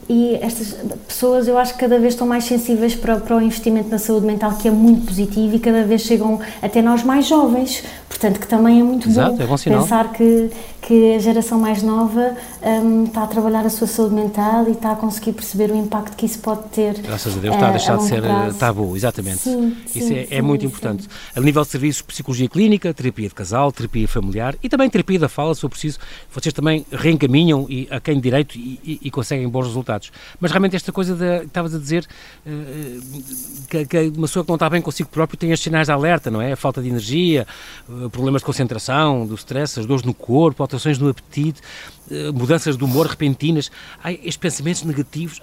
e, 0.09 0.13
e, 0.13 0.35
estas 0.41 0.75
pessoas 1.07 1.47
eu 1.47 1.57
acho 1.57 1.73
que 1.73 1.79
cada 1.79 1.99
vez 1.99 2.13
estão 2.13 2.25
mais 2.25 2.45
sensíveis 2.45 2.95
para, 2.95 3.17
para 3.17 3.35
o 3.37 3.41
investimento 3.41 3.89
na 3.89 3.99
saúde 3.99 4.25
mental, 4.25 4.53
que 4.55 4.67
é 4.67 4.71
muito 4.71 5.05
positivo, 5.05 5.55
e 5.55 5.59
cada 5.59 5.83
vez 5.83 6.01
chegam 6.01 6.39
até 6.61 6.81
nós 6.81 7.03
mais 7.03 7.27
jovens, 7.27 7.58
portanto 8.07 8.39
que 8.39 8.47
também 8.47 8.79
é 8.79 8.83
muito 8.83 9.07
Exato, 9.07 9.35
bom, 9.35 9.43
é 9.43 9.47
bom 9.47 9.57
pensar 9.57 10.11
que, 10.11 10.51
que 10.81 11.15
a 11.15 11.19
geração 11.19 11.59
mais 11.59 11.81
nova 11.81 12.35
um, 12.61 13.05
está 13.05 13.23
a 13.23 13.27
trabalhar 13.27 13.65
a 13.65 13.69
sua 13.69 13.87
saúde 13.87 14.15
mental 14.15 14.67
e 14.67 14.71
está 14.71 14.91
a 14.91 14.95
conseguir 14.95 15.33
perceber 15.33 15.71
o 15.71 15.75
impacto 15.75 16.15
que 16.15 16.25
isso 16.25 16.39
pode 16.39 16.63
ter. 16.69 16.99
Graças 16.99 17.37
a 17.37 17.39
Deus 17.39 17.55
está 17.55 17.67
a 17.67 17.71
deixar 17.71 17.93
a 17.93 17.97
de 17.97 18.03
ser 18.03 18.21
prazo. 18.21 18.57
tabu, 18.57 18.95
exatamente. 18.95 19.39
Sim, 19.39 19.77
isso 19.85 20.07
sim, 20.07 20.17
é, 20.17 20.25
sim, 20.25 20.35
é, 20.35 20.41
muito 20.41 20.65
importante. 20.65 21.07
A 21.35 21.39
nível 21.39 21.61
de 21.61 21.69
serviços 21.69 22.01
de 22.01 22.07
psicologia 22.07 22.49
clínica, 22.49 22.93
terapia 22.93 23.29
de 23.29 23.35
casal, 23.35 23.71
terapia 23.71 24.07
familiar 24.07 24.55
e 24.61 24.67
também 24.67 24.89
terapia 24.89 25.19
da 25.19 25.29
fala, 25.29 25.55
se 25.55 25.61
for 25.61 25.69
preciso, 25.69 25.99
vocês 26.31 26.53
também 26.53 26.85
reencaminham 26.91 27.65
e, 27.69 27.87
a 27.89 27.99
quem 27.99 28.19
direito 28.19 28.57
e, 28.57 28.79
e, 28.83 28.99
e 29.03 29.11
conseguem 29.11 29.47
bons 29.47 29.67
resultados. 29.67 30.11
Mas 30.39 30.51
realmente 30.51 30.75
esta 30.75 30.91
coisa 30.91 31.15
de, 31.15 31.45
estavas 31.45 31.73
a 31.73 31.77
dizer 31.77 32.05
uh, 32.45 33.23
que, 33.69 33.85
que, 33.85 33.97
uma 34.17 34.27
pessoa 34.27 34.43
que 34.43 34.49
não 34.49 34.55
está 34.55 34.69
bem 34.69 34.81
consigo 34.81 35.09
próprio 35.09 35.37
tem 35.37 35.51
estes 35.51 35.63
sinais 35.63 35.87
de 35.87 35.93
alerta, 35.93 36.29
não 36.29 36.41
é? 36.41 36.53
A 36.53 36.55
falta 36.55 36.81
de 36.81 36.89
energia, 36.89 37.38
uh, 37.87 38.09
problemas 38.09 38.41
de 38.41 38.45
concentração, 38.45 39.25
do 39.25 39.35
stress, 39.35 39.79
as 39.79 39.85
dores 39.85 40.03
no 40.03 40.13
corpo, 40.13 40.63
alterações 40.63 40.97
no 40.97 41.09
apetite, 41.09 41.61
uh, 42.09 42.33
mudanças 42.33 42.77
de 42.77 42.83
humor 42.83 43.07
repentinas. 43.07 43.71
Estes 44.05 44.37
pensamentos 44.37 44.83
negativos, 44.83 45.41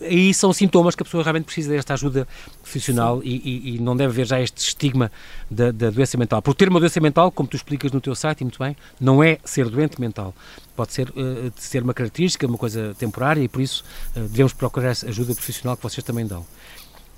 aí 0.00 0.32
são 0.32 0.52
sintomas 0.52 0.94
que 0.94 1.02
a 1.02 1.04
pessoa 1.04 1.22
realmente 1.22 1.44
precisa 1.44 1.70
desta 1.70 1.94
ajuda 1.94 2.28
profissional 2.62 3.20
e, 3.22 3.36
e, 3.36 3.74
e, 3.74 3.78
não 3.78 3.96
deve 3.96 4.12
haver 4.12 4.26
já 4.26 4.40
este 4.40 4.58
estigma 4.58 5.10
da, 5.50 5.70
da 5.70 5.90
doença 5.90 6.16
mental. 6.16 6.40
Por 6.42 6.54
ter 6.54 6.68
uma 6.68 6.80
doença 6.80 7.00
mental, 7.00 7.30
como 7.30 7.48
tu 7.48 7.56
explicas 7.56 7.92
no 7.92 8.00
teu 8.00 8.14
site, 8.14 8.40
e 8.40 8.44
muito 8.44 8.58
bem, 8.58 8.76
não 9.00 9.22
é 9.22 9.38
ser 9.44 9.68
doente 9.68 10.00
mental 10.00 10.34
pode 10.76 10.92
ser, 10.92 11.08
uh, 11.10 11.52
ser 11.56 11.82
uma 11.82 11.94
característica, 11.94 12.46
uma 12.46 12.58
coisa 12.58 12.94
temporária 12.98 13.42
e 13.42 13.48
por 13.48 13.60
isso 13.60 13.84
uh, 14.16 14.20
devemos 14.20 14.52
procurar 14.52 14.90
essa 14.90 15.08
ajuda 15.08 15.34
profissional 15.34 15.76
que 15.76 15.82
vocês 15.82 16.04
também 16.04 16.26
dão. 16.26 16.44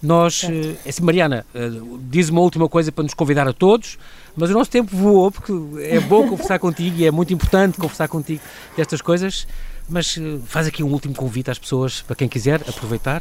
Nós, 0.06 0.44
uh, 0.44 0.88
assim, 0.88 1.02
Mariana, 1.02 1.44
uh, 1.52 1.98
diz 2.08 2.28
uma 2.28 2.40
última 2.40 2.68
coisa 2.68 2.92
para 2.92 3.02
nos 3.02 3.12
convidar 3.12 3.48
a 3.48 3.52
todos, 3.52 3.98
mas 4.36 4.50
o 4.50 4.52
nosso 4.52 4.70
tempo 4.70 4.96
voou 4.96 5.32
porque 5.32 5.52
é 5.82 5.98
bom 5.98 6.28
conversar 6.30 6.60
contigo 6.60 6.96
e 6.96 7.04
é 7.04 7.10
muito 7.10 7.32
importante 7.32 7.76
conversar 7.76 8.06
contigo 8.06 8.40
destas 8.76 9.02
coisas, 9.02 9.48
mas 9.88 10.16
uh, 10.16 10.40
faz 10.46 10.68
aqui 10.68 10.84
um 10.84 10.92
último 10.92 11.12
convite 11.12 11.50
às 11.50 11.58
pessoas, 11.58 12.02
para 12.02 12.14
quem 12.14 12.28
quiser 12.28 12.62
aproveitar. 12.68 13.20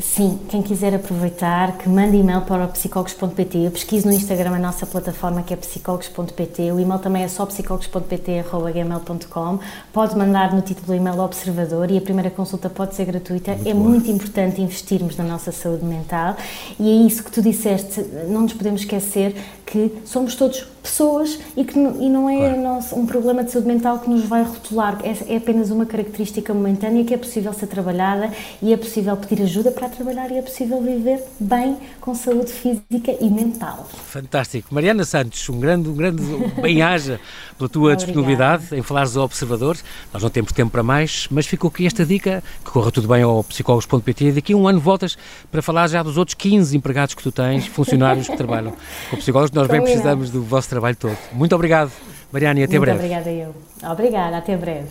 Sim, 0.00 0.38
quem 0.48 0.62
quiser 0.62 0.94
aproveitar, 0.94 1.76
que 1.78 1.88
mande 1.88 2.16
e-mail 2.16 2.42
para 2.42 2.68
psicólogos.pt. 2.68 3.58
Eu 3.58 3.70
pesquiso 3.70 4.06
no 4.06 4.12
Instagram 4.12 4.56
a 4.56 4.58
nossa 4.58 4.84
plataforma 4.86 5.42
que 5.42 5.54
é 5.54 5.56
psicólogos.pt. 5.56 6.72
O 6.72 6.80
e-mail 6.80 6.98
também 6.98 7.22
é 7.22 7.28
só 7.28 7.46
psicólogos.pt.gmail.com. 7.46 9.58
Pode 9.92 10.16
mandar 10.16 10.52
no 10.54 10.62
título 10.62 10.88
do 10.88 10.94
e-mail 10.94 11.20
observador 11.20 11.90
e 11.90 11.98
a 11.98 12.00
primeira 12.00 12.30
consulta 12.30 12.68
pode 12.68 12.94
ser 12.94 13.04
gratuita. 13.06 13.52
Muito 13.52 13.68
é 13.68 13.74
bom. 13.74 13.80
muito 13.80 14.10
importante 14.10 14.60
investirmos 14.60 15.16
na 15.16 15.24
nossa 15.24 15.50
saúde 15.52 15.84
mental 15.84 16.36
e 16.78 16.90
é 16.90 16.94
isso 17.06 17.24
que 17.24 17.30
tu 17.30 17.40
disseste. 17.42 18.02
Não 18.28 18.42
nos 18.42 18.52
podemos 18.52 18.82
esquecer 18.82 19.34
que 19.66 19.92
somos 20.04 20.36
todos 20.36 20.64
pessoas 20.80 21.40
e 21.56 21.64
que 21.64 21.76
e 21.76 22.08
não 22.08 22.30
é 22.30 22.38
claro. 22.38 22.60
nosso, 22.60 22.96
um 22.96 23.04
problema 23.04 23.42
de 23.42 23.50
saúde 23.50 23.66
mental 23.66 23.98
que 23.98 24.08
nos 24.08 24.24
vai 24.24 24.44
rotular. 24.44 25.00
É, 25.02 25.34
é 25.34 25.36
apenas 25.36 25.70
uma 25.70 25.84
característica 25.84 26.54
momentânea 26.54 27.04
que 27.04 27.12
é 27.12 27.16
possível 27.16 27.52
ser 27.52 27.66
trabalhada 27.66 28.30
e 28.62 28.72
é 28.72 28.76
possível 28.76 29.16
pedir 29.16 29.42
ajuda 29.42 29.72
para 29.72 29.85
trabalhar 29.88 30.30
e 30.30 30.38
é 30.38 30.42
possível 30.42 30.80
viver 30.80 31.22
bem 31.38 31.76
com 32.00 32.14
saúde 32.14 32.52
física 32.52 33.14
e 33.20 33.28
mental. 33.28 33.88
Fantástico. 34.06 34.74
Mariana 34.74 35.04
Santos, 35.04 35.48
um 35.48 35.58
grande, 35.58 35.88
um 35.88 35.94
grande 35.94 36.22
bem-aja 36.60 37.20
pela 37.56 37.68
tua 37.68 37.96
disponibilidade 37.96 38.74
em 38.74 38.82
falares 38.82 39.16
ao 39.16 39.24
observador. 39.24 39.76
Nós 40.12 40.22
não 40.22 40.30
temos 40.30 40.52
tempo 40.52 40.70
para 40.70 40.82
mais, 40.82 41.26
mas 41.30 41.46
ficou 41.46 41.68
aqui 41.68 41.86
esta 41.86 42.04
dica, 42.04 42.42
que 42.64 42.70
corra 42.70 42.90
tudo 42.90 43.08
bem 43.08 43.22
ao 43.22 43.42
psicólogos.pt. 43.44 44.32
Daqui 44.32 44.52
a 44.52 44.56
um 44.56 44.68
ano 44.68 44.80
voltas 44.80 45.16
para 45.50 45.62
falar 45.62 45.88
já 45.88 46.02
dos 46.02 46.16
outros 46.16 46.34
15 46.34 46.76
empregados 46.76 47.14
que 47.14 47.22
tu 47.22 47.32
tens, 47.32 47.66
funcionários 47.66 48.28
que 48.28 48.36
trabalham 48.36 48.72
com 49.10 49.16
psicólogos. 49.16 49.52
Nós 49.52 49.68
bem 49.68 49.82
precisamos 49.82 50.30
do 50.30 50.42
vosso 50.42 50.68
trabalho 50.68 50.96
todo. 50.96 51.16
Muito 51.32 51.54
obrigado, 51.54 51.92
Mariana, 52.32 52.60
e 52.60 52.62
até 52.64 52.78
Muito 52.78 52.80
breve. 52.82 53.00
Muito 53.00 53.14
obrigada 53.14 53.30
eu. 53.30 53.90
Obrigada, 53.90 54.36
até 54.38 54.56
breve. 54.56 54.88